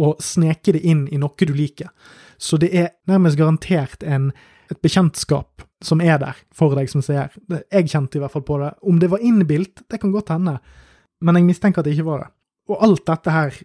og 0.00 0.22
sneke 0.24 0.74
det 0.76 0.82
inn 0.88 1.06
i 1.12 1.20
noe 1.20 1.46
du 1.46 1.52
liker. 1.54 1.90
Så 2.38 2.58
det 2.58 2.72
er 2.74 2.92
nærmest 3.06 3.38
garantert 3.38 4.02
en, 4.02 4.30
et 4.70 4.80
bekjentskap 4.82 5.62
som 5.82 6.00
er 6.00 6.18
der 6.22 6.38
for 6.54 6.74
deg 6.78 6.90
som 6.90 7.02
seer. 7.04 7.32
Jeg 7.70 7.90
kjente 7.90 8.18
i 8.18 8.22
hvert 8.22 8.32
fall 8.32 8.46
på 8.46 8.58
det. 8.62 8.72
Om 8.82 8.98
det 9.02 9.10
var 9.12 9.22
innbilt, 9.22 9.84
det 9.90 10.00
kan 10.00 10.14
godt 10.14 10.32
hende, 10.34 10.56
men 11.22 11.38
jeg 11.38 11.48
mistenker 11.50 11.82
at 11.82 11.88
det 11.88 11.96
ikke 11.96 12.08
var 12.08 12.24
det. 12.24 12.30
Og 12.70 12.82
alt 12.82 13.04
dette 13.06 13.34
her 13.34 13.60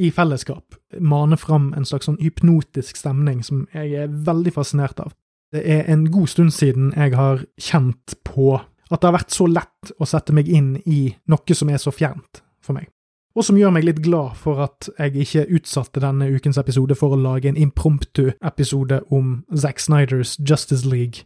i 0.00 0.10
fellesskap 0.12 0.76
maner 1.00 1.40
fram 1.40 1.72
en 1.76 1.84
slags 1.88 2.08
sånn 2.08 2.20
hypnotisk 2.22 2.96
stemning 2.96 3.42
som 3.44 3.66
jeg 3.74 3.92
er 4.04 4.14
veldig 4.28 4.54
fascinert 4.54 5.00
av. 5.02 5.12
Det 5.52 5.64
er 5.68 5.84
en 5.92 6.06
god 6.12 6.30
stund 6.32 6.54
siden 6.56 6.92
jeg 6.96 7.12
har 7.16 7.44
kjent 7.60 8.16
på 8.24 8.54
at 8.56 9.00
det 9.00 9.08
har 9.08 9.18
vært 9.18 9.34
så 9.34 9.48
lett 9.48 9.92
å 10.00 10.08
sette 10.08 10.32
meg 10.36 10.48
inn 10.48 10.74
i 10.88 11.04
noe 11.32 11.56
som 11.56 11.72
er 11.72 11.80
så 11.80 11.92
fjernt 11.92 12.40
for 12.64 12.76
meg 12.76 12.88
og 13.34 13.46
som 13.46 13.56
gjør 13.56 13.72
meg 13.72 13.86
litt 13.86 14.02
glad 14.04 14.36
for 14.40 14.60
at 14.64 14.90
jeg 14.98 15.16
ikke 15.24 15.46
utsatte 15.56 16.02
denne 16.04 16.28
ukens 16.34 16.58
episode 16.60 16.96
for 16.98 17.14
å 17.14 17.20
lage 17.20 17.48
en 17.48 17.60
impromptu-episode 17.60 19.00
om 19.10 19.38
Zack 19.56 19.80
Snyders 19.80 20.36
Justice 20.38 20.88
League, 20.88 21.24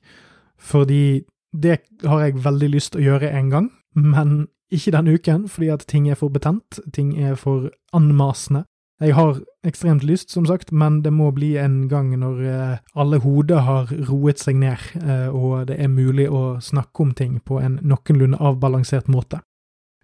fordi 0.59 1.25
det 1.57 1.81
har 2.05 2.23
jeg 2.23 2.45
veldig 2.45 2.71
lyst 2.71 2.93
til 2.93 3.03
å 3.03 3.09
gjøre 3.11 3.33
en 3.33 3.51
gang, 3.51 3.73
men 3.95 4.47
ikke 4.71 4.93
denne 4.95 5.15
uken, 5.15 5.49
fordi 5.49 5.69
at 5.73 5.87
ting 5.89 6.09
er 6.11 6.19
for 6.19 6.33
betent, 6.33 6.81
ting 6.93 7.15
er 7.19 7.35
for 7.39 7.71
anmasende. 7.95 8.65
Jeg 9.01 9.13
har 9.15 9.43
ekstremt 9.65 10.05
lyst, 10.09 10.31
som 10.33 10.47
sagt, 10.49 10.73
men 10.73 11.03
det 11.05 11.13
må 11.13 11.29
bli 11.37 11.57
en 11.61 11.85
gang 11.89 12.15
når 12.17 12.39
eh, 12.49 12.79
alle 12.97 13.19
hoder 13.21 13.61
har 13.67 13.91
roet 14.09 14.41
seg 14.41 14.57
ned, 14.57 14.81
eh, 15.03 15.29
og 15.29 15.67
det 15.69 15.77
er 15.77 15.93
mulig 15.93 16.31
å 16.33 16.57
snakke 16.65 17.05
om 17.05 17.13
ting 17.15 17.37
på 17.45 17.61
en 17.61 17.77
noenlunde 17.85 18.41
avbalansert 18.41 19.11
måte. 19.13 19.43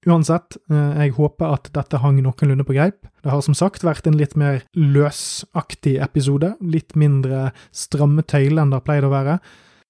Uansett, 0.08 0.56
eh, 0.70 1.02
jeg 1.04 1.14
håper 1.14 1.52
at 1.54 1.68
dette 1.74 2.00
hang 2.02 2.18
noenlunde 2.24 2.66
på 2.66 2.74
greip. 2.74 3.04
Det 3.22 3.30
har 3.30 3.42
som 3.44 3.54
sagt 3.54 3.84
vært 3.86 4.08
en 4.10 4.18
litt 4.18 4.34
mer 4.34 4.64
løsaktig 4.74 5.98
episode, 6.02 6.56
litt 6.60 6.96
mindre 6.98 7.52
stramme 7.70 8.24
tøyler 8.26 8.64
enn 8.64 8.72
det 8.72 8.80
har 8.80 8.86
pleid 8.88 9.06
å 9.06 9.12
være. 9.12 9.38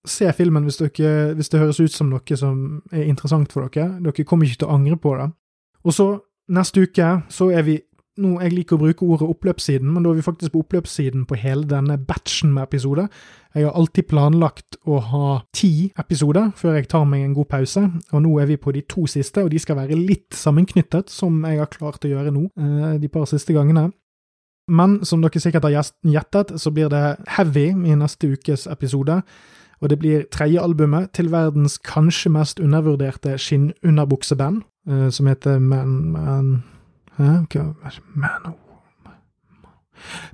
Se 0.04 0.26
filmen 0.36 0.66
hvis, 0.66 0.80
dere, 0.82 1.32
hvis, 1.38 1.48
det 1.48 1.62
høres 1.62 1.80
ut 1.80 1.94
som 1.94 2.10
noe 2.10 2.36
som 2.36 2.82
er 2.92 3.06
interessant 3.06 3.54
for 3.54 3.68
dere. 3.70 4.02
Dere 4.02 4.26
kommer 4.28 4.48
ikke 4.48 4.64
til 4.64 4.68
å 4.68 4.76
angre 4.76 4.98
på 5.00 5.14
det. 5.16 5.30
Og 5.86 5.96
så, 5.96 6.08
neste 6.52 6.84
uke, 6.84 7.14
så 7.32 7.48
er 7.54 7.64
vi 7.64 7.78
nå, 8.22 8.40
Jeg 8.40 8.54
liker 8.54 8.76
å 8.76 8.82
bruke 8.82 9.06
ordet 9.06 9.28
oppløpssiden, 9.28 9.88
men 9.92 10.04
da 10.04 10.10
er 10.10 10.18
vi 10.18 10.24
faktisk 10.24 10.52
på 10.54 10.62
oppløpssiden 10.64 11.24
på 11.28 11.38
hele 11.42 11.66
denne 11.68 11.98
batchen 11.98 12.52
med 12.54 12.68
episoder. 12.68 13.08
Jeg 13.54 13.66
har 13.66 13.76
alltid 13.76 14.08
planlagt 14.08 14.78
å 14.88 14.98
ha 15.10 15.32
ti 15.52 15.92
episoder 15.98 16.52
før 16.56 16.78
jeg 16.78 16.88
tar 16.88 17.04
meg 17.04 17.26
en 17.26 17.34
god 17.36 17.50
pause, 17.50 17.82
og 18.12 18.22
nå 18.24 18.36
er 18.40 18.48
vi 18.48 18.56
på 18.56 18.72
de 18.72 18.84
to 18.88 19.06
siste, 19.10 19.44
og 19.44 19.50
de 19.52 19.60
skal 19.60 19.76
være 19.76 19.98
litt 19.98 20.32
sammenknyttet, 20.36 21.10
som 21.12 21.42
jeg 21.44 21.60
har 21.60 21.72
klart 21.72 22.06
å 22.06 22.12
gjøre 22.12 22.32
nå, 22.32 22.48
eh, 22.56 22.98
de 23.02 23.08
par 23.12 23.26
siste 23.28 23.52
gangene. 23.52 23.90
Men 24.68 25.04
som 25.04 25.20
dere 25.20 25.40
sikkert 25.42 25.66
har 25.66 25.82
gjettet, 26.06 26.54
så 26.60 26.70
blir 26.70 26.88
det 26.88 27.18
heavy 27.36 27.68
i 27.70 27.96
neste 27.98 28.30
ukes 28.32 28.66
episode. 28.70 29.22
Og 29.82 29.90
det 29.90 29.98
blir 29.98 30.28
tredje 30.30 30.62
albumet 30.62 31.10
til 31.12 31.30
verdens 31.32 31.78
kanskje 31.78 32.30
mest 32.30 32.60
undervurderte 32.62 33.34
skinnunderbukseband, 33.38 34.62
eh, 34.88 35.08
som 35.10 35.26
heter 35.26 35.58
Man... 35.58 36.12
Man 36.12 36.62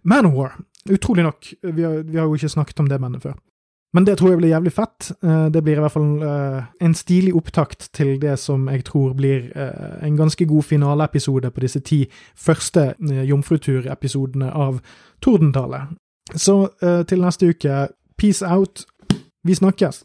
Manowar. 0.02 0.58
Utrolig 0.90 1.24
nok. 1.24 1.52
Vi 1.62 1.82
har, 1.82 2.02
vi 2.02 2.16
har, 2.16 2.24
jo 2.24 2.34
ikke 2.34 2.48
snakket 2.48 2.80
om 2.80 2.88
det 2.88 3.00
bandet 3.00 3.22
før. 3.22 3.36
Men 3.92 4.04
det 4.04 4.18
tror 4.18 4.30
jeg 4.30 4.38
blir 4.38 4.52
jævlig 4.52 4.72
fett. 4.72 5.10
Eh, 5.24 5.46
det 5.52 5.62
blir 5.64 5.78
i 5.78 5.80
hvert 5.80 5.92
fall 5.92 6.22
eh, 6.22 6.62
en 6.84 6.94
stilig 6.94 7.34
opptakt 7.36 7.88
til 7.96 8.18
det 8.20 8.36
som 8.38 8.68
jeg 8.68 8.84
tror 8.84 9.14
blir 9.16 9.48
eh, 9.56 10.06
en 10.06 10.16
ganske 10.16 10.46
god 10.46 10.62
finaleepisode 10.62 11.50
på 11.50 11.64
disse 11.64 11.80
ti 11.80 12.04
første 12.36 12.92
jomfruturepisodene 13.00 14.52
av 14.52 14.80
Tordentale. 15.22 15.86
Så 16.36 16.68
til 17.08 17.22
neste 17.24 17.48
uke, 17.48 17.86
peace 18.18 18.44
out. 18.44 18.84
Vi 19.44 19.54
snakkes! 19.54 20.04